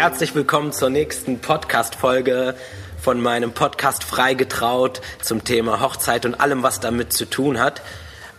Herzlich 0.00 0.34
willkommen 0.34 0.72
zur 0.72 0.88
nächsten 0.88 1.40
Podcast-Folge 1.40 2.54
von 3.02 3.20
meinem 3.20 3.52
Podcast 3.52 4.02
Freigetraut 4.02 5.02
zum 5.20 5.44
Thema 5.44 5.82
Hochzeit 5.82 6.24
und 6.24 6.40
allem, 6.40 6.62
was 6.62 6.80
damit 6.80 7.12
zu 7.12 7.26
tun 7.26 7.60
hat. 7.60 7.82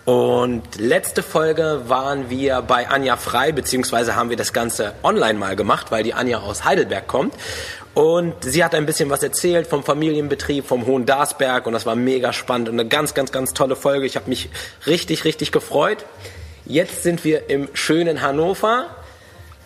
Und 0.05 0.63
letzte 0.79 1.21
Folge 1.21 1.83
waren 1.85 2.31
wir 2.31 2.63
bei 2.63 2.89
Anja 2.89 3.15
Frei, 3.15 3.51
beziehungsweise 3.51 4.15
haben 4.15 4.31
wir 4.31 4.37
das 4.37 4.53
Ganze 4.53 4.95
online 5.03 5.37
mal 5.37 5.55
gemacht, 5.55 5.91
weil 5.91 6.01
die 6.03 6.15
Anja 6.15 6.39
aus 6.39 6.65
Heidelberg 6.65 7.05
kommt. 7.05 7.35
Und 7.93 8.33
sie 8.43 8.63
hat 8.63 8.73
ein 8.73 8.87
bisschen 8.87 9.11
was 9.11 9.21
erzählt 9.21 9.67
vom 9.67 9.83
Familienbetrieb, 9.83 10.65
vom 10.65 10.87
Hohen 10.87 11.05
Darsberg 11.05 11.67
und 11.67 11.73
das 11.73 11.85
war 11.85 11.95
mega 11.95 12.33
spannend 12.33 12.69
und 12.69 12.79
eine 12.79 12.89
ganz, 12.89 13.13
ganz, 13.13 13.31
ganz 13.31 13.53
tolle 13.53 13.75
Folge. 13.75 14.07
Ich 14.07 14.15
habe 14.15 14.27
mich 14.29 14.49
richtig, 14.87 15.25
richtig 15.25 15.51
gefreut. 15.51 16.05
Jetzt 16.65 17.03
sind 17.03 17.23
wir 17.23 17.51
im 17.51 17.69
schönen 17.73 18.23
Hannover 18.23 18.95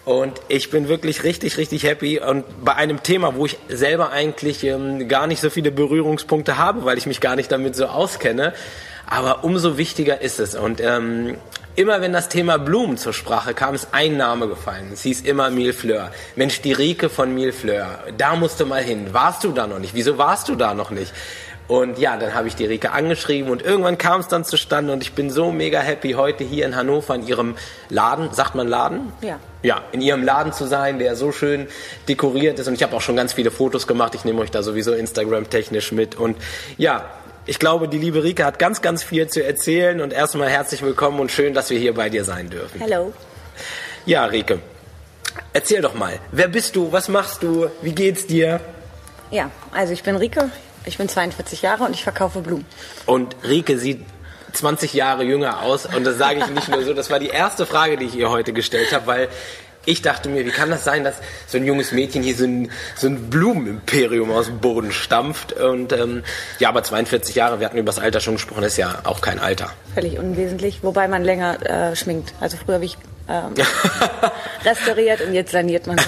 und 0.05 0.39
ich 0.49 0.69
bin 0.69 0.87
wirklich 0.87 1.23
richtig, 1.23 1.57
richtig 1.57 1.83
happy 1.83 2.19
und 2.19 2.45
bei 2.63 2.75
einem 2.75 3.01
Thema, 3.01 3.35
wo 3.35 3.47
ich 3.47 3.57
selber 3.67 4.11
eigentlich 4.11 4.63
ähm, 4.63 5.07
gar 5.07 5.25
nicht 5.25 5.41
so 5.41 5.49
viele 5.49 5.71
Berührungspunkte 5.71 6.59
habe, 6.59 6.85
weil 6.85 6.99
ich 6.99 7.07
mich 7.07 7.21
gar 7.21 7.35
nicht 7.35 7.51
damit 7.51 7.75
so 7.75 7.87
auskenne. 7.87 8.53
Aber 9.07 9.43
umso 9.43 9.77
wichtiger 9.77 10.21
ist 10.21 10.39
es. 10.39 10.55
Und 10.55 10.79
ähm, 10.79 11.37
immer 11.75 12.01
wenn 12.01 12.13
das 12.13 12.29
Thema 12.29 12.57
Blumen 12.57 12.97
zur 12.97 13.13
Sprache 13.13 13.55
kam, 13.55 13.73
ist 13.73 13.89
ein 13.91 14.15
Name 14.17 14.47
gefallen. 14.47 14.91
Es 14.93 15.01
hieß 15.01 15.21
immer 15.21 15.49
Milfleur. 15.49 16.11
Mensch, 16.35 16.61
die 16.61 16.73
Rike 16.73 17.09
von 17.09 17.33
Milfleur, 17.33 17.99
da 18.17 18.35
musst 18.35 18.59
du 18.59 18.65
mal 18.67 18.83
hin. 18.83 19.07
Warst 19.11 19.43
du 19.43 19.51
da 19.51 19.65
noch 19.65 19.79
nicht? 19.79 19.95
Wieso 19.95 20.19
warst 20.19 20.49
du 20.49 20.55
da 20.55 20.75
noch 20.75 20.91
nicht? 20.91 21.13
Und 21.67 21.97
ja, 21.97 22.15
dann 22.17 22.35
habe 22.35 22.47
ich 22.47 22.55
die 22.55 22.65
Rike 22.65 22.91
angeschrieben 22.91 23.49
und 23.49 23.63
irgendwann 23.63 23.97
kam 23.97 24.19
es 24.19 24.27
dann 24.27 24.45
zustande 24.45 24.93
und 24.93 25.01
ich 25.01 25.13
bin 25.13 25.31
so 25.31 25.51
mega 25.51 25.79
happy, 25.79 26.11
heute 26.11 26.43
hier 26.43 26.63
in 26.63 26.75
Hannover 26.75 27.15
in 27.15 27.25
ihrem 27.25 27.55
Laden, 27.89 28.31
sagt 28.33 28.53
man 28.53 28.67
Laden? 28.67 29.11
Ja. 29.21 29.39
Ja, 29.65 29.81
in 29.91 29.99
ihrem 29.99 30.21
Laden 30.21 30.53
zu 30.53 30.67
sein, 30.67 30.99
der 30.99 31.15
so 31.15 31.31
schön 31.31 31.65
dekoriert 32.07 32.59
ist 32.59 32.67
und 32.67 32.75
ich 32.75 32.83
habe 32.83 32.95
auch 32.95 33.01
schon 33.01 33.15
ganz 33.15 33.33
viele 33.33 33.49
Fotos 33.49 33.87
gemacht. 33.87 34.13
Ich 34.13 34.23
nehme 34.23 34.39
euch 34.41 34.51
da 34.51 34.61
sowieso 34.61 34.93
Instagram-technisch 34.93 35.91
mit 35.91 36.13
und 36.13 36.37
ja, 36.77 37.09
ich 37.47 37.57
glaube, 37.57 37.87
die 37.87 37.97
liebe 37.97 38.23
Rike 38.23 38.45
hat 38.45 38.59
ganz, 38.59 38.83
ganz 38.83 39.01
viel 39.01 39.27
zu 39.27 39.43
erzählen 39.43 40.01
und 40.01 40.13
erstmal 40.13 40.49
herzlich 40.49 40.83
willkommen 40.83 41.19
und 41.19 41.31
schön, 41.31 41.55
dass 41.55 41.71
wir 41.71 41.79
hier 41.79 41.95
bei 41.95 42.11
dir 42.11 42.23
sein 42.23 42.51
dürfen. 42.51 42.79
Hallo. 42.79 43.11
Ja, 44.05 44.25
Rike, 44.25 44.59
erzähl 45.51 45.81
doch 45.81 45.95
mal, 45.95 46.19
wer 46.31 46.47
bist 46.47 46.75
du, 46.75 46.91
was 46.91 47.09
machst 47.09 47.41
du, 47.41 47.65
wie 47.81 47.95
geht's 47.95 48.27
dir? 48.27 48.59
Ja, 49.31 49.49
also 49.71 49.93
ich 49.93 50.03
bin 50.03 50.15
Rike, 50.15 50.51
ich 50.85 50.99
bin 50.99 51.09
42 51.09 51.63
Jahre 51.63 51.85
und 51.85 51.95
ich 51.95 52.03
verkaufe 52.03 52.41
Blumen. 52.41 52.67
Und 53.07 53.35
Rike 53.43 53.79
sieht 53.79 54.05
20 54.55 54.93
Jahre 54.93 55.23
jünger 55.23 55.61
aus. 55.61 55.85
Und 55.85 56.05
das 56.05 56.17
sage 56.17 56.39
ich 56.39 56.47
nicht 56.47 56.69
nur 56.69 56.83
so. 56.83 56.93
Das 56.93 57.09
war 57.09 57.19
die 57.19 57.29
erste 57.29 57.65
Frage, 57.65 57.97
die 57.97 58.05
ich 58.05 58.15
ihr 58.15 58.29
heute 58.29 58.53
gestellt 58.53 58.93
habe, 58.93 59.07
weil 59.07 59.29
ich 59.85 60.01
dachte 60.01 60.29
mir, 60.29 60.45
wie 60.45 60.49
kann 60.49 60.69
das 60.69 60.83
sein, 60.83 61.03
dass 61.03 61.15
so 61.47 61.57
ein 61.57 61.65
junges 61.65 61.91
Mädchen 61.91 62.23
hier 62.23 62.35
so 62.35 62.45
ein, 62.45 62.71
so 62.95 63.07
ein 63.07 63.29
Blumenimperium 63.29 64.31
aus 64.31 64.47
dem 64.47 64.59
Boden 64.59 64.91
stampft? 64.91 65.53
Und 65.53 65.93
ähm, 65.93 66.23
ja, 66.59 66.69
aber 66.69 66.83
42 66.83 67.35
Jahre, 67.35 67.59
wir 67.59 67.67
hatten 67.67 67.77
über 67.77 67.91
das 67.91 67.99
Alter 67.99 68.19
schon 68.19 68.35
gesprochen, 68.35 68.63
ist 68.63 68.77
ja 68.77 69.01
auch 69.03 69.21
kein 69.21 69.39
Alter. 69.39 69.71
Völlig 69.93 70.17
unwesentlich, 70.17 70.83
wobei 70.83 71.07
man 71.07 71.23
länger 71.23 71.91
äh, 71.91 71.95
schminkt. 71.95 72.33
Also 72.39 72.57
früher 72.57 72.75
habe 72.75 72.85
ich 72.85 72.97
ähm, 73.29 73.53
restauriert 74.65 75.21
und 75.21 75.33
jetzt 75.33 75.51
saniert 75.51 75.87
man 75.87 75.97
sich. 75.97 76.07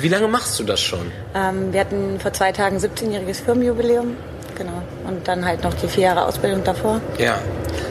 Wie 0.00 0.08
lange 0.08 0.28
machst 0.28 0.58
du 0.58 0.64
das 0.64 0.80
schon? 0.80 1.12
Ähm, 1.34 1.72
wir 1.72 1.80
hatten 1.80 2.18
vor 2.20 2.32
zwei 2.32 2.52
Tagen 2.52 2.78
17-jähriges 2.78 3.42
Firmenjubiläum. 3.44 4.16
Genau. 4.60 4.82
Und 5.08 5.26
dann 5.26 5.46
halt 5.46 5.64
noch 5.64 5.72
die 5.72 5.88
vier 5.88 6.04
Jahre 6.04 6.26
Ausbildung 6.26 6.62
davor. 6.62 7.00
Ja. 7.16 7.38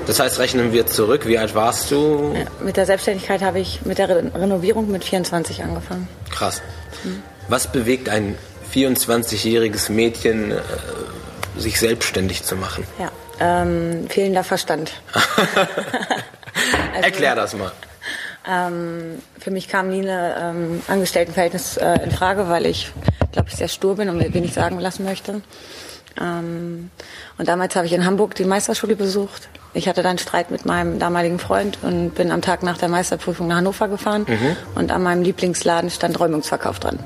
Das 0.06 0.20
heißt, 0.20 0.38
rechnen 0.38 0.72
wir 0.72 0.86
zurück. 0.86 1.26
Wie 1.26 1.40
alt 1.40 1.56
warst 1.56 1.90
du? 1.90 2.32
Ja, 2.36 2.46
mit 2.64 2.78
der 2.78 2.86
Selbstständigkeit 2.86 3.42
habe 3.42 3.60
ich 3.60 3.84
mit 3.86 3.98
der 3.98 4.08
Re 4.08 4.32
Renovierung 4.36 4.92
mit 4.92 5.04
24 5.04 5.64
angefangen. 5.64 6.08
Krass. 6.30 6.62
Was 7.48 7.72
bewegt 7.72 8.08
ein 8.08 8.38
24-jähriges 8.72 9.92
Mädchen, 9.92 10.52
äh, 10.52 10.58
sich 11.58 11.80
selbstständig 11.80 12.44
zu 12.44 12.56
machen? 12.56 12.84
Ja. 13.00 13.12
Ähm, 13.40 14.06
fehlender 14.08 14.44
Verstand. 14.44 14.92
Also, 16.94 17.06
Erklär 17.06 17.36
das 17.36 17.56
mal. 17.56 17.72
Ähm, 18.46 19.22
für 19.40 19.52
mich 19.52 19.70
kam 19.70 19.90
nie 19.90 20.08
ein 20.10 20.34
ähm, 20.58 20.82
Angestelltenverhältnis 20.88 21.78
äh, 21.78 22.04
in 22.04 22.12
Frage, 22.12 22.50
weil 22.50 22.66
ich, 22.66 22.92
glaube 23.32 23.48
ich, 23.48 23.56
sehr 23.56 23.70
stur 23.70 23.96
bin 23.96 24.10
und 24.10 24.18
mir 24.18 24.34
wenig 24.34 24.54
sagen 24.54 24.80
lassen 24.80 25.06
möchte. 25.06 25.42
Ähm, 26.20 26.90
und 27.38 27.48
damals 27.48 27.76
habe 27.76 27.86
ich 27.86 27.94
in 27.94 28.06
Hamburg 28.06 28.36
die 28.36 28.46
Meisterschule 28.46 28.96
besucht. 28.96 29.50
Ich 29.74 29.88
hatte 29.88 30.02
dann 30.02 30.18
Streit 30.18 30.50
mit 30.52 30.66
meinem 30.66 31.00
damaligen 31.00 31.40
Freund 31.40 31.78
und 31.84 32.16
bin 32.16 32.32
am 32.32 32.42
Tag 32.42 32.64
nach 32.64 32.78
der 32.78 32.90
Meisterprüfung 32.90 33.48
nach 33.48 33.58
Hannover 33.58 33.88
gefahren. 33.88 34.26
Mhm. 34.28 34.56
Und 34.76 34.92
an 34.92 35.04
meinem 35.04 35.22
Lieblingsladen 35.22 35.90
stand 35.90 36.20
Räumungsverkauf 36.20 36.80
dran. 36.80 37.00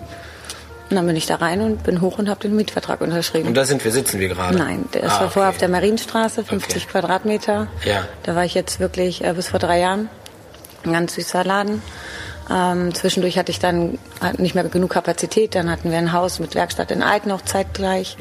Und 0.89 0.97
dann 0.97 1.07
bin 1.07 1.15
ich 1.15 1.25
da 1.25 1.35
rein 1.37 1.61
und 1.61 1.83
bin 1.83 2.01
hoch 2.01 2.19
und 2.19 2.29
habe 2.29 2.39
den 2.41 2.55
Mietvertrag 2.55 3.01
unterschrieben. 3.01 3.47
Und 3.47 3.55
da 3.55 3.65
sind 3.65 3.83
wir, 3.83 3.91
sitzen 3.91 4.19
wir 4.19 4.29
gerade? 4.29 4.57
Nein, 4.57 4.85
ist 4.93 5.03
Ah, 5.03 5.21
war 5.21 5.29
vorher 5.31 5.49
okay. 5.49 5.55
auf 5.55 5.57
der 5.57 5.69
Marienstraße, 5.69 6.43
50 6.43 6.83
Okay. 6.83 6.91
Quadratmeter. 6.91 7.67
Ja. 7.83 8.05
Da 8.23 8.35
war 8.35 8.45
ich 8.45 8.53
jetzt 8.53 8.79
wirklich 8.79 9.23
äh, 9.23 9.33
bis 9.33 9.49
vor 9.49 9.59
drei 9.59 9.79
Jahren. 9.79 10.09
Ein 10.85 10.93
ganz 10.93 11.15
süßer 11.15 11.43
Laden. 11.43 11.81
Ähm, 12.53 12.93
zwischendurch 12.93 13.37
hatte 13.37 13.51
ich 13.51 13.59
dann 13.59 13.97
halt 14.21 14.39
nicht 14.39 14.53
mehr 14.53 14.63
genug 14.65 14.91
Kapazität. 14.91 15.55
Dann 15.55 15.71
hatten 15.71 15.89
wir 15.91 15.97
ein 15.97 16.13
Haus 16.13 16.39
mit 16.39 16.55
Werkstatt 16.55 16.91
in 16.91 17.01
Alten 17.01 17.29
noch 17.29 17.41
zeitgleich. 17.41 18.17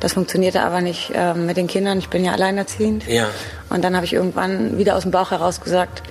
Das 0.00 0.12
funktionierte 0.12 0.62
aber 0.62 0.80
nicht 0.80 1.12
ähm, 1.14 1.46
mit 1.46 1.56
den 1.56 1.66
Kindern. 1.66 1.98
Ich 1.98 2.08
bin 2.08 2.24
ja 2.24 2.32
alleinerziehend. 2.32 3.06
Ja. 3.06 3.28
Und 3.70 3.82
dann 3.82 3.96
habe 3.96 4.04
ich 4.04 4.12
irgendwann 4.12 4.76
wieder 4.76 4.96
aus 4.96 5.02
dem 5.02 5.12
Bauch 5.12 5.30
heraus 5.30 5.60
gesagt, 5.60 6.02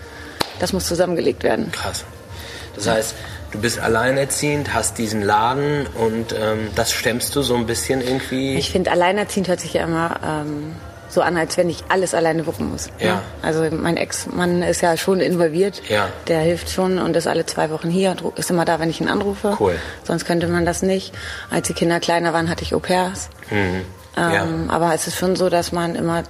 das 0.59 0.73
muss 0.73 0.87
zusammengelegt 0.87 1.43
werden. 1.43 1.71
Krass. 1.71 2.05
Das 2.75 2.87
heißt, 2.87 3.15
du 3.51 3.59
bist 3.59 3.79
alleinerziehend, 3.79 4.73
hast 4.73 4.97
diesen 4.97 5.21
Laden 5.21 5.85
und 5.87 6.33
ähm, 6.33 6.69
das 6.75 6.91
stemmst 6.91 7.35
du 7.35 7.41
so 7.41 7.55
ein 7.55 7.65
bisschen 7.67 8.01
irgendwie. 8.01 8.55
Ich 8.55 8.71
finde, 8.71 8.91
alleinerziehend 8.91 9.47
hört 9.47 9.59
sich 9.59 9.73
ja 9.73 9.83
immer 9.83 10.19
ähm, 10.25 10.75
so 11.09 11.21
an, 11.21 11.37
als 11.37 11.57
wenn 11.57 11.69
ich 11.69 11.83
alles 11.89 12.13
alleine 12.13 12.45
wuppen 12.45 12.71
muss. 12.71 12.89
Ja. 12.99 13.15
Ne? 13.15 13.21
Also 13.41 13.67
mein 13.75 13.97
Ex-Mann 13.97 14.61
ist 14.61 14.81
ja 14.81 14.95
schon 14.95 15.19
involviert. 15.19 15.81
Ja. 15.89 16.09
Der 16.27 16.39
hilft 16.39 16.69
schon 16.69 16.99
und 16.99 17.15
ist 17.15 17.27
alle 17.27 17.45
zwei 17.45 17.69
Wochen 17.71 17.89
hier 17.89 18.11
und 18.11 18.37
ist 18.37 18.49
immer 18.49 18.65
da, 18.65 18.79
wenn 18.79 18.89
ich 18.89 19.01
ihn 19.01 19.09
anrufe. 19.09 19.57
Cool. 19.59 19.75
Sonst 20.03 20.25
könnte 20.25 20.47
man 20.47 20.65
das 20.65 20.81
nicht. 20.81 21.13
Als 21.49 21.67
die 21.67 21.73
Kinder 21.73 21.99
kleiner 21.99 22.33
waren, 22.33 22.49
hatte 22.49 22.63
ich 22.63 22.73
Au-pairs. 22.73 23.29
Mhm. 23.49 23.85
Ähm, 24.17 24.69
Aber 24.69 24.93
es 24.93 25.07
ist 25.07 25.17
schon 25.17 25.35
so, 25.35 25.49
dass 25.49 25.71
man 25.71 25.95
immer 25.95 26.23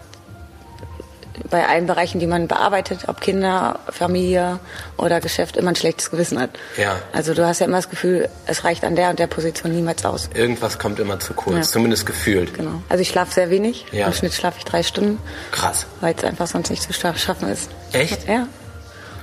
bei 1.50 1.68
allen 1.68 1.86
Bereichen, 1.88 2.20
die 2.20 2.28
man 2.28 2.48
bearbeitet, 2.48 3.02
ob 3.08 3.22
Kinder, 3.22 3.80
Familie 3.90 4.60
oder 4.98 5.20
Geschäft, 5.22 5.58
immer 5.58 5.70
ein 5.70 5.76
schlechtes 5.76 6.12
Gewissen 6.12 6.40
hat. 6.40 6.50
Ja. 6.78 6.96
Also 7.14 7.34
du 7.34 7.46
hast 7.46 7.60
ja 7.60 7.66
immer 7.66 7.78
das 7.78 7.90
Gefühl, 7.90 8.30
es 8.46 8.64
reicht 8.64 8.84
an 8.84 8.96
der 8.96 9.10
und 9.10 9.20
der 9.20 9.28
Position 9.28 9.72
niemals 9.74 10.06
aus. 10.06 10.30
Irgendwas 10.34 10.80
kommt 10.80 11.00
immer 11.00 11.20
zu 11.20 11.34
kurz, 11.34 11.56
Ja. 11.56 11.62
zumindest 11.64 12.06
gefühlt. 12.06 12.54
Genau. 12.54 12.82
Also 12.90 13.02
ich 13.02 13.10
schlafe 13.10 13.34
sehr 13.34 13.50
wenig. 13.50 13.86
Ja. 13.92 14.08
Im 14.08 14.14
Schnitt 14.14 14.34
schlafe 14.34 14.58
ich 14.60 14.66
drei 14.66 14.84
Stunden, 14.84 15.20
Krass. 15.52 15.86
weil 16.02 16.16
es 16.18 16.24
einfach 16.24 16.48
sonst 16.48 16.70
nicht 16.70 16.84
zu 16.84 16.92
scha- 16.94 17.18
schaffen 17.18 17.50
ist. 17.50 17.70
Echt? 17.94 18.28
Ja. 18.28 18.48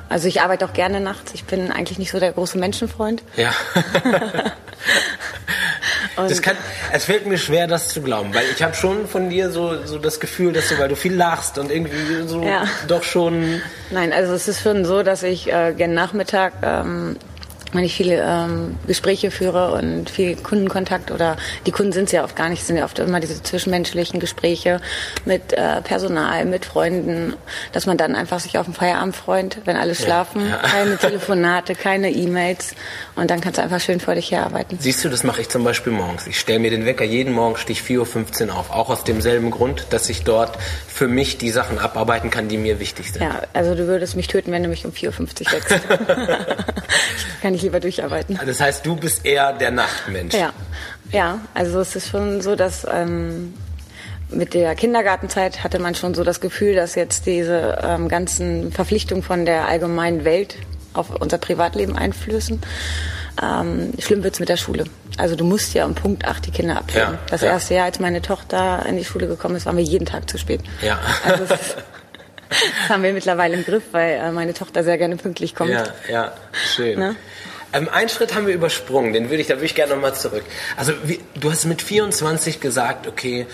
Also 0.09 0.29
ich 0.29 0.41
arbeite 0.41 0.65
auch 0.65 0.73
gerne 0.73 1.01
nachts. 1.01 1.33
Ich 1.35 1.45
bin 1.47 1.73
eigentlich 1.73 1.99
nicht 1.99 2.13
so 2.13 2.21
der 2.21 2.33
große 2.33 2.59
Menschenfreund. 2.59 3.23
Ja. 3.37 3.51
Und 6.17 6.31
Das 6.31 6.41
kann, 6.43 6.57
es 6.93 7.05
fällt 7.05 7.27
mir 7.27 7.39
schwer, 7.39 7.67
das 7.67 7.89
zu 7.89 8.01
glauben, 8.01 8.35
weil 8.35 8.45
ich 8.55 8.63
habe 8.63 8.75
schon 8.75 9.07
von 9.07 9.29
dir 9.29 9.51
so, 9.51 9.85
so 9.85 9.99
das 9.99 10.19
Gefühl, 10.21 10.53
dass 10.53 10.69
du, 10.69 10.79
weil 10.79 10.89
du 10.89 10.97
viel 10.97 11.15
lachst 11.15 11.59
und 11.59 11.71
irgendwie 11.71 12.27
so 12.27 12.43
Ja. 12.43 12.65
doch 12.89 13.03
schon. 13.03 13.61
Nein, 13.91 14.13
also 14.13 14.33
es 14.35 14.49
ist 14.49 14.63
schon 14.63 14.85
so, 14.85 15.03
dass 15.03 15.23
ich 15.23 15.53
äh, 15.53 15.75
gern 15.77 15.93
Nachmittag, 15.95 16.55
ähm, 16.63 17.17
wenn 17.73 17.85
ich 17.85 17.95
viele 17.95 18.23
ähm, 18.23 18.77
Gespräche 18.87 19.31
führe 19.31 19.73
und 19.73 20.09
viel 20.09 20.37
Kundenkontakt 20.37 21.11
oder 21.11 21.37
die 21.67 21.73
Kunden 21.73 21.93
sind 21.93 22.05
es 22.05 22.13
ja 22.13 22.25
oft 22.25 22.37
gar 22.37 22.49
nicht, 22.49 22.65
sind 22.65 22.77
ja 22.77 22.85
oft 22.85 22.99
immer 22.99 23.21
diese 23.21 23.43
zwischenmenschlichen 23.43 24.21
Gespräche 24.21 24.81
mit 25.25 25.53
äh, 25.53 25.83
Personal, 25.83 26.45
mit 26.45 26.65
Freunden, 26.65 27.35
dass 27.73 27.87
man 27.87 27.97
dann 27.97 28.15
einfach 28.15 28.41
sich 28.41 28.59
auf 28.59 28.67
den 28.67 28.75
Feierabend 28.75 29.17
freut, 29.17 29.59
wenn 29.65 29.77
alle 29.77 29.95
schlafen, 29.95 30.49
ja. 30.49 30.59
keine 30.59 30.97
Telefonate, 30.99 31.75
keine 31.75 32.11
E-Mails 32.11 32.75
und 33.17 33.31
dann 33.31 33.41
kannst 33.41 33.59
du 33.59 33.63
einfach 33.63 33.81
schön 33.81 34.01
vor 34.01 34.15
dich 34.15 34.31
herarbeiten. 34.31 34.79
Siehst 34.81 35.05
du, 35.05 35.09
das 35.09 35.25
mache 35.25 35.41
ich 35.41 35.49
zum 35.49 35.65
Beispiel 35.65 35.93
morgens. 35.93 36.27
Ich 36.27 36.39
stelle 36.39 36.61
mir 36.61 36.71
den 36.71 36.87
Wecker 36.87 37.05
jeden 37.05 37.33
Morgen 37.33 37.57
stich 37.57 37.81
4.15 37.81 38.49
Uhr 38.49 38.57
auf. 38.57 38.71
Auch 38.71 38.91
aus 38.91 39.05
demselben 39.05 39.51
Grund, 39.51 39.87
dass 39.91 40.09
ich 40.09 40.23
dort 40.23 40.57
für 40.87 41.09
mich 41.09 41.39
die 41.39 41.51
Sachen 41.51 41.79
abarbeiten 41.79 42.31
kann, 42.31 42.49
die 42.49 42.59
mir 42.59 42.79
wichtig 42.81 43.13
sind. 43.13 43.23
Ja, 43.23 43.43
also 43.53 43.75
du 43.75 43.87
würdest 43.87 44.17
mich 44.17 44.29
töten, 44.29 44.53
wenn 44.53 44.63
du 44.63 44.69
mich 44.69 44.85
um 44.85 44.93
4.50 44.93 45.11
Uhr 45.11 45.53
wächst. 45.53 45.89
Kann 47.43 47.55
ich 47.57 47.63
lieber 47.63 47.81
durcharbeiten. 47.81 48.39
Das 48.47 48.61
heißt, 48.61 48.85
du 48.87 48.97
bist 48.97 49.25
eher 49.27 49.53
der 49.53 49.71
Nachtmensch. 49.71 50.35
Ja, 50.35 50.53
ja, 51.13 51.41
also 51.55 51.81
es 51.81 51.97
ist 51.97 52.09
schon 52.09 52.41
so, 52.41 52.57
dass 52.57 52.87
ähm, 52.91 53.55
mit 54.31 54.55
der 54.55 54.75
Kindergartenzeit 54.75 55.63
hatte 55.65 55.79
man 55.79 55.95
schon 55.95 56.15
so 56.15 56.25
das 56.25 56.41
Gefühl, 56.41 56.75
dass 56.75 56.95
jetzt 56.95 57.27
diese 57.27 57.79
ähm, 57.83 58.09
ganzen 58.09 58.73
Verpflichtungen 58.73 59.23
von 59.23 59.45
der 59.47 59.69
allgemeinen 59.69 60.25
Welt 60.25 60.57
auf 60.95 61.11
unser 61.21 61.39
Privatleben 61.39 61.97
einflößen. 61.97 62.61
Ähm, 63.43 63.93
schlimm 63.99 64.25
wird's 64.25 64.41
mit 64.41 64.49
der 64.49 64.57
Schule. 64.57 64.85
Also 65.19 65.37
du 65.37 65.45
musst 65.45 65.75
ja 65.75 65.85
um 65.85 65.95
Punkt 65.95 66.25
8 66.27 66.47
die 66.47 66.51
Kinder 66.51 66.79
abgeben. 66.79 66.99
Ja, 67.13 67.19
das 67.29 67.43
ja. 67.43 67.49
erste 67.49 67.75
Jahr, 67.75 67.85
als 67.85 68.01
meine 68.01 68.23
Tochter 68.23 68.85
in 68.89 68.97
die 68.97 69.05
Schule 69.05 69.27
gekommen 69.27 69.57
ist, 69.57 69.67
waren 69.67 69.77
wir 69.77 69.85
jeden 69.85 70.07
Tag 70.07 70.29
zu 70.29 70.39
spät. 70.39 70.61
Ja. 70.83 70.99
Also 71.25 71.45
ist- 71.45 71.77
das 72.49 72.89
haben 72.89 73.03
wir 73.03 73.13
mittlerweile 73.13 73.57
im 73.57 73.65
Griff, 73.65 73.85
weil 73.93 74.15
äh, 74.15 74.31
meine 74.33 74.55
Tochter 74.55 74.85
sehr 74.85 74.99
gerne 74.99 75.17
pünktlich 75.17 75.55
kommt. 75.55 75.71
Ja, 75.71 75.85
ja, 76.09 76.33
schön. 76.53 76.99
Ne? 76.99 77.17
Ähm, 77.73 77.89
einen 77.89 78.09
Schritt 78.09 78.35
haben 78.35 78.47
wir 78.47 78.55
übersprungen, 78.55 79.13
den 79.13 79.31
würde 79.31 79.43
ich, 79.43 79.49
da 79.49 79.55
würde 79.55 79.67
ich 79.67 79.75
gerne 79.75 79.95
nochmal 79.95 80.15
zurück. 80.15 80.45
Also 80.77 80.93
wie, 81.05 81.21
du 81.39 81.51
hast 81.51 81.65
mit 81.65 81.83
24 81.83 82.61
gesagt, 82.61 83.07
okay, 83.07 83.47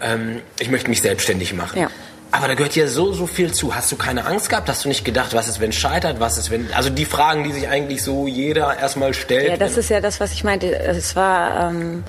ähm, 0.00 0.40
ich 0.58 0.70
möchte 0.70 0.90
mich 0.90 1.02
selbstständig 1.02 1.54
machen. 1.54 1.80
Ja. 1.80 1.90
Aber 2.32 2.48
da 2.48 2.54
gehört 2.54 2.76
ja 2.76 2.86
so, 2.86 3.12
so 3.12 3.26
viel 3.26 3.52
zu. 3.52 3.74
Hast 3.74 3.90
du 3.92 3.96
keine 3.96 4.26
Angst 4.26 4.50
gehabt? 4.50 4.68
Hast 4.68 4.84
du 4.84 4.88
nicht 4.88 5.04
gedacht, 5.04 5.32
was 5.32 5.48
ist, 5.48 5.60
wenn 5.60 5.70
es 5.70 5.76
scheitert? 5.76 6.20
Was 6.20 6.36
ist, 6.36 6.50
wenn. 6.50 6.72
Also 6.74 6.90
die 6.90 7.04
Fragen, 7.04 7.44
die 7.44 7.52
sich 7.52 7.68
eigentlich 7.68 8.02
so 8.02 8.26
jeder 8.26 8.76
erstmal 8.78 9.14
stellt. 9.14 9.48
Ja, 9.48 9.56
das 9.56 9.76
ist 9.76 9.88
ja 9.88 10.00
das, 10.00 10.20
was 10.20 10.32
ich 10.32 10.44
meinte. 10.44 10.78
Es 10.78 11.16
war. 11.16 11.70
Ähm 11.70 12.04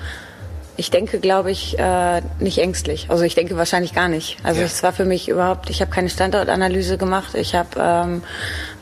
ich 0.78 0.92
denke, 0.92 1.18
glaube 1.18 1.50
ich, 1.50 1.76
äh, 1.76 2.22
nicht 2.38 2.58
ängstlich. 2.58 3.06
Also 3.08 3.24
ich 3.24 3.34
denke 3.34 3.56
wahrscheinlich 3.56 3.94
gar 3.94 4.08
nicht. 4.08 4.36
Also 4.44 4.60
ja. 4.60 4.66
es 4.66 4.80
war 4.84 4.92
für 4.92 5.04
mich 5.04 5.28
überhaupt, 5.28 5.70
ich 5.70 5.80
habe 5.80 5.90
keine 5.90 6.08
Standortanalyse 6.08 6.96
gemacht. 6.96 7.34
Ich 7.34 7.56
habe 7.56 7.68
ähm, 7.76 8.22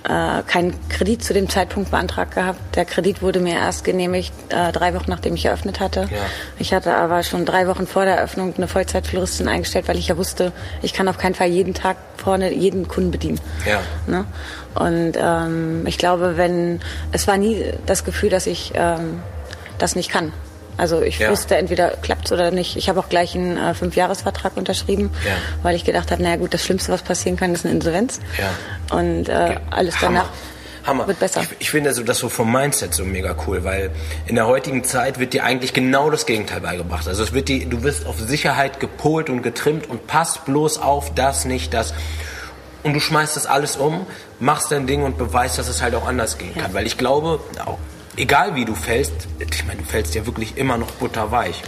äh, 0.04 0.42
keinen 0.42 0.74
Kredit 0.90 1.24
zu 1.24 1.32
dem 1.32 1.48
Zeitpunkt 1.48 1.90
beantragt 1.90 2.34
gehabt. 2.34 2.76
Der 2.76 2.84
Kredit 2.84 3.22
wurde 3.22 3.40
mir 3.40 3.54
erst 3.54 3.82
genehmigt 3.82 4.34
äh, 4.50 4.72
drei 4.72 4.92
Wochen 4.92 5.08
nachdem 5.08 5.36
ich 5.36 5.46
eröffnet 5.46 5.80
hatte. 5.80 6.00
Ja. 6.02 6.18
Ich 6.58 6.74
hatte 6.74 6.94
aber 6.94 7.22
schon 7.22 7.46
drei 7.46 7.66
Wochen 7.66 7.86
vor 7.86 8.04
der 8.04 8.16
Eröffnung 8.16 8.52
eine 8.54 8.68
Vollzeitfloristin 8.68 9.48
eingestellt, 9.48 9.88
weil 9.88 9.96
ich 9.96 10.08
ja 10.08 10.18
wusste, 10.18 10.52
ich 10.82 10.92
kann 10.92 11.08
auf 11.08 11.16
keinen 11.16 11.34
Fall 11.34 11.48
jeden 11.48 11.72
Tag 11.72 11.96
vorne 12.18 12.52
jeden 12.52 12.88
Kunden 12.88 13.10
bedienen. 13.10 13.40
Ja. 13.66 13.80
Ne? 14.06 14.26
Und 14.74 15.14
ähm, 15.16 15.86
ich 15.86 15.96
glaube, 15.96 16.36
wenn 16.36 16.80
es 17.12 17.26
war 17.26 17.38
nie 17.38 17.72
das 17.86 18.04
Gefühl, 18.04 18.28
dass 18.28 18.46
ich 18.46 18.72
ähm, 18.74 19.22
das 19.78 19.96
nicht 19.96 20.10
kann. 20.10 20.34
Also 20.76 21.02
ich 21.02 21.18
ja. 21.18 21.30
wusste, 21.30 21.56
entweder 21.56 21.90
klappt 22.02 22.26
es 22.26 22.32
oder 22.32 22.50
nicht. 22.50 22.76
Ich 22.76 22.88
habe 22.88 23.00
auch 23.00 23.08
gleich 23.08 23.34
einen 23.34 23.56
äh, 23.56 23.74
Fünfjahresvertrag 23.74 24.56
unterschrieben, 24.56 25.10
ja. 25.24 25.32
weil 25.62 25.74
ich 25.74 25.84
gedacht 25.84 26.10
habe, 26.10 26.22
naja 26.22 26.36
gut, 26.36 26.54
das 26.54 26.64
Schlimmste, 26.64 26.92
was 26.92 27.02
passieren 27.02 27.36
kann, 27.36 27.54
ist 27.54 27.64
eine 27.64 27.74
Insolvenz. 27.74 28.20
Ja. 28.38 28.96
Und 28.96 29.28
äh, 29.28 29.56
alles 29.70 29.96
danach 30.00 30.28
Hammer. 30.86 31.06
wird 31.08 31.18
besser. 31.18 31.42
Ich, 31.42 31.48
ich 31.58 31.70
finde 31.70 31.90
also 31.90 32.02
das 32.02 32.18
so 32.18 32.28
vom 32.28 32.52
Mindset 32.52 32.94
so 32.94 33.04
mega 33.04 33.34
cool, 33.46 33.64
weil 33.64 33.90
in 34.26 34.36
der 34.36 34.46
heutigen 34.46 34.84
Zeit 34.84 35.18
wird 35.18 35.32
dir 35.32 35.44
eigentlich 35.44 35.72
genau 35.72 36.10
das 36.10 36.26
Gegenteil 36.26 36.60
beigebracht. 36.60 37.08
Also 37.08 37.22
es 37.22 37.32
wird 37.32 37.48
die, 37.48 37.66
du 37.68 37.82
wirst 37.82 38.06
auf 38.06 38.20
Sicherheit 38.20 38.80
gepolt 38.80 39.30
und 39.30 39.42
getrimmt 39.42 39.88
und 39.88 40.06
passt 40.06 40.44
bloß 40.44 40.78
auf 40.78 41.14
das, 41.14 41.44
nicht 41.44 41.74
das. 41.74 41.94
Und 42.82 42.92
du 42.92 43.00
schmeißt 43.00 43.34
das 43.34 43.46
alles 43.46 43.76
um, 43.76 44.06
machst 44.38 44.70
dein 44.70 44.86
Ding 44.86 45.02
und 45.02 45.18
beweist, 45.18 45.58
dass 45.58 45.68
es 45.68 45.82
halt 45.82 45.94
auch 45.94 46.06
anders 46.06 46.38
gehen 46.38 46.54
kann. 46.54 46.72
Weil 46.72 46.86
ich 46.86 46.96
glaube, 46.96 47.40
egal 48.16 48.54
wie 48.54 48.64
du 48.64 48.74
fällst, 48.74 49.28
ich 49.38 49.66
meine, 49.66 49.80
du 49.80 49.86
fällst 49.86 50.14
ja 50.14 50.26
wirklich 50.26 50.56
immer 50.56 50.78
noch 50.78 50.90
butterweich. 50.92 51.62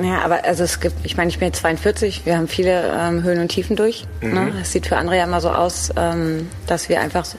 Ja, 0.00 0.22
aber 0.22 0.44
also 0.44 0.64
es 0.64 0.80
gibt, 0.80 0.96
ich 1.04 1.16
meine, 1.16 1.28
ich 1.30 1.38
bin 1.38 1.48
jetzt 1.48 1.60
42, 1.60 2.24
wir 2.24 2.36
haben 2.36 2.48
viele 2.48 2.94
ähm, 2.98 3.22
Höhen 3.22 3.40
und 3.40 3.48
Tiefen 3.48 3.76
durch. 3.76 4.04
Ne? 4.20 4.28
Mhm. 4.28 4.34
Ne? 4.34 4.52
Es 4.62 4.72
sieht 4.72 4.86
für 4.86 4.96
andere 4.96 5.18
ja 5.18 5.24
immer 5.24 5.40
so 5.40 5.50
aus, 5.50 5.90
ähm, 5.96 6.48
dass 6.66 6.88
wir 6.88 7.00
einfach 7.00 7.24
so, 7.24 7.36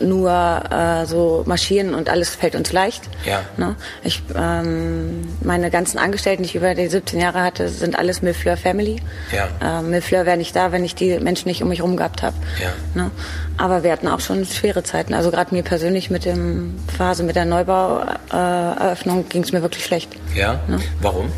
nur 0.00 0.30
äh, 0.30 1.06
so 1.06 1.44
marschieren 1.46 1.94
und 1.94 2.08
alles 2.08 2.30
fällt 2.30 2.54
uns 2.54 2.72
leicht. 2.72 3.02
Ja. 3.24 3.40
Ne? 3.56 3.76
Ich, 4.02 4.22
ähm, 4.34 5.26
meine 5.42 5.70
ganzen 5.70 5.98
Angestellten, 5.98 6.42
die 6.42 6.48
ich 6.50 6.54
über 6.54 6.74
die 6.74 6.86
17 6.86 7.20
Jahre 7.20 7.42
hatte, 7.42 7.68
sind 7.68 7.98
alles 7.98 8.22
Milfleur 8.22 8.56
Family. 8.56 9.00
Ja. 9.32 9.80
Äh, 9.80 9.82
Milfleur 9.82 10.26
wäre 10.26 10.36
nicht 10.36 10.54
da, 10.54 10.72
wenn 10.72 10.84
ich 10.84 10.94
die 10.94 11.18
Menschen 11.18 11.48
nicht 11.48 11.62
um 11.62 11.68
mich 11.68 11.78
herum 11.78 11.96
gehabt 11.96 12.22
habe. 12.22 12.36
Ja. 12.62 12.72
Ne? 12.94 13.10
Aber 13.56 13.82
wir 13.82 13.92
hatten 13.92 14.08
auch 14.08 14.20
schon 14.20 14.44
schwere 14.44 14.82
Zeiten. 14.82 15.14
Also 15.14 15.30
gerade 15.30 15.54
mir 15.54 15.62
persönlich 15.62 16.10
mit 16.10 16.24
dem 16.24 16.78
Phase 16.96 17.22
mit 17.22 17.36
der 17.36 17.44
Neubaueröffnung 17.44 19.20
äh, 19.20 19.28
ging 19.28 19.42
es 19.42 19.52
mir 19.52 19.62
wirklich 19.62 19.84
schlecht. 19.84 20.10
Ja. 20.34 20.60
Ne? 20.68 20.78
Warum? 21.00 21.30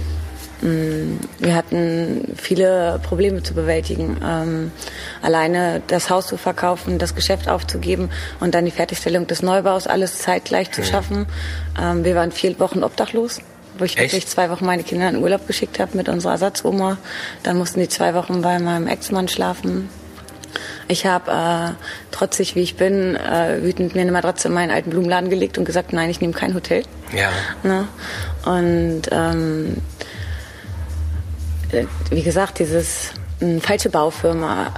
Mm, 0.60 1.18
wir 1.38 1.54
hatten 1.54 2.34
viele 2.36 3.00
Probleme 3.02 3.42
zu 3.42 3.54
bewältigen. 3.54 4.20
Ähm, 4.24 4.72
alleine 5.22 5.82
das 5.86 6.10
Haus 6.10 6.26
zu 6.26 6.36
verkaufen, 6.36 6.98
das 6.98 7.14
Geschäft 7.14 7.48
aufzugeben 7.48 8.10
und 8.40 8.54
dann 8.54 8.64
die 8.64 8.70
Fertigstellung 8.70 9.26
des 9.26 9.42
Neubaus, 9.42 9.86
alles 9.86 10.18
zeitgleich 10.18 10.72
zu 10.72 10.82
schaffen. 10.82 11.26
Ähm, 11.80 12.04
wir 12.04 12.14
waren 12.14 12.32
vier 12.32 12.58
Wochen 12.58 12.82
obdachlos, 12.82 13.40
wo 13.78 13.84
ich 13.84 13.96
Echt? 13.96 14.12
wirklich 14.12 14.26
zwei 14.26 14.50
Wochen 14.50 14.64
meine 14.64 14.82
Kinder 14.82 15.08
in 15.08 15.22
Urlaub 15.22 15.46
geschickt 15.46 15.78
habe 15.78 15.96
mit 15.96 16.08
unserer 16.08 16.32
Ersatzoma. 16.32 16.98
Dann 17.42 17.56
mussten 17.56 17.80
die 17.80 17.88
zwei 17.88 18.14
Wochen 18.14 18.42
bei 18.42 18.58
meinem 18.58 18.88
Ex-Mann 18.88 19.28
schlafen. 19.28 19.88
Ich 20.88 21.04
habe, 21.06 21.30
äh, 21.30 22.14
trotzig 22.14 22.54
wie 22.54 22.62
ich 22.62 22.76
bin, 22.76 23.14
äh, 23.14 23.62
wütend 23.62 23.94
mir 23.94 24.00
eine 24.00 24.12
Matratze 24.12 24.48
in 24.48 24.54
meinen 24.54 24.70
alten 24.70 24.90
Blumenladen 24.90 25.28
gelegt 25.28 25.58
und 25.58 25.66
gesagt, 25.66 25.92
nein, 25.92 26.08
ich 26.08 26.20
nehme 26.20 26.32
kein 26.32 26.54
Hotel. 26.54 26.82
Ja. 27.14 27.30
Ne? 27.62 27.86
Und 28.44 29.02
ähm, 29.10 29.76
äh, 29.76 29.97
wie 32.10 32.22
gesagt, 32.22 32.58
dieses 32.58 33.12
äh, 33.40 33.60
falsche 33.60 33.90
Baufirma, 33.90 34.72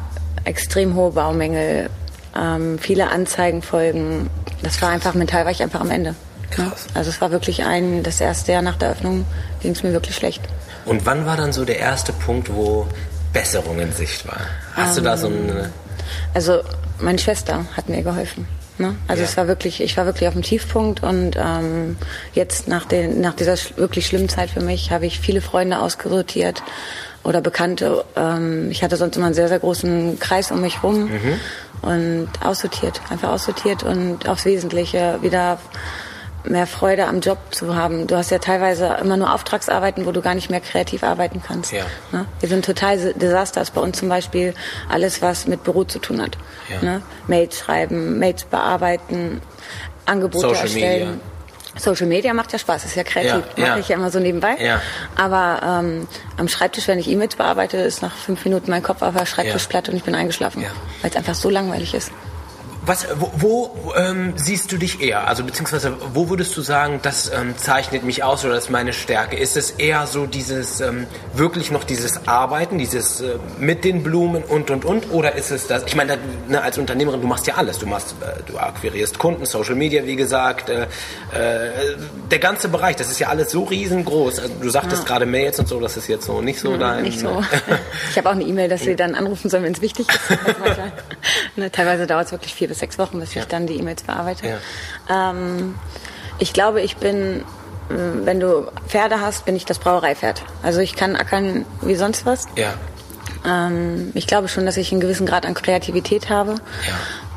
extrem 0.44 0.94
hohe 0.94 1.12
Baumängel, 1.12 1.90
ähm, 2.37 2.78
viele 2.78 3.10
Anzeigen 3.10 3.62
folgen. 3.62 4.31
Das 4.62 4.81
war 4.82 4.90
einfach, 4.90 5.14
mental 5.14 5.44
war 5.44 5.52
ich 5.52 5.62
einfach 5.62 5.81
am 5.81 5.90
Ende. 5.90 6.14
Krass. 6.50 6.87
Also 6.94 7.10
es 7.10 7.20
war 7.20 7.31
wirklich 7.31 7.64
ein, 7.64 8.02
das 8.02 8.20
erste 8.20 8.52
Jahr 8.52 8.62
nach 8.62 8.76
der 8.76 8.90
Öffnung 8.90 9.25
ging 9.60 9.72
es 9.72 9.82
mir 9.82 9.92
wirklich 9.92 10.16
schlecht. 10.16 10.42
Und 10.84 11.06
wann 11.06 11.26
war 11.26 11.37
dann 11.37 11.52
so 11.52 11.64
der 11.64 11.78
erste 11.78 12.12
Punkt, 12.12 12.52
wo 12.52 12.87
Besserung 13.32 13.78
in 13.78 13.92
Sicht 13.92 14.26
war? 14.26 14.40
Hast 14.75 14.96
ähm, 14.98 15.04
du 15.04 15.10
da 15.10 15.16
so 15.16 15.26
eine... 15.28 15.37
Ähm, 15.37 15.72
also 16.34 16.60
meine 16.98 17.19
Schwester 17.19 17.64
hat 17.76 17.88
mir 17.88 18.02
geholfen. 18.02 18.46
Ne? 18.81 18.97
Also 19.06 19.23
ja. 19.23 19.29
es 19.29 19.37
war 19.37 19.47
wirklich, 19.47 19.82
ich 19.82 19.97
war 19.97 20.06
wirklich 20.06 20.27
auf 20.27 20.35
dem 20.35 20.43
Tiefpunkt 20.43 21.03
und 21.03 21.37
ähm, 21.37 21.97
jetzt 22.32 22.67
nach, 22.67 22.87
den, 22.87 23.21
nach 23.21 23.35
dieser 23.35 23.56
sch 23.56 23.77
wirklich 23.77 24.06
schlimmen 24.06 24.29
Zeit 24.29 24.50
für 24.50 24.61
mich 24.61 24.91
habe 24.91 25.06
ich 25.06 25.21
viele 25.21 25.41
Freunde 25.41 25.81
ausgerotiert 25.81 26.62
oder 27.23 27.41
Bekannte. 27.43 28.05
Ähm, 28.17 28.71
ich 28.71 28.82
hatte 28.82 28.97
sonst 28.97 29.17
immer 29.17 29.27
einen 29.27 29.35
sehr, 29.35 29.49
sehr 29.49 29.59
großen 29.59 30.19
Kreis 30.19 30.50
um 30.50 30.62
mich 30.62 30.82
rum 30.82 31.11
mhm. 31.11 31.41
und 31.82 32.29
aussortiert, 32.43 33.00
einfach 33.11 33.31
aussortiert 33.31 33.82
und 33.82 34.29
aufs 34.29 34.47
Wesentliche 34.47 35.19
wieder 35.21 35.59
mehr 36.44 36.66
Freude 36.66 37.06
am 37.06 37.20
Job 37.20 37.38
zu 37.50 37.75
haben. 37.75 38.06
Du 38.06 38.16
hast 38.16 38.31
ja 38.31 38.38
teilweise 38.38 38.96
immer 39.00 39.16
nur 39.16 39.32
Auftragsarbeiten, 39.32 40.06
wo 40.06 40.12
du 40.12 40.20
gar 40.22 40.34
nicht 40.34 40.50
mehr 40.50 40.60
kreativ 40.60 41.02
arbeiten 41.02 41.42
kannst. 41.46 41.72
Ja. 41.72 41.84
Ne? 42.12 42.26
Wir 42.40 42.48
sind 42.48 42.64
total 42.64 43.12
Desasters. 43.14 43.70
Bei 43.70 43.81
uns 43.81 43.98
zum 43.98 44.08
Beispiel 44.08 44.54
alles, 44.88 45.22
was 45.22 45.46
mit 45.46 45.64
Büro 45.64 45.84
zu 45.84 45.98
tun 45.98 46.20
hat. 46.20 46.38
Ja. 46.69 46.82
Ne? 46.82 47.02
Mails 47.26 47.58
schreiben, 47.58 48.19
Mails 48.19 48.44
bearbeiten, 48.44 49.40
Angebote 50.06 50.48
Social 50.48 50.62
erstellen. 50.62 51.10
Media. 51.10 51.20
Social 51.76 52.06
Media 52.09 52.35
macht 52.35 52.52
ja 52.52 52.59
Spaß, 52.59 52.85
ist 52.85 52.97
ja 52.97 53.04
kreativ, 53.04 53.44
ja, 53.56 53.62
mache 53.62 53.62
ja. 53.62 53.78
ich 53.78 53.88
ja 53.88 53.97
immer 53.97 54.11
so 54.11 54.18
nebenbei. 54.18 54.56
Ja. 54.59 54.82
Aber 55.14 55.61
ähm, 55.64 56.09
am 56.37 56.49
Schreibtisch, 56.49 56.88
wenn 56.88 56.99
ich 56.99 57.09
E-Mails 57.09 57.37
bearbeite, 57.37 57.76
ist 57.76 58.02
nach 58.02 58.16
fünf 58.16 58.44
Minuten 58.44 58.70
mein 58.70 58.82
Kopf 58.82 59.02
auf 59.02 59.14
der 59.14 59.25
Schreibtischplatte 59.25 59.92
und 59.92 59.97
ich 59.97 60.02
bin 60.02 60.16
eingeschlafen, 60.16 60.64
weil 61.00 61.11
es 61.11 61.16
einfach 61.16 61.35
so 61.37 61.49
langweilig 61.49 61.94
ist. 61.94 62.11
Was, 62.90 63.06
wo, 63.14 63.30
wo 63.37 63.94
ähm, 63.97 64.32
siehst 64.35 64.73
du 64.73 64.76
dich 64.76 65.00
eher? 65.00 65.28
Also 65.28 65.44
beziehungsweise 65.44 65.97
wo 66.12 66.28
würdest 66.28 66.56
du 66.56 66.61
sagen, 66.61 66.99
das 67.00 67.30
ähm, 67.32 67.56
zeichnet 67.56 68.02
mich 68.02 68.25
aus 68.25 68.44
oder 68.44 68.54
das 68.54 68.64
ist 68.64 68.70
meine 68.70 68.92
Stärke? 68.92 69.37
Ist 69.37 69.56
es 69.56 69.70
eher 69.70 70.09
so 70.09 70.26
dieses 70.26 70.80
ähm, 70.80 71.06
wirklich 71.32 71.70
noch 71.70 71.85
dieses 71.85 72.26
Arbeiten, 72.26 72.78
dieses 72.78 73.20
äh, 73.20 73.37
mit 73.61 73.85
den 73.85 74.02
Blumen 74.02 74.42
und 74.42 74.73
und 74.73 74.85
und 74.85 75.12
oder 75.12 75.37
ist 75.37 75.52
es 75.52 75.68
das? 75.68 75.85
Ich 75.87 75.94
meine, 75.94 76.18
ne, 76.49 76.62
als 76.62 76.78
Unternehmerin, 76.78 77.20
du 77.20 77.28
machst 77.28 77.47
ja 77.47 77.54
alles. 77.54 77.78
Du 77.78 77.87
machst, 77.87 78.16
äh, 78.23 78.42
du 78.50 78.59
akquirierst 78.59 79.20
Kunden, 79.20 79.47
Social 79.47 79.76
Media, 79.76 80.04
wie 80.04 80.16
gesagt, 80.16 80.68
äh, 80.68 80.82
äh, 80.82 80.87
der 82.28 82.40
ganze 82.40 82.66
Bereich. 82.70 82.97
Das 82.97 83.09
ist 83.09 83.20
ja 83.20 83.28
alles 83.28 83.52
so 83.52 83.62
riesengroß. 83.62 84.40
Also, 84.40 84.52
du 84.61 84.68
sagtest 84.68 85.02
ja. 85.04 85.06
gerade 85.06 85.26
Mails 85.26 85.61
und 85.61 85.68
so, 85.68 85.78
das 85.78 85.97
ist 85.97 86.09
jetzt 86.09 86.26
so 86.26 86.42
nicht 86.42 86.59
so 86.59 86.73
ja, 86.73 86.78
dein. 86.78 87.04
Nicht 87.04 87.20
so. 87.20 87.40
ich 88.11 88.18
habe 88.18 88.30
auch 88.30 88.35
eine 88.35 88.42
E-Mail, 88.42 88.68
dass 88.68 88.80
sie 88.85 88.97
dann 88.97 89.14
anrufen 89.14 89.49
sollen, 89.49 89.62
wenn 89.62 89.75
es 89.75 89.80
wichtig 89.80 90.09
ist. 90.09 90.18
ne, 91.61 91.71
teilweise 91.71 92.07
dauert 92.07 92.26
es 92.26 92.33
wirklich 92.33 92.55
vier 92.55 92.69
bis 92.69 92.81
sechs 92.81 92.99
Wochen, 92.99 93.21
bis 93.21 93.35
ja. 93.35 93.43
ich 93.43 93.49
dann 93.49 93.67
die 93.67 93.79
E-Mails 93.79 94.02
bearbeite. 94.02 94.59
Ja. 95.09 95.31
Ähm, 95.31 95.76
ich 96.38 96.52
glaube, 96.52 96.81
ich 96.81 96.97
bin, 96.97 97.40
äh, 97.90 97.95
wenn 98.25 98.40
du 98.40 98.71
Pferde 98.88 99.21
hast, 99.21 99.45
bin 99.45 99.55
ich 99.55 99.64
das 99.64 99.79
Brauereipferd. 99.79 100.43
Also 100.62 100.81
ich 100.81 100.97
kann 100.97 101.17
ackern 101.17 101.64
wie 101.83 101.95
sonst 101.95 102.26
was. 102.26 102.47
Ja. 102.57 102.75
Ähm, 103.47 104.11
ich 104.14 104.26
glaube 104.26 104.49
schon, 104.49 104.67
dass 104.67 104.76
ich 104.76 104.90
einen 104.93 105.00
gewissen 105.00 105.26
Grad 105.26 105.47
an 105.47 105.55
Kreativität 105.55 106.29
habe. 106.31 106.57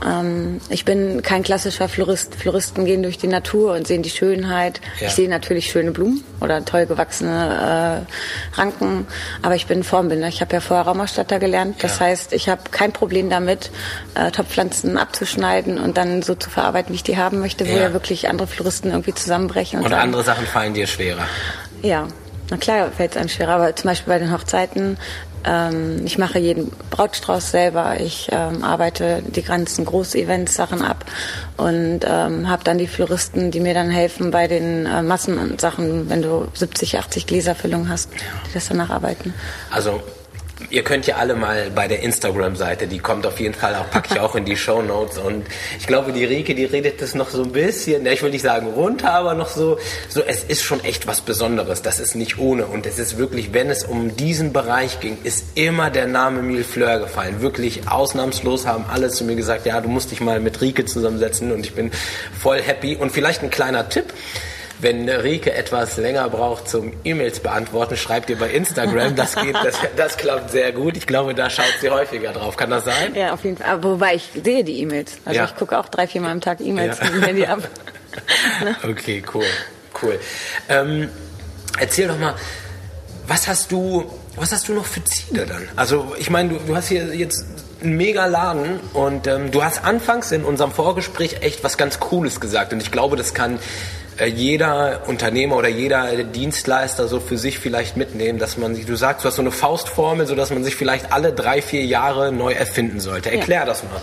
Ja. 0.04 0.22
Ähm, 0.22 0.60
ich 0.70 0.86
bin 0.86 1.22
kein 1.22 1.44
klassischer 1.44 1.90
Florist. 1.90 2.36
Floristen 2.36 2.86
gehen 2.86 3.04
durch 3.04 3.18
die 3.18 3.28
Natur 3.28 3.74
und 3.74 3.88
sehen 3.88 4.04
die 4.04 4.10
Schönheit. 4.10 4.82
Ja. 5.00 5.08
Ich 5.08 5.14
sehe 5.14 5.30
natürlich 5.30 5.72
schöne 5.72 5.92
Blumen 5.92 6.24
oder 6.40 6.64
toll 6.66 6.86
gewachsene 6.86 8.06
äh, 8.56 8.58
Ranken, 8.60 9.08
aber 9.42 9.56
ich 9.56 9.68
bin 9.68 9.84
Formbinder. 9.84 10.28
Ich 10.28 10.42
habe 10.42 10.54
ja 10.54 10.60
vorher 10.60 10.86
Raumausstatter 10.86 11.40
gelernt. 11.40 11.84
Das 11.84 12.00
ja. 12.00 12.08
heißt, 12.08 12.34
ich 12.34 12.50
habe 12.50 12.62
kein 12.72 12.92
Problem 12.92 13.30
damit, 13.30 13.72
äh, 14.16 14.32
Topfpflanzen 14.32 14.98
abzuschneiden 14.98 15.80
und 15.80 15.98
dann 15.98 16.22
so 16.22 16.36
zu 16.36 16.50
verarbeiten, 16.50 16.92
wie 16.92 16.98
ich 16.98 17.04
die 17.04 17.18
haben 17.18 17.40
möchte, 17.40 17.68
wo 17.68 17.72
ja, 17.72 17.84
ja 17.84 17.94
wirklich 17.94 18.30
andere 18.30 18.48
Floristen 18.48 18.92
irgendwie 18.92 19.14
zusammenbrechen. 19.14 19.80
Und, 19.80 19.86
und 19.86 19.92
sagen, 19.92 20.04
andere 20.04 20.24
Sachen 20.24 20.46
fallen 20.46 20.74
dir 20.74 20.88
schwerer. 20.88 21.26
Ja, 21.82 22.08
na 22.50 22.58
klar 22.58 22.92
fällt 22.92 23.12
es 23.12 23.18
einem 23.18 23.30
schwerer, 23.30 23.54
aber 23.54 23.76
zum 23.76 23.90
Beispiel 23.90 24.14
bei 24.14 24.20
den 24.20 24.32
Hochzeiten 24.32 24.98
ähm, 25.46 26.02
ich 26.06 26.18
mache 26.18 26.40
jeden 26.40 26.72
Brautstrauß 26.90 27.52
selber. 27.52 28.00
Ich 28.00 28.30
ähm, 28.32 28.64
arbeite 28.64 29.22
die 29.24 29.42
ganzen 29.42 29.86
Großevents-Sachen 29.86 30.82
ab 30.82 31.06
und 31.58 32.02
ähm, 32.06 32.50
habe 32.50 32.64
dann 32.64 32.78
die 32.78 32.88
Floristen, 32.88 33.52
die 33.52 33.60
mir 33.60 33.74
dann 33.74 33.90
helfen 33.90 34.32
bei 34.32 34.48
den 34.48 34.86
äh, 34.86 35.02
Massensachen, 35.02 36.10
wenn 36.10 36.22
du 36.22 36.48
70, 36.54 36.98
80 36.98 37.28
Gläserfüllungen 37.28 37.90
hast, 37.90 38.10
die 38.14 38.54
das 38.54 38.68
danach 38.68 38.90
arbeiten. 38.90 39.34
Also 39.72 40.02
ihr 40.74 40.84
könnt 40.84 41.06
ja 41.06 41.18
alle 41.18 41.36
mal 41.36 41.70
bei 41.70 41.88
der 41.88 42.02
Instagram-Seite, 42.02 42.88
die 42.88 42.98
kommt 42.98 43.28
auf 43.28 43.40
jeden 43.40 43.54
Fall 43.54 43.76
auch, 43.76 43.90
packe 43.92 44.16
ich 44.16 44.20
auch 44.20 44.34
in 44.36 44.44
die 44.44 44.58
Show 44.58 44.82
Notes. 44.82 45.20
Und 45.20 45.46
ich 45.80 45.86
glaube, 45.86 46.12
die 46.12 46.26
Rike, 46.26 46.56
die 46.56 46.66
redet 46.66 47.00
das 47.00 47.14
noch 47.14 47.30
so 47.30 47.44
ein 47.44 47.52
bisschen, 47.52 48.06
ich 48.08 48.24
will 48.24 48.32
nicht 48.32 48.42
sagen 48.42 48.68
runter, 48.68 49.14
aber 49.14 49.36
noch 49.36 49.50
so, 49.50 49.78
so, 50.10 50.24
es 50.24 50.44
ist 50.44 50.64
schon 50.64 50.84
echt 50.84 51.06
was 51.06 51.22
Besonderes. 51.22 51.84
Das 51.84 52.00
ist 52.00 52.16
nicht 52.16 52.40
ohne. 52.40 52.66
Und 52.66 52.88
es 52.88 52.98
ist 52.98 53.20
wirklich, 53.20 53.54
wenn 53.54 53.70
es 53.70 53.84
um 53.84 54.18
diesen 54.18 54.52
Bereich 54.52 55.00
ging, 55.00 55.18
ist 55.24 55.46
immer 55.54 55.92
der 55.92 56.08
Name 56.08 56.42
Mille 56.42 56.64
Fleur 56.64 57.00
gefallen. 57.00 57.42
Wirklich 57.42 57.88
ausnahmslos 57.88 58.66
haben 58.66 58.86
alle 58.92 59.10
zu 59.10 59.26
mir 59.26 59.36
gesagt, 59.36 59.68
ja, 59.68 59.80
du 59.80 59.90
musst 59.90 60.10
dich 60.10 60.22
mal 60.22 60.40
mit 60.40 60.60
Rike 60.60 60.86
zusammensetzen 60.86 61.52
und 61.52 61.64
ich 61.66 61.76
bin 61.76 61.92
voll 62.38 62.60
happy. 62.60 62.96
Und 62.96 63.12
vielleicht 63.12 63.44
ein 63.44 63.52
kleiner 63.52 63.90
Tipp. 63.90 64.12
Wenn 64.84 65.10
Rike 65.10 65.54
etwas 65.54 65.98
länger 65.98 66.30
braucht 66.30 66.70
zum 66.70 66.94
E-Mails 67.04 67.40
beantworten, 67.40 67.98
schreibt 67.98 68.30
ihr 68.30 68.38
bei 68.38 68.50
Instagram. 68.52 69.16
Das 69.16 69.36
geht, 69.36 69.56
das, 69.56 69.76
das 69.96 70.18
klappt 70.18 70.52
sehr 70.52 70.72
gut. 70.74 70.96
Ich 70.98 71.08
glaube, 71.08 71.34
da 71.34 71.50
schaut 71.50 71.66
sie 71.82 71.90
häufiger 71.90 72.34
drauf. 72.34 72.56
Kann 72.58 72.70
das 72.70 72.86
sein? 72.86 73.16
Ja, 73.16 73.34
auf 73.34 73.44
jeden 73.44 73.58
Fall. 73.58 73.68
Aber 73.72 73.92
wobei 73.94 74.16
ich 74.16 74.30
sehe 74.44 74.64
die 74.64 74.80
E-Mails. 74.82 75.14
Also 75.26 75.40
Ja. 75.40 75.46
ich 75.46 75.56
gucke 75.56 75.80
auch 75.80 75.88
drei, 75.90 76.06
viermal 76.06 76.32
am 76.32 76.42
Tag 76.42 76.60
E-Mails 76.62 77.00
Ja. 77.00 77.08
dem 77.10 77.24
Handy 77.24 77.46
ab. 77.46 77.60
Okay, 78.84 79.24
cool, 79.34 79.46
cool. 80.04 80.20
Ähm, 80.70 81.10
erzähl 81.80 82.08
doch 82.08 82.20
mal, 82.20 82.36
was 83.28 83.48
hast 83.48 83.72
du, 83.72 84.06
was 84.36 84.52
hast 84.52 84.68
du 84.68 84.74
noch 84.74 84.86
für 84.86 85.04
Ziele 85.04 85.46
dann? 85.48 85.68
Also 85.76 86.14
ich 86.20 86.30
meine, 86.30 86.50
du, 86.50 86.60
du 86.60 86.76
hast 86.76 86.90
hier 86.90 87.06
jetzt 87.16 87.44
einen 87.82 87.98
mega 87.98 88.26
Laden 88.28 88.80
und 88.94 89.26
ähm, 89.28 89.50
du 89.50 89.64
hast 89.64 89.84
anfangs 89.84 90.32
in 90.32 90.44
unserem 90.44 90.72
Vorgespräch 90.72 91.38
echt 91.42 91.64
was 91.64 91.78
ganz 91.78 92.00
Cooles 92.00 92.40
gesagt 92.40 92.72
und 92.74 92.82
ich 92.84 92.92
glaube, 92.92 93.16
das 93.16 93.34
kann 93.34 93.58
jeder 94.26 95.08
Unternehmer 95.08 95.58
oder 95.58 95.70
jeder 95.70 96.24
Dienstleister 96.24 97.08
so 97.08 97.20
für 97.20 97.38
sich 97.38 97.60
vielleicht 97.60 97.98
mitnehmen, 97.98 98.40
dass 98.40 98.58
man 98.58 98.76
sich, 98.76 98.86
du 98.86 98.96
sagst, 98.96 99.24
du 99.24 99.28
hast 99.28 99.36
so 99.36 99.42
eine 99.42 99.52
Faustformel, 99.52 100.28
so 100.28 100.36
dass 100.36 100.52
man 100.52 100.64
sich 100.64 100.76
vielleicht 100.76 101.12
alle 101.12 101.34
drei, 101.34 101.62
vier 101.62 101.86
Jahre 101.86 102.32
neu 102.32 102.54
erfinden 102.54 103.00
sollte. 103.00 103.32
Erklär 103.32 103.66
das 103.66 103.84
mal. 103.84 104.02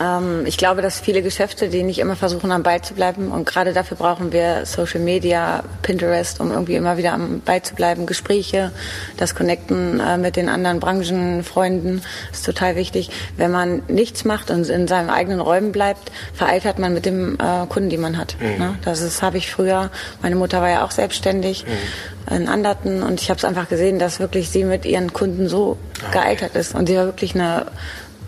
Ähm, 0.00 0.46
ich 0.46 0.56
glaube, 0.56 0.82
dass 0.82 0.98
viele 0.98 1.22
Geschäfte, 1.22 1.68
die 1.68 1.82
nicht 1.82 1.98
immer 1.98 2.16
versuchen, 2.16 2.50
am 2.52 2.62
Ball 2.62 2.80
zu 2.80 2.94
bleiben, 2.94 3.30
und 3.30 3.44
gerade 3.46 3.72
dafür 3.72 3.96
brauchen 3.96 4.32
wir 4.32 4.64
Social 4.64 5.00
Media, 5.00 5.62
Pinterest, 5.82 6.40
um 6.40 6.50
irgendwie 6.50 6.74
immer 6.74 6.96
wieder 6.96 7.12
am 7.12 7.40
Ball 7.40 7.62
zu 7.62 7.74
bleiben. 7.74 8.06
Gespräche, 8.06 8.72
das 9.16 9.34
Connecten 9.34 10.00
äh, 10.00 10.16
mit 10.16 10.36
den 10.36 10.48
anderen 10.48 10.80
Branchenfreunden 10.80 12.02
ist 12.32 12.46
total 12.46 12.76
wichtig. 12.76 13.10
Wenn 13.36 13.50
man 13.50 13.82
nichts 13.88 14.24
macht 14.24 14.50
und 14.50 14.68
in 14.68 14.88
seinen 14.88 15.10
eigenen 15.10 15.40
Räumen 15.40 15.72
bleibt, 15.72 16.10
vereitert 16.32 16.78
man 16.78 16.94
mit 16.94 17.04
dem 17.06 17.34
äh, 17.34 17.66
Kunden, 17.68 17.90
die 17.90 17.98
man 17.98 18.16
hat. 18.16 18.36
Ne? 18.40 18.74
Das 18.84 19.00
ist 19.00 19.22
habe 19.22 19.38
ich 19.38 19.50
früher. 19.50 19.90
Meine 20.22 20.36
Mutter 20.36 20.60
war 20.60 20.70
ja 20.70 20.84
auch 20.84 20.90
selbstständig 20.90 21.64
in 22.30 22.48
Anderten 22.48 23.02
und 23.02 23.20
ich 23.20 23.28
habe 23.30 23.38
es 23.38 23.44
einfach 23.44 23.68
gesehen, 23.68 23.98
dass 23.98 24.20
wirklich 24.20 24.50
sie 24.50 24.64
mit 24.64 24.84
ihren 24.84 25.12
Kunden 25.12 25.48
so 25.48 25.76
gealtert 26.12 26.54
ist 26.54 26.74
und 26.74 26.86
sie 26.86 26.96
war 26.96 27.06
wirklich 27.06 27.34
eine 27.34 27.66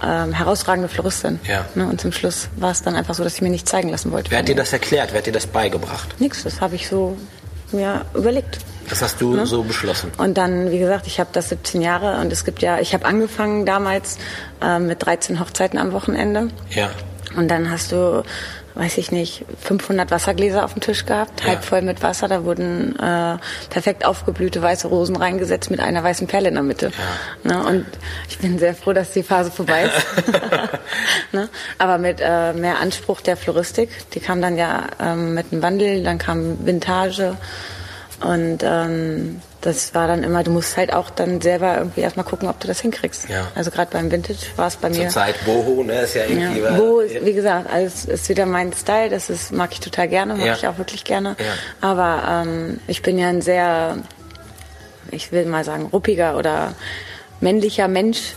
ähm, 0.02 0.32
herausragende 0.32 0.88
Floristin. 0.88 1.40
Ja. 1.46 1.64
Ne? 1.74 1.86
Und 1.86 2.00
zum 2.00 2.12
Schluss 2.12 2.48
war 2.56 2.70
es 2.70 2.82
dann 2.82 2.94
einfach 2.94 3.14
so, 3.14 3.24
dass 3.24 3.34
ich 3.34 3.42
mir 3.42 3.50
nicht 3.50 3.68
zeigen 3.68 3.88
lassen 3.88 4.12
wollte. 4.12 4.30
Wer 4.30 4.38
hat 4.38 4.48
dir 4.48 4.56
das 4.56 4.72
erklärt? 4.72 5.12
Wer 5.12 5.18
hat 5.18 5.26
dir 5.26 5.32
das 5.32 5.46
beigebracht? 5.46 6.14
Nix, 6.18 6.42
das 6.42 6.60
habe 6.60 6.74
ich 6.74 6.88
so 6.88 7.16
mir 7.72 8.04
überlegt. 8.14 8.58
Das 8.88 9.00
hast 9.00 9.20
du 9.20 9.44
so 9.46 9.62
beschlossen. 9.62 10.10
Und 10.18 10.36
dann, 10.36 10.70
wie 10.70 10.78
gesagt, 10.78 11.06
ich 11.06 11.20
habe 11.20 11.30
das 11.32 11.48
17 11.48 11.80
Jahre 11.80 12.20
und 12.20 12.32
es 12.32 12.44
gibt 12.44 12.60
ja, 12.62 12.78
ich 12.78 12.92
habe 12.94 13.06
angefangen 13.06 13.64
damals 13.64 14.18
äh, 14.60 14.78
mit 14.78 15.04
13 15.04 15.40
Hochzeiten 15.40 15.78
am 15.78 15.92
Wochenende. 15.92 16.48
Ja. 16.70 16.90
Und 17.36 17.48
dann 17.48 17.70
hast 17.70 17.92
du, 17.92 18.22
weiß 18.74 18.98
ich 18.98 19.12
nicht, 19.12 19.44
500 19.60 20.10
Wassergläser 20.10 20.64
auf 20.64 20.72
dem 20.74 20.80
Tisch 20.80 21.04
gehabt, 21.04 21.40
Ja. 21.42 21.48
halb 21.48 21.64
voll 21.64 21.82
mit 21.82 22.02
Wasser. 22.02 22.28
Da 22.28 22.44
wurden 22.44 22.98
äh, 22.98 23.36
perfekt 23.70 24.04
aufgeblühte 24.04 24.62
weiße 24.62 24.88
Rosen 24.88 25.16
reingesetzt 25.16 25.70
mit 25.70 25.80
einer 25.80 26.02
weißen 26.02 26.26
Perle 26.26 26.48
in 26.48 26.54
der 26.54 26.62
Mitte. 26.62 26.90
Ne? 27.44 27.62
Und 27.64 27.86
ich 28.28 28.38
bin 28.38 28.58
sehr 28.58 28.74
froh, 28.74 28.92
dass 28.92 29.12
die 29.12 29.22
Phase 29.22 29.50
vorbei 29.50 29.84
ist. 29.84 30.32
ne? 31.32 31.48
Aber 31.78 31.98
mit 31.98 32.20
äh, 32.20 32.52
mehr 32.54 32.80
Anspruch 32.80 33.20
der 33.20 33.36
Floristik. 33.36 33.90
Die 34.14 34.20
kam 34.20 34.40
dann 34.40 34.56
ja 34.56 34.86
ähm, 35.00 35.34
mit 35.34 35.52
einem 35.52 35.62
Wandel, 35.62 36.02
dann 36.02 36.18
kam 36.18 36.64
Vintage. 36.66 37.36
Und 38.20 38.58
ähm, 38.62 39.40
das 39.62 39.94
war 39.94 40.06
dann 40.08 40.22
immer, 40.24 40.42
du 40.42 40.50
musst 40.50 40.76
halt 40.76 40.92
auch 40.92 41.08
dann 41.08 41.40
selber 41.40 41.78
irgendwie 41.78 42.00
erstmal 42.02 42.26
gucken, 42.26 42.48
ob 42.48 42.60
du 42.60 42.66
das 42.68 42.80
hinkriegst. 42.80 43.28
Ja. 43.28 43.46
Also 43.54 43.70
gerade 43.70 43.90
beim 43.90 44.10
Vintage 44.10 44.38
war 44.56 44.66
es 44.66 44.76
bei 44.76 44.90
mir. 44.90 45.02
Zurzeit 45.08 45.36
Boho, 45.44 45.82
ne, 45.82 46.00
ist 46.02 46.14
ja 46.14 46.24
irgendwie. 46.24 46.60
Ja. 46.60 46.76
Wo, 46.78 47.00
ist, 47.00 47.24
wie 47.24 47.32
gesagt, 47.32 47.70
alles 47.72 48.04
ist 48.04 48.28
wieder 48.28 48.44
mein 48.44 48.72
Style. 48.72 49.08
Das 49.08 49.30
ist, 49.30 49.52
mag 49.52 49.70
ich 49.72 49.80
total 49.80 50.08
gerne, 50.08 50.34
mag 50.34 50.44
Ja. 50.46 50.54
ich 50.54 50.66
auch 50.66 50.78
wirklich 50.78 51.04
gerne. 51.04 51.36
Ja. 51.38 51.88
Aber 51.88 52.44
ähm, 52.44 52.80
ich 52.88 53.02
bin 53.02 53.18
ja 53.18 53.28
ein 53.28 53.40
sehr, 53.40 53.96
ich 55.10 55.32
will 55.32 55.46
mal 55.46 55.64
sagen, 55.64 55.86
ruppiger 55.92 56.36
oder 56.36 56.74
männlicher 57.40 57.88
Mensch 57.88 58.34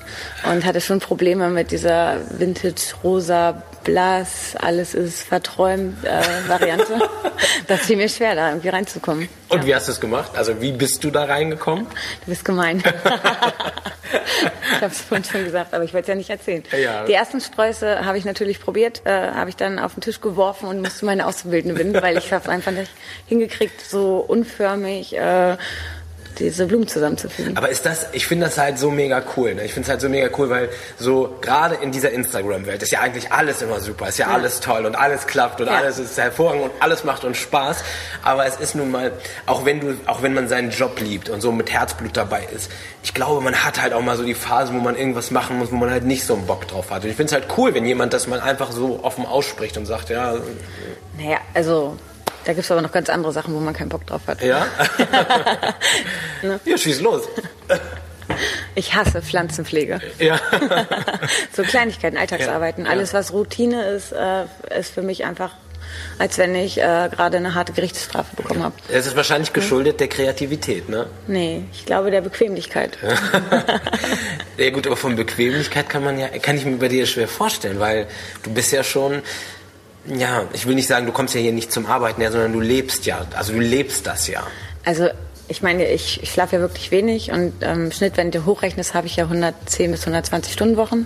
und 0.52 0.66
hatte 0.66 0.82
schon 0.82 1.00
Probleme 1.00 1.50
mit 1.50 1.72
dieser 1.72 2.18
Vintage 2.40 2.94
rosa 3.04 3.62
blass, 3.86 4.56
alles 4.58 4.94
ist 4.94 5.22
verträumt 5.22 6.04
äh, 6.04 6.50
Variante. 6.50 7.00
das 7.68 7.82
fiel 7.82 7.96
mir 7.96 8.10
schwer, 8.10 8.36
da 8.36 8.50
irgendwie 8.50 8.70
reinzukommen. 8.70 9.30
Und 9.48 9.60
ja. 9.60 9.66
wie 9.66 9.76
hast 9.76 9.88
du 9.88 9.94
es 9.94 10.02
gemacht? 10.02 10.32
Also 10.36 10.60
wie 10.60 10.74
bist 10.74 11.04
du 11.06 11.12
da 11.12 11.24
reingekommen? 11.24 11.86
Du 11.86 12.26
bist 12.26 12.44
gemein. 12.44 12.80
ich 12.84 14.82
habe 14.82 14.88
es 14.88 15.02
vorhin 15.02 15.24
schon 15.24 15.46
gesagt, 15.46 15.74
aber 15.74 15.86
ich 15.86 15.94
wollte 15.94 16.04
es 16.04 16.08
ja 16.10 16.16
nicht 16.16 16.30
erzählen. 16.30 16.64
Ja. 16.78 17.06
Die 17.06 17.14
ersten 17.14 17.40
Sträuße 17.40 18.04
habe 18.04 18.18
ich 18.18 18.26
natürlich 18.26 18.60
probiert, 18.60 19.04
äh, 19.06 19.12
habe 19.12 19.50
ich 19.50 19.56
dann 19.56 19.80
auf 19.80 19.94
den 19.94 20.02
Tisch 20.02 20.20
geworfen 20.20 20.68
und 20.68 20.82
musste 20.82 21.06
meine 21.06 21.26
Auszubildende 21.28 21.82
binden, 21.82 22.02
weil 22.02 22.18
ich 22.18 22.34
habe 22.34 22.44
es 22.44 22.50
einfach 22.50 22.72
nicht 22.72 22.92
hingekriegt, 23.28 23.80
so 23.80 24.18
unförmig 24.18 25.16
äh, 25.16 25.58
diese 26.40 26.66
Blumen 26.66 26.88
zusammenzufügen. 26.88 27.58
Aber 27.58 27.70
ist 27.70 27.86
das, 27.86 28.08
ich 28.14 28.28
finde 28.28 28.46
das 28.46 28.58
halt 28.58 28.78
so 28.78 28.92
mega 28.92 29.22
cool. 29.36 29.56
Ne? 29.56 29.64
Ich 29.66 29.74
finde 29.74 29.86
es 29.86 29.90
halt 29.90 30.02
so 30.02 30.10
mega 30.10 30.30
cool, 30.38 30.50
weil 30.50 30.70
so 31.00 31.38
gerade 31.42 31.76
in 31.76 31.92
dieser 31.92 32.12
Instagram-Welt 32.12 32.84
ist 32.84 32.92
ja 32.92 33.02
eigentlich 33.02 33.32
alles 33.32 33.62
immer 33.62 33.80
super, 33.80 34.08
ist 34.08 34.18
ja, 34.18 34.28
alles 34.28 34.60
toll 34.60 34.86
und 34.86 34.96
alles 34.96 35.28
klappt 35.28 35.62
und 35.62 35.68
Ja. 35.68 35.74
alles 35.78 36.00
ist 36.00 36.18
hervorragend 36.18 36.64
und 36.64 36.72
alles 36.80 37.04
macht 37.04 37.24
uns 37.24 37.38
Spaß. 37.38 37.84
Aber 38.24 38.46
es 38.46 38.58
ist 38.58 38.76
nun 38.76 38.92
mal, 38.92 39.12
auch 39.46 39.66
wenn 39.66 39.80
du, 39.80 39.98
auch 40.06 40.22
wenn 40.22 40.34
man 40.34 40.48
seinen 40.48 40.72
Job 40.72 41.00
liebt 41.00 41.30
und 41.30 41.42
so 41.42 41.52
mit 41.52 41.72
Herzblut 41.72 42.16
dabei 42.18 42.48
ist, 42.56 42.72
ich 43.04 43.14
glaube, 43.14 43.42
man 43.42 43.64
hat 43.64 43.82
halt 43.82 43.94
auch 43.94 44.02
mal 44.02 44.18
so 44.18 44.24
die 44.24 44.34
Phase, 44.34 44.74
wo 44.74 44.78
man 44.80 44.96
irgendwas 44.96 45.32
machen 45.32 45.58
muss, 45.60 45.72
wo 45.72 45.76
man 45.76 45.90
halt 45.92 46.04
nicht 46.04 46.26
so 46.26 46.34
einen 46.36 46.46
Bock 46.46 46.68
drauf 46.68 46.92
hat. 46.92 47.04
Und 47.04 47.10
ich 47.10 47.16
finde 47.16 47.34
es 47.36 47.42
halt 47.42 47.58
cool, 47.58 47.74
wenn 47.74 47.86
jemand 47.86 48.14
das 48.14 48.28
mal 48.28 48.40
einfach 48.40 48.72
so 48.72 49.00
offen 49.04 49.26
ausspricht 49.26 49.78
und 49.78 49.86
sagt, 49.86 50.10
ja, 50.10 50.36
Naja, 51.18 51.38
also 51.54 51.98
da 52.46 52.54
gibt 52.54 52.66
es 52.66 52.72
aber 52.72 52.82
noch 52.82 52.92
ganz 52.92 53.10
andere 53.10 53.32
Sachen, 53.34 53.54
wo 53.54 53.60
man 53.60 53.74
keinen 53.74 53.90
Bock 53.90 54.06
drauf 54.08 54.22
hat. 54.28 54.42
ja, 54.42 54.66
Ne? 56.42 56.60
ja, 56.66 56.78
schieß 56.78 57.02
los. 57.02 57.24
Ich 58.76 58.94
hasse 58.96 59.22
Pflanzenpflege. 59.22 60.00
Ja. 60.20 60.40
so 61.56 61.64
Kleinigkeiten, 61.64 62.18
Alltagsarbeiten. 62.18 62.86
Ja. 62.86 62.92
Alles, 62.92 63.14
was 63.14 63.32
Routine 63.34 63.84
ist, 63.90 64.12
äh, 64.12 64.46
ist 64.78 64.94
für 64.94 65.02
mich 65.04 65.26
einfach, 65.26 65.52
als 66.18 66.38
wenn 66.38 66.56
ich 66.56 66.78
äh, 66.80 67.10
gerade 67.12 67.38
eine 67.38 67.54
harte 67.54 67.72
Gerichtsstrafe 67.74 68.36
bekommen 68.36 68.64
habe. 68.64 68.76
Es 68.90 69.06
ist 69.08 69.16
wahrscheinlich 69.16 69.54
geschuldet 69.54 70.00
der 70.00 70.08
Kreativität, 70.08 70.90
ne? 70.90 71.08
Nee, 71.28 71.66
ich 71.72 71.86
glaube 71.86 72.12
der 72.12 72.22
Bequemlichkeit. 72.22 72.98
Ja 74.58 74.70
gut, 74.70 74.88
aber 74.88 74.96
von 74.96 75.18
Bequemlichkeit 75.18 75.90
kann 75.90 76.02
man 76.02 76.18
ja, 76.18 76.30
kann 76.42 76.56
ich 76.56 76.64
mir 76.64 76.78
bei 76.78 76.88
dir 76.88 77.06
schwer 77.06 77.28
vorstellen, 77.28 77.78
weil 77.82 78.08
du 78.44 78.54
bist 78.54 78.72
ja 78.72 78.86
schon, 78.86 79.22
ja, 80.08 80.44
ich 80.54 80.68
will 80.68 80.76
nicht 80.76 80.88
sagen, 80.88 81.06
du 81.06 81.12
kommst 81.12 81.34
ja 81.36 81.42
hier 81.42 81.52
nicht 81.52 81.72
zum 81.72 81.86
Arbeiten 81.86 82.22
her, 82.22 82.32
sondern 82.32 82.54
du 82.54 82.60
lebst 82.60 83.06
ja, 83.06 83.26
also 83.36 83.54
du 83.54 83.60
lebst 83.60 84.06
das 84.08 84.28
ja. 84.28 84.46
Also 84.84 85.08
ich 85.48 85.62
meine, 85.62 85.88
ich, 85.88 86.22
ich 86.24 86.32
schlafe 86.32 86.56
ja 86.56 86.62
wirklich 86.62 86.92
wenig 86.92 87.32
und 87.32 87.54
ähm, 87.62 87.92
Schnitt, 87.92 88.18
wenn 88.18 88.32
du 88.32 88.46
hochrechnest, 88.46 88.94
habe 88.94 89.08
ich 89.08 89.16
ja 89.16 89.26
110 89.26 89.92
bis 89.92 90.02
120 90.02 90.54
Stunden 90.54 90.78
Wochen. 90.78 91.06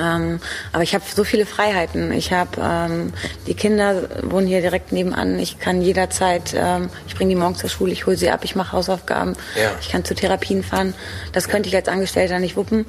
Ähm, 0.00 0.40
aber 0.72 0.82
ich 0.82 0.94
habe 0.94 1.04
so 1.14 1.24
viele 1.24 1.46
Freiheiten. 1.46 2.12
Ich 2.12 2.32
habe 2.32 2.50
ähm, 2.62 3.12
die 3.46 3.54
Kinder 3.54 4.02
wohnen 4.22 4.46
hier 4.46 4.60
direkt 4.60 4.92
nebenan. 4.92 5.38
Ich 5.38 5.58
kann 5.58 5.82
jederzeit, 5.82 6.54
ähm, 6.56 6.88
ich 7.06 7.14
bringe 7.14 7.30
die 7.30 7.36
morgens 7.36 7.58
zur 7.58 7.70
Schule, 7.70 7.92
ich 7.92 8.06
hole 8.06 8.16
sie 8.16 8.30
ab, 8.30 8.40
ich 8.44 8.54
mache 8.56 8.72
Hausaufgaben, 8.72 9.34
Ja. 9.56 9.70
ich 9.80 9.88
kann 9.90 10.04
zu 10.04 10.14
Therapien 10.14 10.62
fahren. 10.62 10.94
Das 11.32 11.48
könnte 11.48 11.68
ich 11.68 11.76
als 11.76 11.88
Angestellter 11.88 12.38
nicht 12.38 12.56
wuppen. 12.56 12.86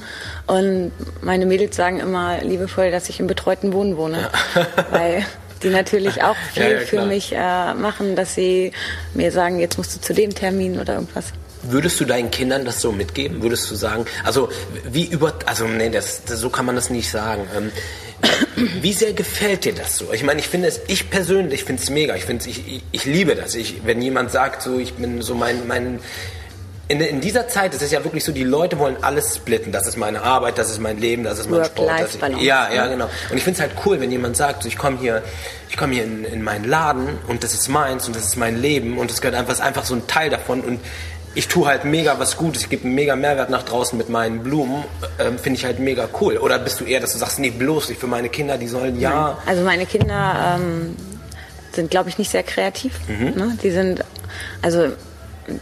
Und 0.47 0.91
meine 1.21 1.45
Mädels 1.45 1.75
sagen 1.75 1.99
immer 1.99 2.39
liebevoll, 2.41 2.91
dass 2.91 3.09
ich 3.09 3.19
im 3.19 3.27
betreuten 3.27 3.73
Wohnen 3.73 3.97
wohne, 3.97 4.29
weil 4.91 5.25
die 5.63 5.69
natürlich 5.69 6.23
auch 6.23 6.35
viel 6.53 6.63
Ja, 6.63 6.69
ja, 6.69 6.79
für 6.79 7.05
mich 7.05 7.33
äh, 7.33 7.73
machen, 7.73 8.15
dass 8.15 8.33
sie 8.35 8.71
mir 9.13 9.31
sagen, 9.31 9.59
jetzt 9.59 9.77
musst 9.77 9.95
du 9.95 9.99
zu 9.99 10.13
dem 10.13 10.33
Termin 10.33 10.79
oder 10.79 10.93
irgendwas. 10.95 11.33
Würdest 11.63 11.99
du 11.99 12.05
deinen 12.05 12.31
Kindern 12.31 12.65
das 12.65 12.81
so 12.81 12.91
mitgeben? 12.91 13.41
Würdest 13.41 13.69
du 13.69 13.75
sagen, 13.75 14.05
also 14.23 14.49
wie 14.89 15.05
über, 15.05 15.33
also 15.45 15.65
nee, 15.65 15.89
das, 15.89 16.23
das, 16.25 16.39
so 16.39 16.49
kann 16.49 16.65
man 16.65 16.75
das 16.75 16.89
nicht 16.89 17.09
sagen. 17.09 17.47
Ähm, 17.55 17.71
wie 18.81 18.93
sehr 18.93 19.13
gefällt 19.13 19.65
dir 19.65 19.73
das 19.73 19.97
so? 19.97 20.11
Ich 20.13 20.23
meine, 20.23 20.39
ich 20.39 20.47
finde 20.47 20.67
es, 20.67 20.81
ich 20.87 21.09
persönlich 21.09 21.63
finde 21.63 21.81
es 21.81 21.89
mega. 21.89 22.15
Ich 22.15 22.25
finde, 22.25 22.49
ich, 22.49 22.67
ich, 22.67 22.83
ich 22.91 23.05
liebe 23.05 23.35
das. 23.35 23.55
Ich, 23.55 23.85
wenn 23.85 24.01
jemand 24.01 24.31
sagt, 24.31 24.61
so, 24.61 24.79
ich 24.79 24.93
bin 24.93 25.21
so 25.21 25.35
mein, 25.35 25.67
mein 25.67 25.99
in, 26.89 27.01
in 27.01 27.21
dieser 27.21 27.47
Zeit 27.47 27.75
ist 27.75 27.83
es 27.83 27.91
ja 27.91 28.03
wirklich 28.03 28.23
so, 28.23 28.31
die 28.31 28.43
Leute 28.43 28.79
wollen 28.79 28.97
alles 29.03 29.35
splitten. 29.35 29.71
Das 29.71 29.85
ist 29.85 29.95
meine 29.95 30.23
Arbeit, 30.23 30.57
das 30.57 30.71
ist 30.71 30.79
mein 30.79 30.97
Leben, 30.97 31.23
das 31.23 31.37
ist 31.37 31.47
mein 31.47 31.63
Sport. 31.63 31.87
Das 31.87 32.15
ist, 32.15 32.15
Work-Life-Balance, 32.15 32.43
ja, 32.43 32.73
ja, 32.73 32.85
ne? 32.85 32.91
genau. 32.93 33.09
Und 33.29 33.37
ich 33.37 33.43
finde 33.43 33.57
es 33.57 33.61
halt 33.61 33.73
cool, 33.85 34.01
wenn 34.01 34.11
jemand 34.11 34.35
sagt, 34.35 34.63
so, 34.63 34.67
ich 34.67 34.75
komme 34.75 34.97
hier, 34.99 35.21
ich 35.69 35.77
komme 35.77 35.93
hier 35.93 36.03
in, 36.03 36.25
in 36.25 36.41
meinen 36.41 36.67
Laden 36.67 37.19
und 37.27 37.43
das 37.43 37.53
ist 37.53 37.67
meins 37.69 38.07
und 38.07 38.15
das 38.15 38.23
ist 38.23 38.37
mein 38.37 38.59
Leben 38.59 38.97
und 38.97 39.11
das 39.11 39.21
gehört 39.21 39.37
einfach, 39.37 39.53
ist 39.53 39.61
einfach 39.61 39.85
so 39.85 39.93
ein 39.93 40.07
Teil 40.07 40.31
davon 40.31 40.61
und 40.61 40.79
ich 41.35 41.47
tue 41.47 41.67
halt 41.67 41.85
mega 41.85 42.17
was 42.19 42.37
Gutes, 42.37 42.63
ich 42.63 42.69
gebe 42.69 42.85
einen 42.85 42.95
mega 42.95 43.15
Mehrwert 43.15 43.49
nach 43.49 43.63
draußen 43.63 43.97
mit 43.97 44.09
meinen 44.09 44.41
Blumen, 44.43 44.83
ähm, 45.19 45.37
finde 45.37 45.59
ich 45.59 45.65
halt 45.65 45.79
mega 45.79 46.07
cool. 46.19 46.37
Oder 46.37 46.59
bist 46.59 46.79
du 46.79 46.85
eher, 46.85 46.99
dass 46.99 47.13
du 47.13 47.17
sagst, 47.17 47.39
nee, 47.39 47.51
bloß 47.51 47.89
nicht 47.89 48.01
für 48.01 48.07
meine 48.07 48.29
Kinder, 48.29 48.57
die 48.57 48.67
sollen 48.67 48.99
ja. 48.99 49.37
Also 49.45 49.63
meine 49.63 49.85
Kinder 49.85 50.57
ähm, 50.59 50.95
sind, 51.73 51.91
glaube 51.91 52.09
ich, 52.09 52.17
nicht 52.17 52.31
sehr 52.31 52.43
kreativ. 52.43 52.99
Mhm. 53.07 53.33
Ne? 53.35 53.57
Die 53.61 53.69
sind, 53.71 54.03
also 54.61 54.87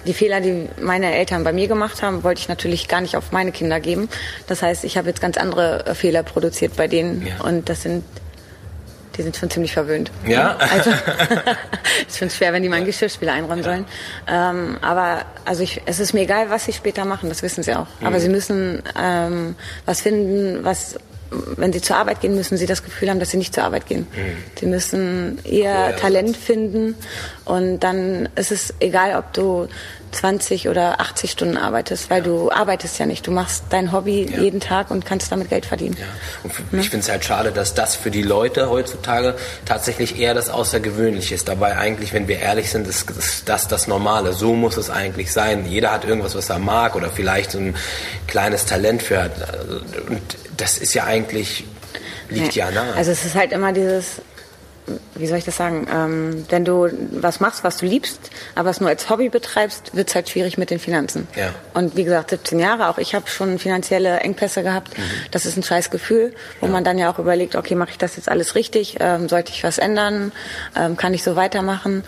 die 0.06 0.14
Fehler, 0.14 0.42
die 0.42 0.68
meine 0.82 1.14
Eltern 1.16 1.44
bei 1.44 1.54
mir 1.54 1.68
gemacht 1.68 2.02
haben, 2.02 2.24
wollte 2.24 2.42
ich 2.42 2.50
natürlich 2.50 2.88
gar 2.88 3.02
nicht 3.02 3.16
auf 3.16 3.32
meine 3.32 3.52
Kinder 3.52 3.80
geben. 3.80 4.10
Das 4.48 4.62
heißt, 4.62 4.84
ich 4.84 4.98
habe 4.98 5.08
jetzt 5.10 5.22
ganz 5.22 5.38
andere 5.38 5.86
äh, 5.86 5.96
Fehler 5.96 6.24
produziert 6.24 6.76
bei 6.76 6.88
denen 6.88 7.26
Ja. 7.28 7.46
und 7.46 7.70
das 7.70 7.84
sind 7.84 8.04
die 9.18 9.24
sind 9.24 9.36
schon 9.36 9.50
ziemlich 9.50 9.74
verwöhnt. 9.74 10.12
Ja? 10.26 10.58
Also 10.58 10.92
ich 12.08 12.14
finde 12.14 12.32
es 12.32 12.38
schwer, 12.38 12.54
wenn 12.54 12.64
die 12.64 12.70
meinen 12.70 12.86
Geschirrspüler 12.86 13.34
einräumen 13.34 13.64
sollen. 13.64 13.86
Ähm, 14.28 14.78
aber 14.82 15.26
also 15.46 15.64
ich, 15.64 15.82
es 15.86 16.00
ist 16.00 16.14
mir 16.14 16.22
egal, 16.22 16.50
was 16.50 16.66
sie 16.66 16.74
später 16.74 17.06
machen, 17.06 17.30
das 17.30 17.42
wissen 17.42 17.64
sie 17.64 17.74
auch. 17.74 17.88
Mhm. 18.00 18.08
Aber 18.08 18.20
sie 18.20 18.30
müssen 18.30 18.84
ähm, 19.00 19.56
was 19.86 20.02
finden, 20.02 20.64
was 20.64 20.98
wenn 21.58 21.74
sie 21.74 21.82
zur 21.82 21.98
Arbeit 21.98 22.22
gehen, 22.22 22.36
müssen 22.36 22.58
sie 22.58 22.66
das 22.66 22.84
Gefühl 22.84 23.10
haben, 23.10 23.20
dass 23.20 23.32
sie 23.32 23.38
nicht 23.38 23.54
zur 23.54 23.64
Arbeit 23.64 23.86
gehen. 23.86 24.08
Sie 24.60 24.66
müssen 24.66 25.40
ihr 25.44 25.72
Cooler 25.74 25.96
Talent 25.98 26.38
finden 26.38 26.96
und 27.46 27.80
dann 27.80 28.30
ist 28.36 28.52
es 28.52 28.74
egal, 28.80 29.18
ob 29.18 29.34
du 29.34 29.68
20 30.12 30.70
oder 30.70 31.00
80 31.02 31.32
Stunden 31.32 31.58
arbeitest, 31.58 32.10
weil 32.10 32.22
du 32.22 32.52
arbeitest 32.52 32.98
ja 33.00 33.06
nicht. 33.06 33.28
Du 33.28 33.32
machst 33.32 33.64
dein 33.70 33.92
Hobby 33.92 34.30
Ja. 34.32 34.40
jeden 34.42 34.60
Tag 34.60 34.90
und 34.92 35.06
kannst 35.06 35.32
damit 35.32 35.50
Geld 35.50 35.66
verdienen. 35.66 35.98
Ja. 36.00 36.06
Und 36.44 36.52
f- 36.52 36.62
ich 36.72 36.90
finde 36.90 37.04
es 37.04 37.10
halt 37.10 37.24
schade, 37.26 37.52
dass 37.52 37.74
das 37.74 37.96
für 37.96 38.10
die 38.12 38.22
Leute 38.24 38.70
heutzutage 38.70 39.36
tatsächlich 39.66 40.20
eher 40.20 40.34
das 40.34 40.50
Außergewöhnliche 40.50 41.36
ist. 41.36 41.48
Dabei 41.48 41.78
eigentlich, 41.78 42.14
wenn 42.14 42.28
wir 42.28 42.40
ehrlich 42.40 42.70
sind, 42.72 42.88
ist 42.88 43.10
ist 43.12 43.48
das 43.50 43.68
das 43.68 43.88
Normale. 43.88 44.34
So 44.34 44.54
muss 44.54 44.78
es 44.78 44.90
eigentlich 44.90 45.32
sein. 45.32 45.66
Jeder 45.66 45.92
hat 45.92 46.06
irgendwas, 46.06 46.36
was 46.36 46.50
er 46.50 46.60
mag 46.60 46.96
oder 46.96 47.10
vielleicht 47.10 47.52
so 47.52 47.60
ein 47.60 47.76
kleines 48.28 48.66
Talent 48.66 49.02
für 49.04 49.24
hat. 49.24 49.32
Und 50.10 50.22
das 50.58 50.78
ist 50.78 50.94
ja 50.94 51.04
eigentlich, 51.04 51.66
liegt 52.30 52.56
ja, 52.56 52.72
nahe. 52.72 52.94
Also 52.96 53.12
es 53.12 53.24
ist 53.26 53.36
halt 53.36 53.52
immer 53.52 53.74
dieses, 53.74 54.22
wie 55.16 55.28
soll 55.28 55.38
ich 55.38 55.46
das 55.46 55.58
sagen, 55.58 55.88
ähm, 55.94 56.46
wenn 56.50 56.64
du 56.66 56.90
was 57.12 57.40
machst, 57.40 57.64
was 57.64 57.78
du 57.78 57.86
liebst, 57.86 58.32
aber 58.56 58.70
es 58.70 58.80
nur 58.80 58.90
als 58.90 59.10
Hobby 59.10 59.30
betreibst, 59.30 59.96
wird 59.96 60.10
es 60.10 60.16
halt 60.16 60.30
schwierig 60.30 60.58
mit 60.58 60.70
den 60.70 60.80
Finanzen. 60.80 61.28
Ja. 61.36 61.54
Und 61.74 61.96
wie 61.96 62.04
gesagt, 62.04 62.30
17 62.30 62.60
Jahre, 62.60 62.90
auch 62.90 62.98
ich 62.98 63.16
habe 63.16 63.28
schon 63.28 63.60
finanzielle 63.60 64.20
Engpässe 64.20 64.64
gehabt. 64.64 64.98
Mhm. 64.98 65.04
Das 65.32 65.46
ist 65.46 65.58
ein 65.58 65.64
scheiß 65.64 65.90
Gefühl, 65.90 66.34
wo 66.62 66.68
man 66.68 66.84
dann 66.84 66.98
ja 66.98 67.12
auch 67.12 67.20
überlegt, 67.20 67.56
okay, 67.56 67.76
mache 67.76 67.92
ich 67.92 67.98
das 67.98 68.16
jetzt 68.16 68.30
alles 68.30 68.56
richtig? 68.56 68.98
Ähm, 69.00 69.28
sollte 69.30 69.52
ich 69.52 69.64
was 69.64 69.78
ändern? 69.78 70.32
Ähm, 70.76 70.98
kann 70.98 71.14
ich 71.14 71.24
so 71.24 71.36
weitermachen? 71.36 72.04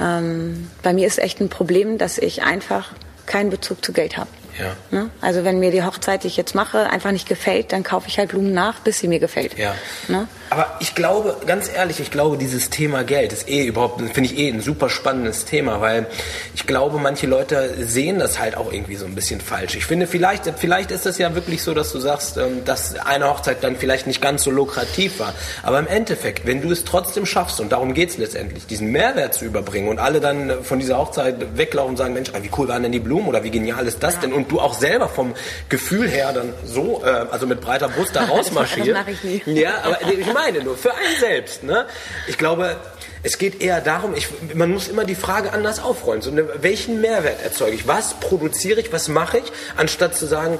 Ähm, 0.00 0.70
bei 0.82 0.92
mir 0.92 1.06
ist 1.06 1.18
echt 1.18 1.40
ein 1.40 1.48
Problem, 1.48 1.98
dass 1.98 2.18
ich 2.18 2.42
einfach 2.42 2.92
keinen 3.26 3.50
Bezug 3.50 3.84
zu 3.84 3.92
Geld 3.92 4.16
habe. 4.16 4.28
Ja. 4.58 4.76
Ne? 4.90 5.10
Also 5.20 5.44
wenn 5.44 5.58
mir 5.58 5.70
die 5.70 5.82
Hochzeit, 5.82 6.22
die 6.22 6.28
ich 6.28 6.36
jetzt 6.36 6.54
mache, 6.54 6.90
einfach 6.90 7.10
nicht 7.10 7.28
gefällt, 7.28 7.72
dann 7.72 7.82
kaufe 7.82 8.08
ich 8.08 8.18
halt 8.18 8.30
Blumen 8.30 8.52
nach, 8.52 8.80
bis 8.80 8.98
sie 8.98 9.08
mir 9.08 9.18
gefällt. 9.18 9.58
Ja. 9.58 9.74
Ne? 10.08 10.28
Aber 10.50 10.76
ich 10.80 10.94
glaube, 10.94 11.36
ganz 11.46 11.70
ehrlich, 11.74 12.00
ich 12.00 12.10
glaube, 12.10 12.36
dieses 12.36 12.70
Thema 12.70 13.04
Geld 13.04 13.32
ist 13.32 13.48
eh 13.48 13.64
überhaupt, 13.66 14.00
finde 14.12 14.30
ich 14.30 14.38
eh 14.38 14.48
ein 14.48 14.60
super 14.60 14.88
spannendes 14.88 15.44
Thema, 15.44 15.80
weil 15.80 16.06
ich 16.54 16.66
glaube, 16.66 16.98
manche 16.98 17.26
Leute 17.26 17.74
sehen 17.78 18.18
das 18.18 18.38
halt 18.38 18.56
auch 18.56 18.72
irgendwie 18.72 18.96
so 18.96 19.06
ein 19.06 19.14
bisschen 19.14 19.40
falsch. 19.40 19.74
Ich 19.76 19.86
finde, 19.86 20.06
vielleicht, 20.06 20.44
vielleicht 20.56 20.90
ist 20.90 21.06
es 21.06 21.18
ja 21.18 21.34
wirklich 21.34 21.62
so, 21.62 21.74
dass 21.74 21.92
du 21.92 21.98
sagst, 21.98 22.36
ähm, 22.36 22.64
dass 22.64 22.96
eine 22.96 23.28
Hochzeit 23.28 23.64
dann 23.64 23.76
vielleicht 23.76 24.06
nicht 24.06 24.20
ganz 24.20 24.44
so 24.44 24.50
lukrativ 24.50 25.18
war. 25.18 25.34
Aber 25.62 25.78
im 25.78 25.86
Endeffekt, 25.86 26.46
wenn 26.46 26.62
du 26.62 26.70
es 26.70 26.84
trotzdem 26.84 27.26
schaffst, 27.26 27.60
und 27.60 27.72
darum 27.72 27.94
geht 27.94 28.10
es 28.10 28.18
letztendlich, 28.18 28.66
diesen 28.66 28.92
Mehrwert 28.92 29.34
zu 29.34 29.44
überbringen 29.44 29.88
und 29.88 29.98
alle 29.98 30.20
dann 30.20 30.62
von 30.62 30.78
dieser 30.78 30.98
Hochzeit 30.98 31.56
weglaufen 31.56 31.90
und 31.90 31.96
sagen, 31.96 32.14
Mensch, 32.14 32.30
wie 32.40 32.50
cool 32.56 32.68
waren 32.68 32.82
denn 32.82 32.92
die 32.92 33.00
Blumen 33.00 33.26
oder 33.28 33.42
wie 33.44 33.50
genial 33.50 33.86
ist 33.86 34.02
das 34.02 34.20
denn? 34.20 34.32
Und 34.32 34.50
du 34.50 34.60
auch 34.60 34.74
selber 34.74 35.08
vom 35.08 35.34
Gefühl 35.68 36.08
her 36.08 36.32
dann 36.32 36.52
so, 36.64 37.02
äh, 37.04 37.26
also 37.30 37.46
mit 37.46 37.60
breiter 37.60 37.88
Brust 37.88 38.14
da 38.14 38.24
rausmarschierst. 38.24 38.84
Das 38.94 39.06
mache 39.06 39.10
ich 39.12 39.46
nie. 39.46 39.60
Ja, 39.60 39.78
aber 39.82 39.98
meine 40.34 40.62
nur, 40.62 40.76
für 40.76 40.92
einen 40.92 41.16
selbst. 41.18 41.62
Ne? 41.62 41.86
Ich 42.28 42.36
glaube, 42.36 42.76
es 43.22 43.38
geht 43.38 43.62
eher 43.62 43.80
darum, 43.80 44.14
ich, 44.14 44.28
man 44.54 44.70
muss 44.70 44.88
immer 44.88 45.04
die 45.04 45.14
Frage 45.14 45.52
anders 45.54 45.80
aufrollen. 45.82 46.20
So, 46.20 46.30
ne, 46.30 46.46
welchen 46.60 47.00
Mehrwert 47.00 47.42
erzeuge 47.42 47.74
ich? 47.76 47.88
Was 47.88 48.14
produziere 48.20 48.80
ich? 48.80 48.92
Was 48.92 49.08
mache 49.08 49.38
ich? 49.38 49.52
Anstatt 49.76 50.14
zu 50.14 50.26
sagen, 50.26 50.58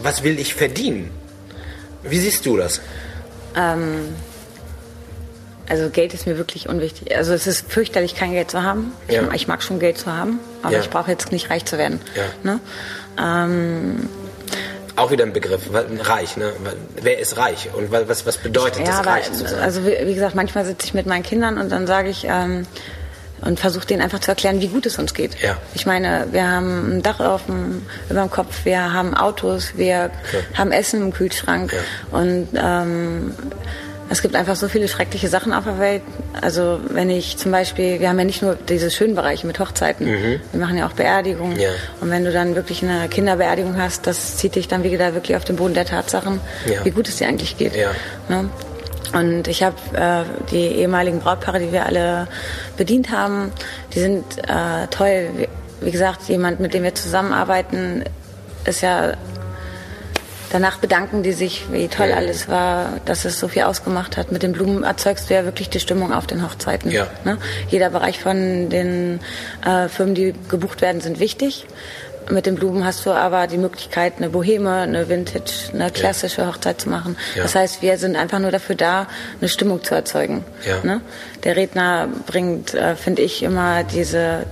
was 0.00 0.24
will 0.24 0.40
ich 0.40 0.54
verdienen? 0.54 1.10
Wie 2.02 2.18
siehst 2.18 2.44
du 2.46 2.56
das? 2.56 2.80
Ähm, 3.54 4.14
also 5.68 5.90
Geld 5.90 6.12
ist 6.12 6.26
mir 6.26 6.36
wirklich 6.38 6.68
unwichtig. 6.68 7.16
Also 7.16 7.32
es 7.34 7.46
ist 7.46 7.70
fürchterlich, 7.70 8.16
kein 8.16 8.32
Geld 8.32 8.50
zu 8.50 8.62
haben. 8.64 8.92
Ja. 9.08 9.22
Ich, 9.28 9.34
ich 9.42 9.48
mag 9.48 9.62
schon 9.62 9.78
Geld 9.78 9.96
zu 9.98 10.12
haben, 10.12 10.40
aber 10.62 10.72
Ja. 10.74 10.80
ich 10.80 10.90
brauche 10.90 11.10
jetzt 11.10 11.30
nicht 11.30 11.50
reich 11.50 11.64
zu 11.64 11.78
werden. 11.78 12.00
Ja. 12.16 12.52
Ne? 12.52 12.60
Ähm, 13.16 14.08
Auch 14.96 15.10
wieder 15.10 15.24
ein 15.24 15.32
Begriff, 15.32 15.62
reich. 15.72 16.36
Ne? 16.36 16.52
Wer 17.00 17.18
ist 17.18 17.36
reich 17.36 17.70
und 17.72 17.90
wa- 17.90 18.02
was, 18.06 18.26
was 18.26 18.36
bedeutet 18.36 18.80
ja, 18.80 18.86
das, 18.86 18.98
aber, 18.98 19.10
reich 19.10 19.32
zu 19.32 19.46
sein? 19.46 19.60
also 19.60 19.86
wie, 19.86 19.96
wie 20.06 20.14
gesagt, 20.14 20.34
manchmal 20.34 20.64
sitze 20.64 20.86
ich 20.86 20.94
mit 20.94 21.06
meinen 21.06 21.22
Kindern 21.22 21.58
und 21.58 21.70
dann 21.72 21.86
sage 21.86 22.10
ich 22.10 22.26
ähm, 22.28 22.66
und 23.40 23.58
versuche 23.58 23.86
denen 23.86 24.02
einfach 24.02 24.20
zu 24.20 24.30
erklären, 24.30 24.60
wie 24.60 24.68
gut 24.68 24.86
es 24.86 24.98
uns 24.98 25.14
geht. 25.14 25.40
Ja. 25.40 25.56
Ich 25.74 25.86
meine, 25.86 26.26
wir 26.30 26.48
haben 26.48 26.98
ein 26.98 27.02
Dach 27.02 27.20
auf 27.20 27.46
dem, 27.46 27.82
über 28.10 28.20
dem 28.20 28.30
Kopf, 28.30 28.64
wir 28.64 28.92
haben 28.92 29.14
Autos, 29.14 29.72
wir 29.76 30.10
haben 30.54 30.70
Essen 30.72 31.00
im 31.02 31.12
Kühlschrank 31.12 31.72
Ja. 31.72 32.18
und 32.18 32.48
ähm, 32.54 33.34
es 34.12 34.20
gibt 34.20 34.36
einfach 34.36 34.56
so 34.56 34.68
viele 34.68 34.88
schreckliche 34.88 35.28
Sachen 35.28 35.54
auf 35.54 35.64
der 35.64 35.78
Welt. 35.78 36.02
Also 36.38 36.80
wenn 36.90 37.08
ich 37.08 37.38
zum 37.38 37.50
Beispiel, 37.50 37.98
wir 37.98 38.10
haben 38.10 38.18
ja 38.18 38.26
nicht 38.26 38.42
nur 38.42 38.56
diese 38.56 38.90
schönen 38.90 39.14
Bereiche 39.14 39.46
mit 39.46 39.58
Hochzeiten, 39.58 40.06
wir 40.06 40.60
machen 40.60 40.76
ja 40.76 40.86
auch 40.86 40.92
Beerdigungen. 40.92 41.54
Mhm. 41.54 41.60
Ja. 41.60 41.70
Und 42.02 42.10
wenn 42.10 42.22
du 42.24 42.30
dann 42.30 42.54
wirklich 42.54 42.82
eine 42.82 43.08
Kinderbeerdigung 43.08 43.76
hast, 43.80 44.06
das 44.06 44.36
zieht 44.36 44.54
dich 44.54 44.68
dann 44.68 44.84
wieder 44.84 45.14
wirklich 45.14 45.36
auf 45.36 45.44
den 45.46 45.56
Boden 45.56 45.72
der 45.72 45.86
Tatsachen, 45.86 46.40
Ja. 46.66 46.84
wie 46.84 46.90
gut 46.90 47.08
es 47.08 47.16
dir 47.16 47.26
eigentlich 47.26 47.56
geht. 47.56 47.74
Ja. 47.74 47.90
Ne? 48.28 48.50
Und 49.14 49.48
ich 49.48 49.62
habe 49.62 49.76
äh, 49.94 50.24
die 50.50 50.66
ehemaligen 50.80 51.20
Brautpaare, 51.20 51.58
die 51.58 51.72
wir 51.72 51.86
alle 51.86 52.28
bedient 52.76 53.10
haben, 53.10 53.50
die 53.94 54.00
sind 54.00 54.24
äh, 54.46 54.86
toll. 54.90 55.30
Wie, 55.36 55.48
wie 55.80 55.90
gesagt, 55.90 56.28
jemand, 56.28 56.60
mit 56.60 56.74
dem 56.74 56.82
wir 56.82 56.94
zusammenarbeiten, 56.94 58.04
ist 58.66 58.82
ja 58.82 59.14
danach 60.52 60.78
bedanken 60.78 61.22
die 61.22 61.32
sich, 61.32 61.64
wie 61.72 61.88
toll 61.88 62.08
Ja. 62.10 62.16
alles 62.16 62.48
war, 62.48 63.00
dass 63.04 63.24
es 63.24 63.38
so 63.40 63.48
viel 63.48 63.62
ausgemacht 63.62 64.16
hat. 64.16 64.30
Mit 64.30 64.42
den 64.42 64.52
Blumen 64.52 64.84
erzeugst 64.84 65.28
du 65.30 65.34
ja 65.34 65.44
wirklich 65.44 65.70
die 65.70 65.80
Stimmung 65.80 66.12
auf 66.12 66.26
den 66.26 66.42
Hochzeiten. 66.44 66.90
Ja. 66.90 67.06
Ne? 67.24 67.38
Jeder 67.68 67.90
Bereich 67.90 68.20
von 68.20 68.68
den 68.68 69.20
äh, 69.64 69.88
Firmen, 69.88 70.14
die 70.14 70.34
gebucht 70.48 70.82
werden, 70.82 71.00
sind 71.00 71.18
wichtig. 71.18 71.66
Mit 72.30 72.46
den 72.46 72.54
Blumen 72.54 72.84
hast 72.84 73.04
du 73.04 73.10
aber 73.10 73.48
die 73.48 73.58
Möglichkeit, 73.58 74.14
eine 74.18 74.28
Boheme, 74.30 74.76
eine 74.76 75.08
Vintage, 75.08 75.70
eine 75.72 75.90
klassische 75.90 76.46
Hochzeit 76.46 76.80
zu 76.80 76.88
machen. 76.88 77.16
Ja. 77.34 77.42
Das 77.42 77.56
heißt, 77.56 77.82
wir 77.82 77.98
sind 77.98 78.14
einfach 78.14 78.38
nur 78.38 78.52
dafür 78.52 78.76
da, 78.76 79.08
eine 79.40 79.48
Stimmung 79.48 79.82
zu 79.82 79.94
erzeugen. 79.96 80.44
Ja. 80.64 80.78
Ne? 80.84 81.00
Der 81.42 81.56
Redner 81.56 82.08
bringt, 82.26 82.74
äh, 82.74 82.94
finde 82.94 83.22
ich, 83.22 83.42
immer 83.42 83.82
diese, 83.82 84.46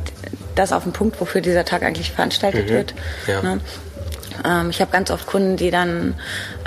das 0.56 0.72
auf 0.72 0.82
den 0.82 0.92
Punkt, 0.92 1.20
wofür 1.20 1.40
dieser 1.42 1.64
Tag 1.64 1.84
eigentlich 1.84 2.10
veranstaltet 2.10 2.68
wird. 2.70 2.92
Mhm. 3.26 3.32
Ja. 3.32 3.42
Ne? 3.42 3.60
Ähm, 4.44 4.70
ich 4.70 4.80
habe 4.80 4.90
ganz 4.90 5.10
oft 5.10 5.26
Kunden, 5.26 5.56
die 5.56 5.70
dann 5.70 6.14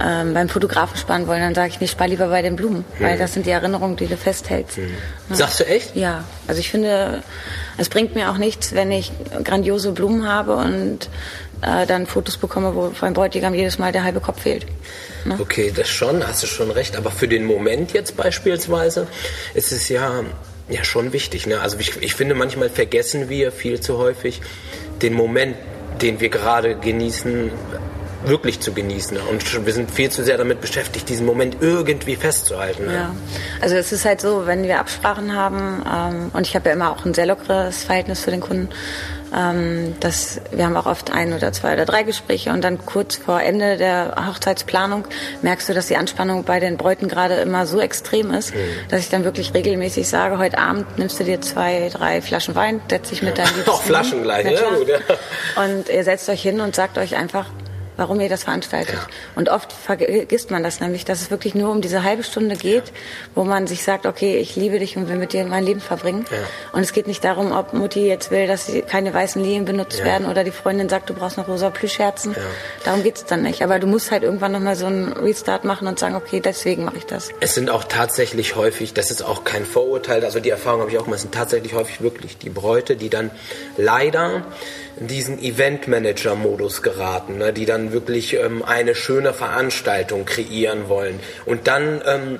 ähm, 0.03 0.33
beim 0.33 0.49
Fotografen 0.49 0.97
sparen 0.97 1.27
wollen. 1.27 1.41
Dann 1.41 1.55
sage 1.55 1.69
ich, 1.69 1.79
nee, 1.79 1.87
spar 1.87 2.07
lieber 2.07 2.27
bei 2.27 2.41
den 2.41 2.55
Blumen, 2.55 2.85
Mhm. 2.99 3.03
weil 3.03 3.17
das 3.17 3.33
sind 3.33 3.45
die 3.45 3.51
Erinnerungen, 3.51 3.95
die 3.95 4.07
du 4.07 4.17
festhältst. 4.17 4.77
Ne? 4.77 4.85
Sagst 5.31 5.59
du 5.59 5.65
echt? 5.65 5.95
Ja, 5.95 6.23
also 6.47 6.59
ich 6.59 6.69
finde, 6.69 7.23
es 7.77 7.89
bringt 7.89 8.15
mir 8.15 8.29
auch 8.31 8.37
nichts, 8.37 8.73
wenn 8.73 8.91
ich 8.91 9.11
grandiose 9.43 9.91
Blumen 9.91 10.27
habe 10.27 10.55
und 10.55 11.09
äh, 11.61 11.85
dann 11.85 12.07
Fotos 12.07 12.37
bekomme, 12.37 12.75
wo 12.75 12.91
beim 12.99 13.13
Bräutigam 13.13 13.53
jedes 13.53 13.79
Mal 13.79 13.91
der 13.91 14.03
halbe 14.03 14.19
Kopf 14.19 14.41
fehlt. 14.41 14.65
Ne? 15.25 15.37
Okay, 15.39 15.71
das 15.73 15.87
schon, 15.89 16.25
hast 16.27 16.43
du 16.43 16.47
schon 16.47 16.69
recht. 16.71 16.97
Aber 16.97 17.09
für 17.09 17.27
den 17.29 17.45
Moment 17.45 17.93
jetzt 17.93 18.17
beispielsweise 18.17 19.07
ist 19.53 19.71
es 19.71 19.87
ja, 19.87 20.23
ja 20.67 20.83
schon 20.83 21.13
wichtig. 21.13 21.47
Ne? 21.47 21.61
Also 21.61 21.77
ich, 21.79 22.01
ich 22.01 22.15
finde, 22.15 22.35
manchmal 22.35 22.69
vergessen 22.69 23.29
wir 23.29 23.53
viel 23.53 23.79
zu 23.79 23.97
häufig 23.97 24.41
den 25.01 25.13
Moment, 25.13 25.55
den 26.01 26.19
wir 26.19 26.29
gerade 26.29 26.75
genießen, 26.75 27.51
wirklich 28.25 28.59
zu 28.59 28.73
genießen. 28.73 29.17
Und 29.29 29.65
wir 29.65 29.73
sind 29.73 29.91
viel 29.91 30.09
zu 30.09 30.23
sehr 30.23 30.37
damit 30.37 30.61
beschäftigt, 30.61 31.09
diesen 31.09 31.25
Moment 31.25 31.57
irgendwie 31.59 32.15
festzuhalten. 32.15 32.85
Ne? 32.85 32.93
Ja, 32.93 33.15
also 33.61 33.75
es 33.75 33.91
ist 33.91 34.05
halt 34.05 34.21
so, 34.21 34.45
wenn 34.45 34.63
wir 34.63 34.79
Absprachen 34.79 35.35
haben, 35.35 35.83
ähm, 35.91 36.31
und 36.33 36.47
ich 36.47 36.55
habe 36.55 36.69
ja 36.69 36.75
immer 36.75 36.91
auch 36.91 37.05
ein 37.05 37.13
sehr 37.13 37.25
lockeres 37.25 37.83
Verhältnis 37.83 38.21
zu 38.21 38.31
den 38.31 38.39
Kunden, 38.39 38.69
ähm, 39.35 39.95
dass 39.99 40.41
wir 40.51 40.65
haben 40.65 40.77
auch 40.77 40.85
oft 40.85 41.11
ein 41.11 41.33
oder 41.33 41.51
zwei 41.51 41.73
oder 41.73 41.85
drei 41.85 42.03
Gespräche 42.03 42.51
und 42.51 42.63
dann 42.63 42.85
kurz 42.85 43.15
vor 43.15 43.41
Ende 43.41 43.77
der 43.77 44.15
Hochzeitsplanung 44.27 45.07
merkst 45.41 45.69
du, 45.69 45.73
dass 45.73 45.87
die 45.87 45.97
Anspannung 45.97 46.43
bei 46.43 46.59
den 46.59 46.77
Bräuten 46.77 47.07
gerade 47.07 47.35
immer 47.35 47.65
so 47.65 47.79
extrem 47.79 48.31
ist, 48.31 48.53
dass 48.89 49.01
ich 49.01 49.09
dann 49.09 49.23
wirklich 49.23 49.53
regelmäßig 49.53 50.07
sage, 50.07 50.37
heute 50.37 50.57
Abend 50.57 50.97
nimmst 50.97 51.19
du 51.19 51.23
dir 51.23 51.41
zwei, 51.41 51.89
drei 51.91 52.21
Flaschen 52.21 52.55
Wein, 52.55 52.81
setz 52.89 53.09
dich 53.09 53.21
mit 53.21 53.37
deinen 53.37 53.47
Liebsten 53.55 53.69
Auch 53.71 53.81
Flaschen 53.81 54.23
gleich, 54.23 54.45
ja, 54.45 54.57
klar. 54.57 54.77
gut, 54.77 54.87
ja. 54.87 55.63
Und 55.63 55.89
ihr 55.89 56.03
setzt 56.03 56.29
euch 56.29 56.41
hin 56.41 56.61
und 56.61 56.75
sagt 56.75 56.97
euch 56.97 57.15
einfach, 57.15 57.45
warum 57.97 58.19
ihr 58.19 58.29
das 58.29 58.43
veranstaltet. 58.43 58.95
Ja. 58.95 59.07
Und 59.35 59.49
oft 59.49 59.71
vergisst 59.71 60.51
man 60.51 60.63
das 60.63 60.79
nämlich, 60.79 61.05
dass 61.05 61.21
es 61.21 61.31
wirklich 61.31 61.55
nur 61.55 61.71
um 61.71 61.81
diese 61.81 62.03
halbe 62.03 62.23
Stunde 62.23 62.55
geht, 62.55 62.87
ja. 62.87 62.93
wo 63.35 63.43
man 63.43 63.67
sich 63.67 63.83
sagt, 63.83 64.05
okay, 64.05 64.37
ich 64.37 64.55
liebe 64.55 64.79
dich 64.79 64.97
und 64.97 65.09
will 65.09 65.17
mit 65.17 65.33
dir 65.33 65.45
mein 65.45 65.63
Leben 65.63 65.81
verbringen. 65.81 66.25
Ja. 66.31 66.37
Und 66.71 66.81
es 66.81 66.93
geht 66.93 67.07
nicht 67.07 67.23
darum, 67.23 67.51
ob 67.51 67.73
Mutti 67.73 68.07
jetzt 68.07 68.31
will, 68.31 68.47
dass 68.47 68.71
keine 68.87 69.13
weißen 69.13 69.41
Linien 69.41 69.65
benutzt 69.65 70.03
werden 70.03 70.27
oder 70.27 70.43
die 70.43 70.51
Freundin 70.51 70.89
sagt, 70.89 71.09
du 71.09 71.13
brauchst 71.13 71.37
noch 71.37 71.47
rosa 71.47 71.69
Plüschherzen. 71.69 72.35
Darum 72.83 73.03
geht 73.03 73.17
es 73.17 73.25
dann 73.25 73.43
nicht. 73.43 73.61
Aber 73.61 73.79
du 73.79 73.87
musst 73.87 74.11
halt 74.11 74.23
irgendwann 74.23 74.51
nochmal 74.51 74.75
so 74.75 74.85
einen 74.85 75.13
Restart 75.13 75.63
machen 75.63 75.87
und 75.87 75.99
sagen, 75.99 76.15
okay, 76.15 76.39
deswegen 76.39 76.85
mache 76.85 76.97
ich 76.97 77.05
das. 77.05 77.29
Es 77.39 77.55
sind 77.55 77.69
auch 77.69 77.83
tatsächlich 77.83 78.55
häufig, 78.55 78.93
das 78.93 79.11
ist 79.11 79.21
auch 79.21 79.43
kein 79.43 79.65
Vorurteil, 79.65 80.23
also 80.23 80.39
die 80.39 80.49
Erfahrung 80.49 80.81
habe 80.81 80.91
ich 80.91 80.97
auch 80.97 81.07
mal, 81.07 81.15
es 81.15 81.21
sind 81.21 81.33
tatsächlich 81.33 81.73
häufig 81.73 82.01
wirklich 82.01 82.37
die 82.37 82.49
Bräute, 82.49 82.95
die 82.95 83.09
dann 83.09 83.31
leider 83.77 84.43
in 84.99 85.07
diesen 85.07 85.41
Eventmanager-Modus 85.41 86.81
geraten, 86.81 87.37
ne, 87.37 87.51
die 87.51 87.65
wirklich 87.91 88.35
ähm, 88.35 88.63
eine 88.63 88.95
schöne 88.95 89.33
Veranstaltung 89.33 90.25
kreieren 90.25 90.87
wollen. 90.87 91.19
Und 91.45 91.67
dann 91.67 92.01
ähm, 92.05 92.39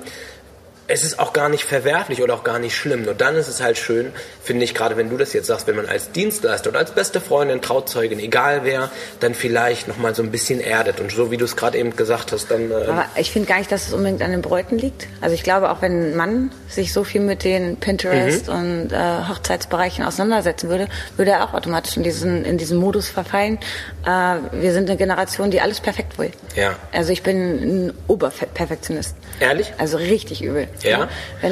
es 0.86 1.02
ist 1.02 1.18
auch 1.18 1.32
gar 1.32 1.48
nicht 1.48 1.64
verwerflich 1.64 2.22
oder 2.22 2.34
auch 2.34 2.44
gar 2.44 2.58
nicht 2.58 2.76
schlimm. 2.76 3.04
Nur 3.04 3.14
dann 3.14 3.36
ist 3.36 3.48
es 3.48 3.62
halt 3.62 3.78
schön, 3.78 4.12
finde 4.42 4.64
ich, 4.64 4.74
gerade 4.74 4.96
wenn 4.96 5.08
du 5.08 5.16
das 5.16 5.32
jetzt 5.32 5.46
sagst, 5.46 5.66
wenn 5.66 5.76
man 5.76 5.86
als 5.86 6.12
Dienstleister 6.12 6.70
oder 6.70 6.80
als 6.80 6.90
beste 6.90 7.20
Freundin, 7.20 7.62
Trauzeugin, 7.62 8.18
egal 8.18 8.60
wer, 8.64 8.90
dann 9.20 9.34
vielleicht 9.34 9.88
nochmal 9.88 10.14
so 10.14 10.22
ein 10.22 10.30
bisschen 10.30 10.60
erdet. 10.60 11.00
Und 11.00 11.10
so 11.10 11.30
wie 11.30 11.38
du 11.38 11.44
es 11.46 11.56
gerade 11.56 11.78
eben 11.78 11.96
gesagt 11.96 12.32
hast, 12.32 12.50
dann. 12.50 12.70
Äh 12.70 12.74
Aber 12.74 13.06
ich 13.16 13.30
finde 13.30 13.48
gar 13.48 13.58
nicht, 13.58 13.72
dass 13.72 13.88
es 13.88 13.94
unbedingt 13.94 14.22
an 14.22 14.30
den 14.30 14.42
Bräuten 14.42 14.78
liegt. 14.78 15.06
Also 15.22 15.34
ich 15.34 15.42
glaube, 15.42 15.70
auch 15.70 15.80
wenn 15.80 16.10
ein 16.10 16.16
Mann 16.16 16.50
sich 16.68 16.92
so 16.92 17.02
viel 17.02 17.22
mit 17.22 17.44
den 17.44 17.76
Pinterest 17.76 18.48
mhm. 18.48 18.54
und 18.54 18.92
äh, 18.92 19.28
Hochzeitsbereichen 19.28 20.04
auseinandersetzen 20.04 20.68
würde, 20.68 20.88
würde 21.16 21.30
er 21.30 21.44
auch 21.44 21.54
automatisch 21.54 21.96
in 21.96 22.02
diesen, 22.02 22.44
in 22.44 22.58
diesen 22.58 22.76
Modus 22.78 23.08
verfallen. 23.08 23.58
Äh, 24.04 24.36
wir 24.52 24.72
sind 24.72 24.90
eine 24.90 24.98
Generation, 24.98 25.50
die 25.50 25.62
alles 25.62 25.80
perfekt 25.80 26.18
will. 26.18 26.30
Ja. 26.56 26.76
Also 26.92 27.12
ich 27.12 27.22
bin 27.22 27.86
ein 27.86 27.92
Oberperfektionist. 28.06 29.16
Ehrlich? 29.40 29.72
Also 29.78 29.96
richtig 29.96 30.42
übel. 30.42 30.68
Ja. 30.82 31.08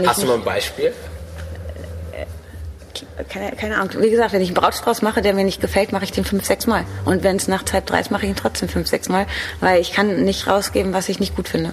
Hast 0.07 0.23
du 0.23 0.27
mal 0.27 0.35
ein 0.35 0.45
Beispiel? 0.45 0.93
Keine, 3.29 3.53
keine, 3.57 3.77
Ahnung. 3.77 3.91
Wie 3.99 4.11
gesagt, 4.11 4.33
wenn 4.33 4.41
ich 4.41 4.49
einen 4.49 4.55
Brautstrauß 4.55 5.03
mache, 5.03 5.23
der 5.23 5.35
mir 5.35 5.45
nicht 5.45 5.61
gefällt, 5.61 5.93
mache 5.93 6.05
ich 6.05 6.13
den 6.13 6.25
fünf, 6.25 6.45
sechs 6.45 6.67
Mal. 6.67 6.85
Und 7.05 7.23
wenn 7.23 7.37
es 7.37 7.49
nachts 7.49 7.73
halb 7.73 7.87
drei 7.87 8.01
ist, 8.01 8.11
mache 8.11 8.25
ich 8.25 8.31
ihn 8.31 8.37
trotzdem 8.37 8.69
fünf, 8.69 8.89
sechs 8.89 9.09
Mal, 9.09 9.27
weil 9.61 9.81
ich 9.81 9.93
kann 9.93 10.25
nicht 10.25 10.47
rausgeben, 10.47 10.93
was 10.93 11.09
ich 11.09 11.21
nicht 11.21 11.37
gut 11.37 11.49
finde. 11.49 11.73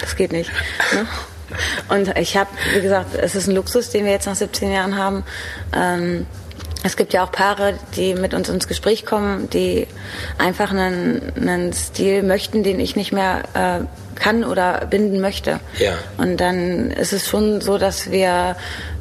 Das 0.00 0.16
geht 0.16 0.32
nicht. 0.32 0.50
Ne? 0.92 1.06
Und 1.88 2.16
ich 2.16 2.36
habe, 2.36 2.50
wie 2.74 2.80
gesagt, 2.80 3.14
es 3.14 3.34
ist 3.34 3.48
ein 3.48 3.54
Luxus, 3.54 3.90
den 3.90 4.04
wir 4.04 4.12
jetzt 4.12 4.26
nach 4.26 4.36
17 4.36 4.70
Jahren 4.70 4.96
haben. 4.96 5.24
Ähm, 5.74 6.26
es 6.82 6.96
gibt 6.96 7.12
ja 7.12 7.24
auch 7.24 7.32
Paare, 7.32 7.74
die 7.96 8.14
mit 8.14 8.32
uns 8.32 8.48
ins 8.48 8.66
Gespräch 8.66 9.04
kommen, 9.04 9.50
die 9.50 9.86
einfach 10.38 10.70
einen, 10.70 11.32
einen 11.36 11.72
Stil 11.72 12.22
möchten, 12.22 12.62
den 12.62 12.80
ich 12.80 12.96
nicht 12.96 13.12
mehr 13.12 13.42
äh, 13.54 13.84
kann 14.20 14.44
oder 14.44 14.86
binden 14.86 15.20
möchte. 15.20 15.58
Ja. 15.78 15.94
Und 16.18 16.36
dann 16.38 16.90
ist 16.92 17.12
es 17.12 17.28
schon 17.28 17.60
so, 17.60 17.78
dass 17.78 18.10
wir 18.10 18.56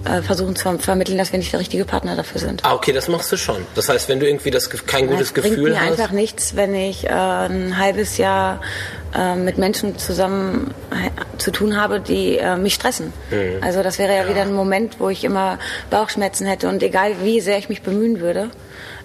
äh, 0.06 0.22
versuchen 0.22 0.56
zu 0.56 0.78
vermitteln, 0.80 1.18
dass 1.18 1.32
wir 1.32 1.40
nicht 1.40 1.52
der 1.52 1.60
richtige 1.60 1.86
Partner 1.86 2.16
dafür 2.16 2.40
sind. 2.40 2.64
Ah, 2.64 2.74
okay, 2.74 2.94
das 2.94 3.08
machst 3.08 3.32
du 3.32 3.38
schon. 3.38 3.66
Das 3.76 3.90
heißt, 3.90 4.10
wenn 4.10 4.20
du 4.20 4.28
irgendwie 4.28 4.50
das 4.50 4.70
kein 4.70 5.08
gutes 5.08 5.28
das 5.28 5.34
Gefühl 5.34 5.56
bringt 5.56 5.70
mir 5.70 5.82
hast. 5.82 5.92
einfach 5.92 6.12
nichts, 6.12 6.56
wenn 6.56 6.74
ich 6.74 7.06
äh, 7.06 7.10
ein 7.10 7.78
halbes 7.78 8.18
Jahr 8.18 8.62
äh, 9.14 9.36
mit 9.36 9.58
Menschen 9.58 9.98
zusammen 9.98 10.74
zu 11.38 11.52
tun 11.52 11.80
habe, 11.80 12.00
die 12.00 12.38
äh, 12.38 12.56
mich 12.56 12.76
stressen. 12.76 13.12
Mhm. 13.30 13.62
Also 13.62 13.84
das 13.84 14.00
wäre 14.00 14.14
ja, 14.14 14.24
ja 14.24 14.30
wieder 14.30 14.42
ein 14.42 14.54
Moment, 14.54 15.00
wo 15.00 15.10
ich 15.10 15.24
immer 15.24 15.60
Bauchschmerzen 15.90 16.48
hätte 16.48 16.70
und 16.70 16.82
egal 16.82 17.16
wie 17.24 17.42
sehr 17.42 17.58
ich 17.58 17.70
mich 17.70 17.82
bemühen 17.82 18.20
würde, 18.22 18.50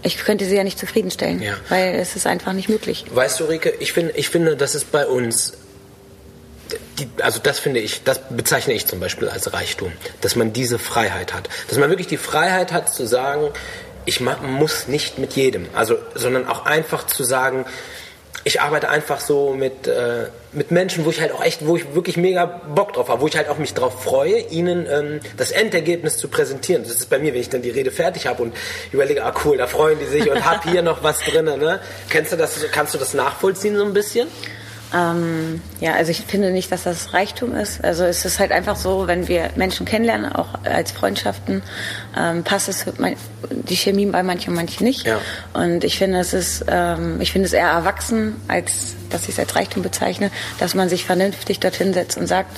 ich 0.02 0.18
könnte 0.18 0.44
sie 0.44 0.54
ja 0.54 0.64
nicht 0.64 0.78
zufriedenstellen, 0.78 1.42
ja. 1.42 1.54
weil 1.70 1.94
es 1.94 2.14
ist 2.14 2.26
einfach 2.26 2.52
nicht 2.52 2.68
möglich. 2.68 3.06
Weißt 3.10 3.40
du, 3.40 3.44
Rike, 3.44 3.72
ich, 3.80 3.92
find, 3.92 4.12
ich 4.14 4.28
finde, 4.28 4.56
das 4.56 4.74
ist 4.74 4.92
bei 4.92 5.06
uns 5.06 5.54
die, 6.98 7.08
also 7.22 7.40
das 7.42 7.58
finde 7.58 7.80
ich, 7.80 8.04
das 8.04 8.20
bezeichne 8.30 8.74
ich 8.74 8.86
zum 8.86 9.00
Beispiel 9.00 9.28
als 9.28 9.52
Reichtum, 9.52 9.92
dass 10.20 10.36
man 10.36 10.52
diese 10.52 10.78
Freiheit 10.78 11.34
hat, 11.34 11.48
dass 11.68 11.78
man 11.78 11.90
wirklich 11.90 12.06
die 12.08 12.16
Freiheit 12.16 12.72
hat 12.72 12.92
zu 12.92 13.06
sagen, 13.06 13.50
ich 14.06 14.20
muss 14.20 14.88
nicht 14.88 15.18
mit 15.18 15.32
jedem, 15.34 15.66
also 15.74 15.96
sondern 16.14 16.46
auch 16.46 16.66
einfach 16.66 17.06
zu 17.06 17.24
sagen, 17.24 17.64
ich 18.46 18.60
arbeite 18.60 18.90
einfach 18.90 19.20
so 19.20 19.54
mit, 19.54 19.86
äh, 19.86 20.26
mit 20.52 20.70
Menschen, 20.70 21.06
wo 21.06 21.10
ich 21.10 21.20
halt 21.20 21.32
auch 21.32 21.42
echt, 21.42 21.66
wo 21.66 21.76
ich 21.76 21.94
wirklich 21.94 22.18
mega 22.18 22.44
Bock 22.44 22.92
drauf 22.92 23.08
habe, 23.08 23.22
wo 23.22 23.26
ich 23.26 23.36
halt 23.36 23.48
auch 23.48 23.56
mich 23.56 23.72
drauf 23.72 24.04
freue, 24.04 24.38
ihnen 24.38 24.86
ähm, 24.90 25.20
das 25.38 25.50
Endergebnis 25.50 26.18
zu 26.18 26.28
präsentieren. 26.28 26.82
Das 26.82 26.92
ist 26.92 27.08
bei 27.08 27.18
mir, 27.18 27.32
wenn 27.32 27.40
ich 27.40 27.48
dann 27.48 27.62
die 27.62 27.70
Rede 27.70 27.90
fertig 27.90 28.26
habe 28.26 28.42
und 28.42 28.54
überlege, 28.92 29.24
ah 29.24 29.32
cool, 29.44 29.56
da 29.56 29.66
freuen 29.66 29.98
die 29.98 30.04
sich 30.04 30.30
und 30.30 30.44
hab 30.44 30.62
hier 30.64 30.82
noch 30.82 31.02
was 31.02 31.20
drin. 31.20 31.46
Ne? 31.46 31.80
Kennst 32.10 32.32
du 32.32 32.36
das, 32.36 32.60
kannst 32.70 32.92
du 32.92 32.98
das 32.98 33.14
nachvollziehen 33.14 33.76
so 33.76 33.84
ein 33.84 33.94
bisschen? 33.94 34.28
Ähm, 34.94 35.60
ja, 35.80 35.94
also 35.94 36.10
ich 36.12 36.20
finde 36.20 36.52
nicht, 36.52 36.70
dass 36.70 36.84
das 36.84 37.12
Reichtum 37.12 37.54
ist. 37.54 37.82
Also 37.82 38.04
es 38.04 38.24
ist 38.24 38.38
halt 38.38 38.52
einfach 38.52 38.76
so, 38.76 39.06
wenn 39.06 39.26
wir 39.26 39.50
Menschen 39.56 39.86
kennenlernen, 39.86 40.32
auch 40.32 40.48
als 40.64 40.92
Freundschaften, 40.92 41.62
ähm, 42.16 42.44
passt 42.44 42.68
es 42.68 42.86
die 43.50 43.76
Chemie 43.76 44.06
bei 44.06 44.22
manchen 44.22 44.50
und 44.50 44.56
manchen 44.56 44.84
nicht. 44.84 45.06
Ja. 45.06 45.18
Und 45.52 45.82
ich 45.82 45.98
finde, 45.98 46.20
es 46.20 46.32
ist, 46.32 46.64
ähm, 46.68 47.20
ich 47.20 47.32
finde 47.32 47.46
es 47.46 47.52
eher 47.52 47.68
erwachsen, 47.68 48.36
als 48.46 48.94
dass 49.10 49.24
ich 49.24 49.30
es 49.30 49.38
als 49.38 49.56
Reichtum 49.56 49.82
bezeichne, 49.82 50.30
dass 50.58 50.74
man 50.74 50.88
sich 50.88 51.04
vernünftig 51.04 51.60
dorthin 51.60 51.92
setzt 51.92 52.16
und 52.16 52.26
sagt, 52.26 52.56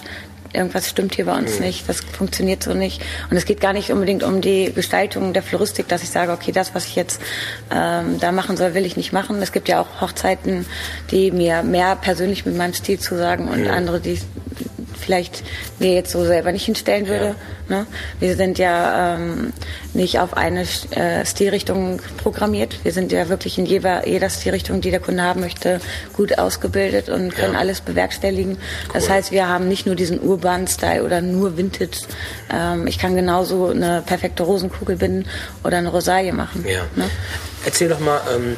irgendwas 0.52 0.88
stimmt 0.88 1.14
hier 1.14 1.26
bei 1.26 1.36
uns 1.36 1.58
mhm. 1.58 1.66
nicht, 1.66 1.88
das 1.88 2.00
funktioniert 2.00 2.62
so 2.62 2.74
nicht. 2.74 3.02
Und 3.30 3.36
es 3.36 3.44
geht 3.44 3.60
gar 3.60 3.72
nicht 3.72 3.90
unbedingt 3.90 4.22
um 4.22 4.40
die 4.40 4.72
Gestaltung 4.72 5.32
der 5.32 5.42
Floristik, 5.42 5.88
dass 5.88 6.02
ich 6.02 6.10
sage, 6.10 6.32
okay, 6.32 6.52
das, 6.52 6.74
was 6.74 6.86
ich 6.86 6.96
jetzt 6.96 7.20
ähm, 7.70 8.18
da 8.20 8.32
machen 8.32 8.56
soll, 8.56 8.74
will 8.74 8.86
ich 8.86 8.96
nicht 8.96 9.12
machen. 9.12 9.40
Es 9.42 9.52
gibt 9.52 9.68
ja 9.68 9.80
auch 9.80 10.00
Hochzeiten, 10.00 10.66
die 11.10 11.30
mir 11.30 11.62
mehr 11.62 11.96
persönlich 11.96 12.46
mit 12.46 12.56
meinem 12.56 12.74
Stil 12.74 12.98
zusagen 12.98 13.48
und 13.48 13.62
mhm. 13.62 13.70
andere, 13.70 14.00
die 14.00 14.18
vielleicht 14.98 15.42
mir 15.78 15.94
jetzt 15.94 16.12
so 16.12 16.24
selber 16.24 16.52
nicht 16.52 16.64
hinstellen 16.64 17.06
würde. 17.08 17.34
Ja. 17.68 17.76
Ne? 17.76 17.86
Wir 18.20 18.36
sind 18.36 18.58
ja 18.58 19.14
ähm, 19.14 19.52
nicht 19.92 20.18
auf 20.20 20.36
eine 20.36 20.62
äh, 20.90 21.24
Stilrichtung 21.24 22.00
programmiert. 22.16 22.78
Wir 22.84 22.92
sind 22.92 23.12
ja 23.12 23.28
wirklich 23.28 23.58
in 23.58 23.66
jeder, 23.66 24.06
jeder 24.06 24.30
Stilrichtung, 24.30 24.80
die 24.80 24.90
der 24.90 25.00
Kunde 25.00 25.22
haben 25.22 25.40
möchte, 25.40 25.80
gut 26.12 26.38
ausgebildet 26.38 27.08
und 27.08 27.34
können 27.34 27.54
ja. 27.54 27.58
alles 27.58 27.80
bewerkstelligen. 27.80 28.52
Cool. 28.52 28.90
Das 28.94 29.08
heißt, 29.08 29.32
wir 29.32 29.48
haben 29.48 29.68
nicht 29.68 29.86
nur 29.86 29.96
diesen 29.96 30.20
urbanen 30.20 30.68
Style 30.68 31.02
oder 31.02 31.20
nur 31.20 31.56
Vintage. 31.56 32.06
Ähm, 32.52 32.86
ich 32.86 32.98
kann 32.98 33.16
genauso 33.16 33.68
eine 33.68 34.02
perfekte 34.06 34.42
Rosenkugel 34.44 34.96
binden 34.96 35.28
oder 35.64 35.78
eine 35.78 35.88
Rosalie 35.88 36.32
machen. 36.32 36.64
Ja. 36.66 36.82
Ne? 36.94 37.10
Erzähl 37.64 37.88
doch 37.88 38.00
mal, 38.00 38.20
ähm, 38.34 38.56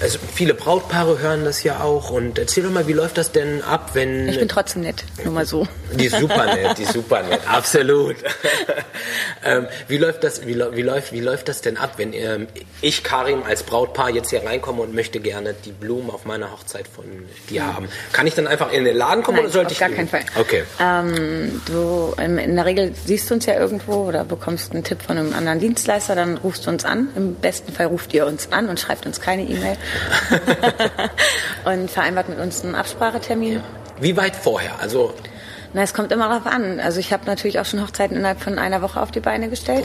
also 0.00 0.18
viele 0.34 0.54
Brautpaare 0.54 1.18
hören 1.18 1.44
das 1.44 1.62
ja 1.62 1.80
auch 1.80 2.10
und 2.10 2.38
erzähl 2.38 2.64
doch 2.64 2.70
mal, 2.70 2.86
wie 2.86 2.92
läuft 2.92 3.18
das 3.18 3.32
denn 3.32 3.62
ab, 3.62 3.90
wenn... 3.94 4.28
Ich 4.28 4.38
bin 4.38 4.48
trotzdem 4.48 4.82
nett, 4.82 5.04
nur 5.24 5.32
mal 5.32 5.46
so. 5.46 5.66
Die 5.92 6.06
ist 6.06 6.18
super 6.18 6.54
nett, 6.54 6.78
die 6.78 6.82
ist 6.82 6.92
super 6.92 7.22
nett, 7.22 7.40
absolut. 7.46 8.16
ähm, 9.44 9.66
wie, 9.88 9.98
läuft 9.98 10.24
das, 10.24 10.46
wie, 10.46 10.56
wie, 10.56 10.82
läuft, 10.82 11.12
wie 11.12 11.20
läuft 11.20 11.48
das 11.48 11.60
denn 11.60 11.76
ab, 11.76 11.94
wenn 11.96 12.12
ähm, 12.12 12.46
ich, 12.80 13.02
Karim, 13.02 13.42
als 13.42 13.62
Brautpaar 13.62 14.10
jetzt 14.10 14.30
hier 14.30 14.44
reinkomme 14.44 14.82
und 14.82 14.94
möchte 14.94 15.20
gerne 15.20 15.54
die 15.64 15.72
Blumen 15.72 16.10
auf 16.10 16.24
meiner 16.24 16.52
Hochzeit 16.52 16.86
von 16.88 17.04
dir 17.48 17.62
mhm. 17.62 17.76
haben? 17.76 17.88
Kann 18.12 18.26
ich 18.26 18.34
dann 18.34 18.46
einfach 18.46 18.72
in 18.72 18.84
den 18.84 18.96
Laden 18.96 19.22
kommen 19.22 19.36
Nein, 19.36 19.46
oder 19.46 19.52
sollte 19.52 19.68
auf 19.68 19.72
ich... 19.72 19.78
gar 19.78 19.90
keinen 19.90 20.08
Fall. 20.08 20.24
Okay. 20.38 20.64
Ähm, 20.80 21.60
du, 21.66 22.14
in 22.22 22.56
der 22.56 22.64
Regel 22.64 22.94
siehst 23.04 23.30
du 23.30 23.34
uns 23.34 23.46
ja 23.46 23.54
irgendwo 23.58 24.06
oder 24.08 24.24
bekommst 24.24 24.72
einen 24.72 24.84
Tipp 24.84 25.02
von 25.02 25.18
einem 25.18 25.34
anderen 25.34 25.60
Dienstleister, 25.60 26.14
dann 26.14 26.36
rufst 26.38 26.66
du 26.66 26.70
uns 26.70 26.84
an. 26.84 27.08
Im 27.16 27.34
besten 27.34 27.72
Fall 27.72 27.86
ruft 27.86 28.14
ihr 28.14 28.26
uns 28.26 28.52
an 28.52 28.68
und 28.68 28.78
schreibt 28.78 29.06
uns 29.06 29.20
keine 29.20 29.42
E-Mail. 29.42 29.76
und 31.64 31.90
vereinbart 31.90 32.28
mit 32.28 32.38
uns 32.38 32.64
einen 32.64 32.74
Absprachetermin. 32.74 33.62
Wie 34.00 34.16
weit 34.16 34.36
vorher? 34.36 34.72
Also 34.80 35.14
na, 35.74 35.82
es 35.82 35.92
kommt 35.92 36.12
immer 36.12 36.28
darauf 36.28 36.46
an. 36.46 36.80
Also 36.80 36.98
ich 36.98 37.12
habe 37.12 37.26
natürlich 37.26 37.60
auch 37.60 37.66
schon 37.66 37.82
Hochzeiten 37.82 38.16
innerhalb 38.16 38.40
von 38.40 38.58
einer 38.58 38.80
Woche 38.80 39.00
auf 39.00 39.10
die 39.10 39.20
Beine 39.20 39.50
gestellt. 39.50 39.84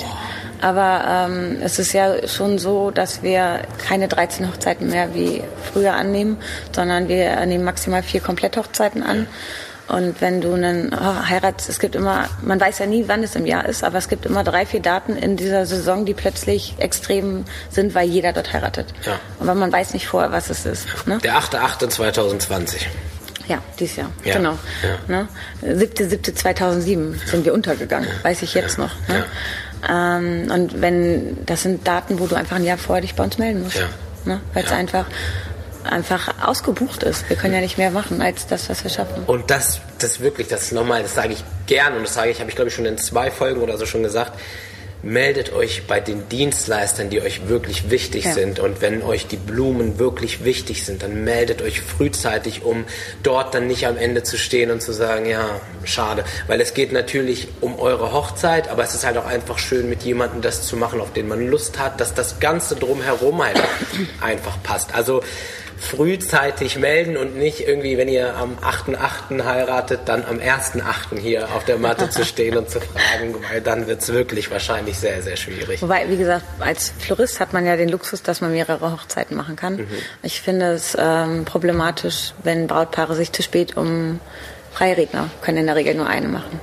Boah. 0.62 0.70
Aber 0.70 1.28
ähm, 1.30 1.58
es 1.62 1.78
ist 1.78 1.92
ja 1.92 2.26
schon 2.28 2.58
so, 2.58 2.90
dass 2.90 3.22
wir 3.22 3.64
keine 3.86 4.08
13 4.08 4.48
Hochzeiten 4.48 4.90
mehr 4.90 5.14
wie 5.14 5.44
früher 5.74 5.94
annehmen, 5.94 6.38
sondern 6.72 7.10
wir 7.10 7.46
nehmen 7.46 7.66
maximal 7.66 8.02
vier 8.02 8.22
Kompletthochzeiten 8.22 9.04
an. 9.04 9.24
Ja. 9.24 9.26
Und 9.94 10.22
wenn 10.22 10.42
du 10.42 10.54
einen 10.54 10.92
oh, 10.92 11.30
Heirats, 11.30 11.70
es 11.70 11.78
gibt 11.78 11.94
immer, 11.94 12.28
man 12.42 12.60
weiß 12.60 12.80
ja 12.80 12.88
nie, 12.88 13.04
wann 13.08 13.22
es 13.22 13.36
im 13.36 13.46
Jahr 13.46 13.66
ist, 13.66 13.84
aber 13.84 14.00
es 14.00 14.10
gibt 14.10 14.26
immer 14.26 14.44
drei, 14.44 14.66
vier 14.66 14.80
Daten 14.80 15.16
in 15.16 15.38
dieser 15.38 15.68
Saison, 15.68 16.04
die 16.04 16.16
plötzlich 16.16 16.74
extrem 16.80 17.46
sind, 17.70 17.94
weil 17.94 18.10
jeder 18.10 18.34
dort 18.34 18.54
heiratet. 18.54 18.88
Ja. 19.06 19.20
Aber 19.40 19.54
man 19.54 19.72
weiß 19.72 19.94
nicht 19.94 20.08
vorher, 20.08 20.32
was 20.32 20.50
es 20.50 20.66
ist. 20.66 20.88
Ne? 21.06 21.20
Der 21.20 21.38
8.8.2020. 21.38 22.88
Ja, 23.48 23.60
dieses 23.80 23.98
Jahr, 23.98 24.10
ja. 24.24 24.36
genau. 24.36 24.58
Ja. 24.82 24.98
Ne? 25.16 25.28
7.7.2007 25.64 27.30
sind 27.30 27.46
wir 27.46 27.54
untergegangen, 27.54 28.10
weiß 28.24 28.42
ich 28.42 28.56
jetzt 28.56 28.80
noch. 28.80 28.96
Ne? 29.08 29.26
Ähm, 29.88 30.50
und 30.52 30.82
wenn, 30.82 31.46
das 31.46 31.62
sind 31.62 31.88
Daten, 31.88 32.20
wo 32.20 32.26
du 32.26 32.36
einfach 32.36 32.56
ein 32.56 32.64
Jahr 32.64 32.80
vorher 32.80 33.02
dich 33.02 33.14
bei 33.14 33.24
uns 33.24 33.38
melden 33.38 33.62
musst. 33.62 33.78
Ne? 34.26 34.42
Weil 34.54 34.64
es 34.64 34.72
einfach 34.72 35.06
einfach 35.86 36.34
ausgebucht 36.46 37.04
ist. 37.04 37.28
Wir 37.30 37.36
können 37.38 37.54
ja 37.54 37.62
nicht 37.62 37.78
mehr 37.78 37.92
machen 37.92 38.22
als 38.22 38.48
das, 38.48 38.70
was 38.70 38.84
wir 38.84 38.92
schaffen. 38.92 39.24
Und 39.28 39.50
das, 39.50 39.80
das 40.00 40.20
wirklich, 40.20 40.48
das 40.48 40.72
nochmal, 40.72 41.04
das 41.04 41.16
sage 41.16 41.34
ich 41.34 41.44
gern 41.68 41.96
und 41.96 42.04
das 42.04 42.14
sage 42.14 42.32
ich, 42.32 42.40
habe 42.40 42.50
ich 42.50 42.56
glaube 42.56 42.70
ich 42.70 42.76
schon 42.76 42.86
in 42.86 42.98
zwei 42.98 43.32
Folgen 43.32 43.62
oder 43.62 43.78
so 43.78 43.86
schon 43.86 44.04
gesagt. 44.04 44.34
meldet 45.06 45.52
euch 45.52 45.86
bei 45.86 46.00
den 46.00 46.30
Dienstleistern, 46.30 47.10
die 47.10 47.22
euch 47.22 47.50
wirklich 47.50 47.90
wichtig 47.92 48.24
Ja. 48.24 48.32
sind. 48.32 48.60
Und 48.60 48.80
wenn 48.80 49.02
euch 49.04 49.28
die 49.28 49.36
Blumen 49.36 50.00
wirklich 50.00 50.46
wichtig 50.46 50.86
sind, 50.86 51.04
dann 51.04 51.26
meldet 51.26 51.62
euch 51.62 51.82
frühzeitig, 51.82 52.64
um 52.64 52.86
dort 53.22 53.54
dann 53.54 53.68
nicht 53.68 53.86
am 53.86 53.98
Ende 53.98 54.24
zu 54.24 54.38
stehen 54.38 54.72
und 54.72 54.82
zu 54.82 54.94
sagen, 54.94 55.26
ja, 55.26 55.60
schade. 55.84 56.24
Weil 56.48 56.62
es 56.62 56.74
geht 56.74 56.94
natürlich 56.94 57.50
um 57.60 57.78
eure 57.80 58.14
Hochzeit, 58.14 58.70
aber 58.70 58.84
es 58.86 58.94
ist 58.96 59.06
halt 59.06 59.18
auch 59.18 59.26
einfach 59.26 59.60
schön, 59.60 59.90
mit 59.90 60.04
jemandem 60.04 60.42
das 60.42 60.66
zu 60.66 60.78
machen, 60.78 61.02
auf 61.02 61.12
den 61.12 61.28
man 61.28 61.46
Lust 61.50 61.80
hat, 61.80 62.00
dass 62.00 62.14
das 62.14 62.40
Ganze 62.40 62.78
drumherum 62.78 63.44
halt 63.44 63.62
einfach 64.22 64.56
passt. 64.64 64.96
Also 64.96 65.22
frühzeitig 65.84 66.78
melden 66.78 67.18
und 67.18 67.36
nicht 67.36 67.68
irgendwie, 67.68 67.98
wenn 67.98 68.08
ihr 68.08 68.36
am 68.36 68.58
8.8. 68.58 69.44
heiratet, 69.44 70.02
dann 70.06 70.24
am 70.26 70.38
1.8. 70.38 71.20
hier 71.20 71.54
auf 71.54 71.66
der 71.66 71.78
Matte 71.78 72.10
zu 72.10 72.26
stehen 72.26 72.58
und 72.58 72.70
zu 72.70 72.80
fragen, 72.80 73.36
weil 73.50 73.62
dann 73.62 73.88
wird 73.88 74.02
es 74.02 74.12
wirklich 74.12 74.50
wahrscheinlich 74.50 74.98
sehr, 74.98 75.22
sehr 75.22 75.36
schwierig. 75.36 75.82
Wobei, 75.82 76.10
wie 76.10 76.18
gesagt, 76.18 76.46
als 76.60 76.94
Florist 77.00 77.40
hat 77.40 77.54
man 77.54 77.66
ja 77.66 77.76
den 77.76 77.90
Luxus, 77.90 78.24
dass 78.24 78.42
man 78.42 78.52
mehrere 78.52 78.92
Hochzeiten 78.92 79.36
machen 79.36 79.56
kann. 79.56 79.76
Mhm. 79.76 79.88
Ich 80.24 80.42
finde 80.42 80.74
es 80.74 80.98
ähm, 80.98 81.46
problematisch, 81.46 82.34
wenn 82.44 82.68
Brautpaare 82.68 83.16
sich 83.16 83.32
zu 83.32 83.44
spät 83.44 83.78
um 83.78 84.20
Freiredner 84.72 85.30
können 85.42 85.60
in 85.60 85.66
der 85.68 85.76
Regel 85.76 85.96
nur 85.96 86.08
eine 86.08 86.28
machen. 86.28 86.60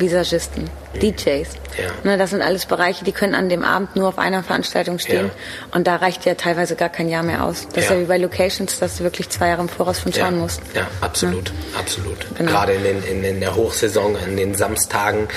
Visagisten, 0.00 0.68
DJs. 1.00 1.48
Ja. 1.78 1.90
Ne, 2.04 2.18
das 2.18 2.30
sind 2.30 2.42
alles 2.42 2.66
Bereiche, 2.66 3.04
die 3.04 3.12
können 3.12 3.34
an 3.34 3.48
dem 3.48 3.64
Abend 3.64 3.94
nur 3.96 4.08
auf 4.08 4.18
einer 4.18 4.42
Veranstaltung 4.42 4.98
stehen. 4.98 5.26
Ja. 5.26 5.76
Und 5.76 5.86
da 5.86 5.96
reicht 5.96 6.24
ja 6.24 6.34
teilweise 6.34 6.74
gar 6.74 6.88
kein 6.88 7.08
Jahr 7.08 7.22
mehr 7.22 7.44
aus. 7.44 7.66
Das 7.72 7.84
ist 7.84 7.90
Ja. 7.90 7.96
ja 7.96 8.02
wie 8.02 8.06
bei 8.06 8.18
Locations, 8.18 8.78
dass 8.78 8.98
du 8.98 9.04
wirklich 9.04 9.28
zwei 9.28 9.48
Jahre 9.48 9.62
im 9.62 9.68
Voraus 9.68 10.00
schon 10.00 10.12
schauen 10.12 10.34
ja, 10.34 10.40
musst. 10.40 10.60
Ja, 10.74 10.86
absolut, 11.00 11.52
absolut. 11.78 12.26
Genau. 12.36 12.50
Gerade 12.50 12.72
in, 12.72 12.82
den, 12.82 13.02
in, 13.04 13.24
in 13.24 13.40
der 13.40 13.54
Hochsaison, 13.54 14.16
an 14.16 14.36
den 14.36 14.54
Samstagen 14.54 15.28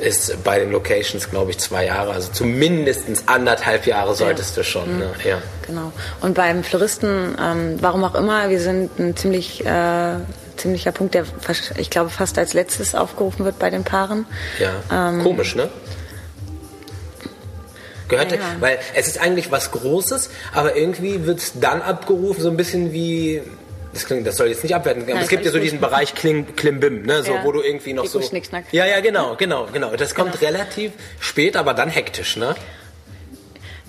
ist 0.00 0.44
bei 0.44 0.60
den 0.60 0.70
Locations, 0.70 1.28
glaube 1.30 1.50
ich, 1.50 1.58
zwei 1.58 1.86
Jahre, 1.86 2.12
also 2.12 2.30
zumindest 2.32 3.04
anderthalb 3.26 3.86
Jahre 3.86 4.14
solltest 4.14 4.56
du 4.56 4.64
schon. 4.64 4.98
Ne? 4.98 5.10
Ja. 5.24 5.38
Genau. 5.66 5.92
Und 6.20 6.34
beim 6.34 6.62
Floristen, 6.62 7.36
ähm, 7.40 7.78
warum 7.80 8.04
auch 8.04 8.14
immer, 8.14 8.48
wir 8.48 8.60
sind 8.60 8.98
ein 8.98 9.16
ziemlich 9.16 9.64
äh, 9.66 10.14
ziemlicher 10.58 10.92
Punkt, 10.92 11.14
der 11.14 11.24
ich 11.78 11.90
glaube 11.90 12.10
fast 12.10 12.36
als 12.38 12.52
letztes 12.52 12.94
aufgerufen 12.94 13.44
wird 13.44 13.58
bei 13.58 13.70
den 13.70 13.84
Paaren. 13.84 14.26
Ja, 14.58 15.08
Ähm, 15.10 15.22
komisch, 15.22 15.54
ne? 15.54 15.68
Gehört, 18.08 18.32
Ja. 18.32 18.38
weil 18.60 18.78
es 18.94 19.06
ist 19.06 19.20
eigentlich 19.20 19.50
was 19.50 19.70
Großes, 19.70 20.30
aber 20.54 20.76
irgendwie 20.76 21.26
wird 21.26 21.38
es 21.40 21.52
dann 21.60 21.82
abgerufen, 21.82 22.42
so 22.42 22.48
ein 22.50 22.56
bisschen 22.56 22.92
wie. 22.92 23.42
Das, 23.92 24.04
klingt, 24.06 24.26
das 24.26 24.36
soll 24.36 24.48
jetzt 24.48 24.62
nicht 24.62 24.74
abwerten, 24.74 25.02
aber 25.02 25.14
Nein, 25.14 25.22
es 25.22 25.28
gibt 25.28 25.44
ja 25.44 25.50
so 25.50 25.56
gut. 25.58 25.64
diesen 25.64 25.80
Bereich 25.80 26.14
Kling, 26.14 26.54
Klimbim, 26.56 27.02
ne? 27.02 27.22
so, 27.22 27.32
Ja. 27.32 27.44
wo 27.44 27.52
du 27.52 27.62
irgendwie 27.62 27.94
noch 27.94 28.04
so. 28.06 28.18
Deko, 28.18 28.30
Schnickschnack. 28.30 28.64
Ja, 28.70 28.86
ja, 28.86 29.00
genau, 29.00 29.34
genau, 29.36 29.66
genau. 29.72 29.96
Das 29.96 30.14
kommt 30.14 30.40
relativ 30.42 30.92
spät, 31.20 31.56
aber 31.56 31.74
dann 31.74 31.88
hektisch, 31.88 32.36
ne? 32.36 32.54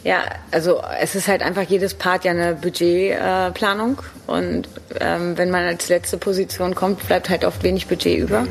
Ja, 0.04 0.24
also 0.52 0.82
es 1.02 1.14
ist 1.16 1.28
halt 1.28 1.42
einfach 1.42 1.64
jedes 1.64 1.94
Part 1.94 2.24
ja 2.24 2.32
eine 2.32 2.56
Budgetplanung 2.56 3.98
äh, 3.98 4.32
und 4.32 4.70
ähm, 5.00 5.38
wenn 5.38 5.52
man 5.52 5.66
als 5.66 5.90
letzte 5.90 6.18
Position 6.18 6.74
kommt, 6.74 7.06
bleibt 7.06 7.30
halt 7.30 7.44
oft 7.44 7.64
wenig 7.64 7.88
Budget 7.88 8.18
über. 8.18 8.48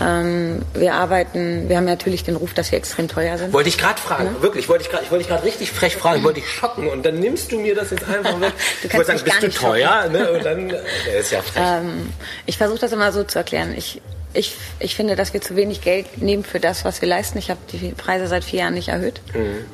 Ähm, 0.00 0.62
wir 0.74 0.94
arbeiten, 0.94 1.68
wir 1.68 1.76
haben 1.78 1.86
natürlich 1.86 2.22
den 2.22 2.36
Ruf, 2.36 2.54
dass 2.54 2.70
wir 2.70 2.78
extrem 2.78 3.08
teuer 3.08 3.36
sind. 3.36 3.52
Wollte 3.52 3.68
ich 3.68 3.78
gerade 3.78 4.00
fragen, 4.00 4.40
wirklich, 4.40 4.68
wollte 4.68 4.84
ich 4.84 4.90
gerade, 4.90 5.02
ich 5.02 5.10
wollte 5.10 5.24
dich 5.24 5.32
gerade 5.32 5.44
richtig 5.44 5.72
frech 5.72 5.96
fragen, 5.96 6.22
wollte 6.22 6.40
dich 6.40 6.50
schocken 6.50 6.86
und 6.86 7.04
dann 7.04 7.18
nimmst 7.18 7.50
du 7.50 7.58
mir 7.58 7.74
das 7.74 7.90
jetzt 7.90 8.04
einfach 8.04 8.40
weg. 8.40 8.52
Du 8.82 8.88
ich 8.88 8.94
wollte 8.94 9.06
kannst 9.08 9.26
sagen, 9.26 9.40
bist 9.40 9.60
du 9.60 9.66
teuer? 9.66 10.08
Ne? 10.08 10.32
Und 10.32 10.44
dann, 10.44 10.70
äh, 10.70 11.18
ist 11.18 11.32
ja 11.32 11.42
frech. 11.42 11.62
Ähm, 11.64 12.12
ich 12.44 12.58
versuche 12.58 12.78
das 12.78 12.92
immer 12.92 13.10
so 13.10 13.24
zu 13.24 13.38
erklären. 13.38 13.74
Ich, 13.76 14.00
ich, 14.36 14.54
ich 14.78 14.94
finde, 14.94 15.16
dass 15.16 15.32
wir 15.32 15.40
zu 15.40 15.56
wenig 15.56 15.80
Geld 15.80 16.20
nehmen 16.22 16.44
für 16.44 16.60
das, 16.60 16.84
was 16.84 17.00
wir 17.00 17.08
leisten. 17.08 17.38
Ich 17.38 17.50
habe 17.50 17.60
die 17.72 17.92
Preise 17.92 18.26
seit 18.26 18.44
vier 18.44 18.60
Jahren 18.60 18.74
nicht 18.74 18.88
erhöht. 18.88 19.20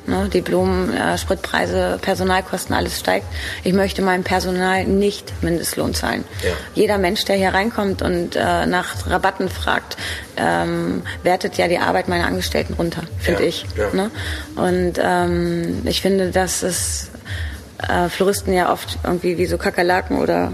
Ne, 0.07 0.29
die 0.31 0.41
Blumen, 0.41 0.93
äh, 0.95 1.17
Spritpreise, 1.17 1.99
Personalkosten, 2.01 2.73
alles 2.75 2.99
steigt. 2.99 3.25
Ich 3.63 3.73
möchte 3.73 4.01
meinem 4.01 4.23
Personal 4.23 4.85
nicht 4.85 5.31
Mindestlohn 5.43 5.93
zahlen. 5.93 6.23
Ja. 6.43 6.51
Jeder 6.75 6.97
Mensch, 6.97 7.25
der 7.25 7.35
hier 7.35 7.49
reinkommt 7.53 8.01
und 8.01 8.35
äh, 8.35 8.65
nach 8.65 9.07
Rabatten 9.09 9.49
fragt, 9.49 9.97
ähm, 10.37 11.03
wertet 11.23 11.57
ja 11.57 11.67
die 11.67 11.77
Arbeit 11.77 12.07
meiner 12.07 12.25
Angestellten 12.25 12.73
runter, 12.73 13.03
finde 13.19 13.43
Ja, 13.43 13.47
ich. 13.49 13.65
ja. 13.77 13.93
Ne? 13.93 14.11
Und 14.55 14.93
ähm, 15.01 15.81
ich 15.85 16.01
finde, 16.01 16.31
dass 16.31 16.63
es 16.63 17.09
äh, 17.87 18.09
Floristen 18.09 18.53
ja 18.53 18.71
oft 18.71 18.97
irgendwie 19.03 19.37
wie 19.37 19.45
so 19.45 19.57
Kakerlaken 19.57 20.17
oder 20.19 20.51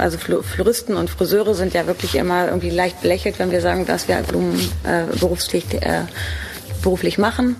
also 0.00 0.18
Flo- 0.18 0.42
Floristen 0.42 0.96
und 0.96 1.10
Friseure 1.10 1.54
sind 1.54 1.74
ja 1.74 1.86
wirklich 1.86 2.14
immer 2.16 2.46
irgendwie 2.46 2.70
leicht 2.70 3.00
belächelt, 3.02 3.38
wenn 3.38 3.50
wir 3.50 3.60
sagen, 3.60 3.86
dass 3.86 4.08
wir 4.08 4.16
Blumen 4.16 4.58
äh, 4.84 5.04
beruflich, 5.18 5.64
äh, 5.74 6.02
beruflich 6.82 7.18
machen. 7.18 7.56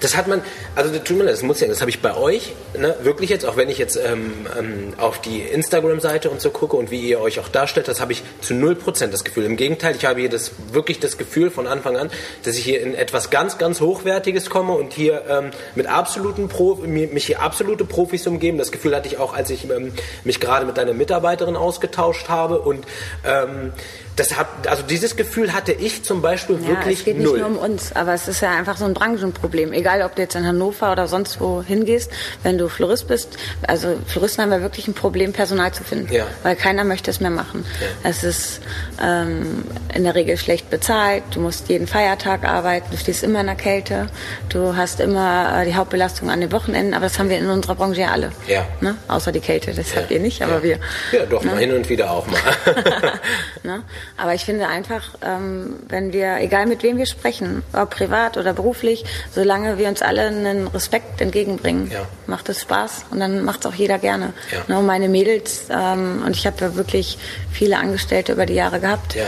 Das 0.00 0.16
hat 0.16 0.28
man, 0.28 0.42
also 0.76 0.90
tut 0.98 1.16
mir 1.16 1.24
leid, 1.24 1.32
das 1.34 1.42
muss 1.42 1.60
ja, 1.60 1.68
das 1.68 1.80
habe 1.80 1.90
ich 1.90 2.00
bei 2.00 2.16
euch, 2.16 2.52
ne, 2.78 2.94
wirklich 3.02 3.30
jetzt, 3.30 3.44
auch 3.46 3.56
wenn 3.56 3.68
ich 3.68 3.78
jetzt 3.78 3.96
ähm, 3.96 4.46
ähm, 4.58 4.94
auf 4.98 5.20
die 5.20 5.40
Instagram-Seite 5.42 6.30
und 6.30 6.40
so 6.40 6.50
gucke 6.50 6.76
und 6.76 6.90
wie 6.90 7.00
ihr 7.00 7.20
euch 7.20 7.40
auch 7.40 7.48
darstellt, 7.48 7.88
das 7.88 8.00
habe 8.00 8.12
ich 8.12 8.22
zu 8.40 8.54
0% 8.54 9.06
das 9.08 9.24
Gefühl. 9.24 9.44
Im 9.44 9.56
Gegenteil, 9.56 9.94
ich 9.96 10.04
habe 10.04 10.20
hier 10.20 10.28
das, 10.30 10.52
wirklich 10.72 11.00
das 11.00 11.18
Gefühl 11.18 11.50
von 11.50 11.66
Anfang 11.66 11.96
an, 11.96 12.10
dass 12.44 12.56
ich 12.56 12.64
hier 12.64 12.80
in 12.82 12.94
etwas 12.94 13.30
ganz, 13.30 13.58
ganz 13.58 13.80
Hochwertiges 13.80 14.50
komme 14.50 14.72
und 14.72 14.92
hier 14.92 15.22
ähm, 15.28 15.50
mit 15.74 15.86
absoluten 15.86 16.48
Pro, 16.48 16.74
mi- 16.74 17.06
mich 17.06 17.26
hier 17.26 17.40
absolute 17.40 17.84
Profis 17.84 18.26
umgeben. 18.26 18.58
Das 18.58 18.72
Gefühl 18.72 18.94
hatte 18.94 19.08
ich 19.08 19.18
auch, 19.18 19.34
als 19.34 19.50
ich 19.50 19.68
ähm, 19.70 19.92
mich 20.24 20.40
gerade 20.40 20.66
mit 20.66 20.76
deiner 20.76 20.94
Mitarbeiterin 20.94 21.56
ausgetauscht 21.56 22.28
habe 22.28 22.60
und 22.60 22.86
ähm, 23.24 23.72
das 24.16 24.36
hat, 24.36 24.66
also 24.66 24.82
dieses 24.82 25.16
Gefühl 25.16 25.52
hatte 25.54 25.72
ich 25.72 26.02
zum 26.02 26.20
Beispiel 26.20 26.58
Ja, 26.62 26.68
wirklich 26.68 26.98
es 26.98 27.04
geht 27.04 27.16
nicht 27.16 27.24
null. 27.26 27.38
nur 27.38 27.46
um 27.48 27.56
uns, 27.56 27.92
aber 27.94 28.12
es 28.12 28.28
ist 28.28 28.42
ja 28.42 28.50
einfach 28.50 28.76
so 28.76 28.84
ein 28.84 28.92
Branchenproblem. 28.92 29.72
Egal, 29.72 30.02
ob 30.02 30.14
du 30.16 30.22
jetzt 30.22 30.34
in 30.34 30.46
Hannover 30.46 30.92
oder 30.92 31.06
sonst 31.08 31.40
wo 31.40 31.62
hingehst, 31.62 32.10
wenn 32.42 32.58
du 32.58 32.68
Florist 32.68 33.08
bist, 33.08 33.38
also 33.66 33.96
Floristen 34.06 34.42
haben 34.44 34.52
ja 34.52 34.60
wirklich 34.60 34.88
ein 34.88 34.94
Problem, 34.94 35.32
Personal 35.32 35.72
zu 35.72 35.84
finden, 35.84 36.12
Ja. 36.12 36.26
weil 36.42 36.56
keiner 36.56 36.84
möchte 36.84 37.10
es 37.10 37.20
mehr 37.20 37.30
machen. 37.30 37.64
Es 38.02 38.22
ist 38.24 38.60
ähm, 39.02 39.64
in 39.94 40.04
der 40.04 40.14
Regel 40.14 40.36
schlecht 40.36 40.68
bezahlt, 40.70 41.22
du 41.32 41.40
musst 41.40 41.68
jeden 41.68 41.86
Feiertag 41.86 42.44
arbeiten, 42.44 42.88
du 42.90 42.96
stehst 42.98 43.22
immer 43.22 43.40
in 43.40 43.46
der 43.46 43.56
Kälte, 43.56 44.08
du 44.50 44.76
hast 44.76 45.00
immer 45.00 45.60
äh, 45.62 45.64
die 45.64 45.74
Hauptbelastung 45.76 46.28
an 46.30 46.40
den 46.40 46.52
Wochenenden, 46.52 46.92
aber 46.94 47.06
das 47.06 47.18
haben 47.18 47.30
wir 47.30 47.38
in 47.38 47.48
unserer 47.48 47.74
Branche 47.76 48.02
ja 48.02 48.08
alle. 48.10 48.32
Ja. 48.46 48.66
Ne? 48.80 48.96
Außer 49.08 49.32
die 49.32 49.40
Kälte, 49.40 49.72
das 49.72 49.94
habt 49.96 50.10
Ja. 50.10 50.16
ihr 50.16 50.22
nicht, 50.22 50.42
aber 50.42 50.56
ja. 50.56 50.62
wir. 50.62 50.78
Ja, 51.12 51.24
doch, 51.26 51.42
Ne? 51.44 51.52
mal 51.52 51.58
hin 51.58 51.72
und 51.72 51.88
wieder 51.88 52.10
auch 52.10 52.26
mal. 52.26 52.38
Ne? 53.62 53.82
Aber 54.16 54.34
ich 54.34 54.44
finde 54.44 54.68
einfach, 54.68 55.14
ähm, 55.22 55.76
wenn 55.88 56.12
wir, 56.12 56.36
egal 56.40 56.66
mit 56.66 56.82
wem 56.82 56.98
wir 56.98 57.06
sprechen, 57.06 57.62
ob 57.72 57.90
privat 57.90 58.36
oder 58.36 58.52
beruflich, 58.52 59.04
solange 59.32 59.78
wir 59.78 59.88
uns 59.88 60.02
alle 60.02 60.22
einen 60.22 60.66
Respekt 60.68 61.20
entgegenbringen, 61.20 61.90
Ja. 61.90 62.06
macht 62.26 62.48
es 62.48 62.60
Spaß 62.62 63.06
und 63.10 63.20
dann 63.20 63.42
macht 63.44 63.60
es 63.60 63.66
auch 63.66 63.74
jeder 63.74 63.98
gerne. 63.98 64.32
Ja. 64.52 64.74
Ne? 64.76 64.82
Meine 64.82 65.08
Mädels, 65.08 65.62
ähm, 65.70 66.22
und 66.24 66.36
ich 66.36 66.46
habe 66.46 66.56
ja 66.60 66.74
wirklich 66.76 67.18
viele 67.50 67.78
Angestellte 67.78 68.32
über 68.32 68.46
die 68.46 68.54
Jahre 68.54 68.80
gehabt, 68.80 69.14
ja. 69.14 69.24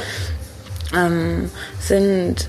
ähm, 1.06 1.50
sind 1.80 2.48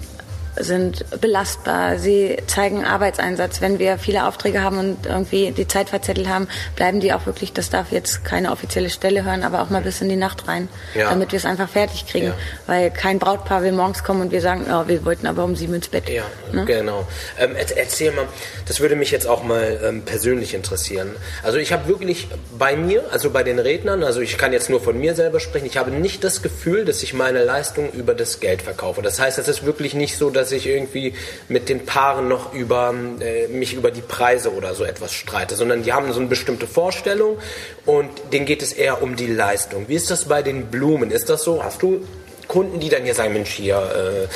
sind 0.57 1.05
belastbar, 1.21 1.97
sie 1.97 2.37
zeigen 2.47 2.85
Arbeitseinsatz. 2.85 3.61
Wenn 3.61 3.79
wir 3.79 3.97
viele 3.97 4.25
Aufträge 4.27 4.61
haben 4.61 4.77
und 4.77 5.05
irgendwie 5.05 5.51
die 5.51 5.67
Zeit 5.67 5.89
verzettelt 5.89 6.27
haben, 6.27 6.47
bleiben 6.75 6.99
die 6.99 7.13
auch 7.13 7.25
wirklich, 7.25 7.53
das 7.53 7.69
darf 7.69 7.91
jetzt 7.91 8.23
keine 8.23 8.51
offizielle 8.51 8.89
Stelle 8.89 9.23
hören, 9.25 9.43
aber 9.43 9.61
auch 9.61 9.69
mal 9.69 9.81
bis 9.81 10.01
in 10.01 10.09
die 10.09 10.15
Nacht 10.15 10.47
rein, 10.47 10.69
Ja. 10.93 11.09
damit 11.09 11.31
wir 11.31 11.37
es 11.37 11.45
einfach 11.45 11.69
fertig 11.69 12.05
kriegen. 12.07 12.27
Ja. 12.27 12.33
Weil 12.67 12.91
kein 12.91 13.19
Brautpaar 13.19 13.63
will 13.63 13.71
morgens 13.71 14.03
kommen 14.03 14.21
und 14.21 14.31
wir 14.31 14.41
sagen, 14.41 14.65
oh, 14.71 14.83
wir 14.87 15.03
wollten 15.05 15.27
aber 15.27 15.43
um 15.43 15.55
sieben 15.55 15.73
ins 15.73 15.87
Bett. 15.87 16.09
Ja, 16.09 16.23
Ne? 16.51 16.65
genau. 16.65 17.07
Ähm, 17.39 17.55
er- 17.55 17.77
erzähl 17.77 18.11
mal, 18.11 18.25
das 18.67 18.79
würde 18.79 18.95
mich 18.95 19.11
jetzt 19.11 19.27
auch 19.27 19.43
mal 19.43 19.79
ähm, 19.83 20.03
persönlich 20.03 20.53
interessieren. 20.53 21.11
Also 21.41 21.57
ich 21.57 21.73
habe 21.73 21.87
wirklich 21.87 22.27
bei 22.57 22.75
mir, 22.75 23.03
also 23.11 23.29
bei 23.31 23.43
den 23.43 23.59
Rednern, 23.59 24.03
also 24.03 24.21
ich 24.21 24.37
kann 24.37 24.53
jetzt 24.53 24.69
nur 24.69 24.81
von 24.81 24.99
mir 24.99 25.15
selber 25.15 25.39
sprechen, 25.39 25.65
ich 25.65 25.77
habe 25.77 25.91
nicht 25.91 26.23
das 26.23 26.41
Gefühl, 26.41 26.85
dass 26.85 27.01
ich 27.03 27.13
meine 27.13 27.43
Leistung 27.43 27.91
über 27.91 28.13
das 28.13 28.39
Geld 28.39 28.61
verkaufe. 28.61 29.01
Das 29.01 29.19
heißt, 29.19 29.39
es 29.39 29.47
ist 29.47 29.65
wirklich 29.65 29.93
nicht 29.93 30.17
so, 30.17 30.29
dass 30.29 30.42
ich 30.51 30.67
irgendwie 30.67 31.13
mit 31.49 31.69
den 31.69 31.85
Paaren 31.85 32.27
noch 32.27 32.53
über 32.53 32.93
äh, 33.19 33.47
mich 33.47 33.73
über 33.73 33.91
die 33.91 34.01
Preise 34.01 34.53
oder 34.53 34.73
so 34.75 34.83
etwas 34.83 35.13
streite, 35.13 35.55
sondern 35.55 35.83
die 35.83 35.93
haben 35.93 36.11
so 36.11 36.19
eine 36.19 36.29
bestimmte 36.29 36.67
Vorstellung 36.67 37.37
und 37.85 38.09
denen 38.31 38.45
geht 38.45 38.61
es 38.61 38.73
eher 38.73 39.01
um 39.01 39.15
die 39.15 39.27
Leistung. 39.27 39.87
Wie 39.87 39.95
ist 39.95 40.11
das 40.11 40.25
bei 40.25 40.41
den 40.41 40.67
Blumen? 40.67 41.11
Ist 41.11 41.29
das 41.29 41.43
so? 41.43 41.63
Hast 41.63 41.81
du 41.81 42.05
Kunden, 42.47 42.79
die 42.79 42.89
dann 42.89 43.03
hier 43.03 43.15
sagen, 43.15 43.33
Mensch, 43.33 43.51
hier, 43.51 43.77
äh, 43.77 44.27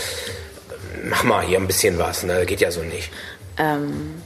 mach 1.07 1.23
mal 1.23 1.45
hier 1.45 1.57
ein 1.57 1.67
bisschen 1.67 1.97
was, 1.99 2.23
ne? 2.23 2.45
Geht 2.45 2.61
ja 2.61 2.71
so 2.71 2.81
nicht. 2.81 3.11
Ähm, 3.59 4.21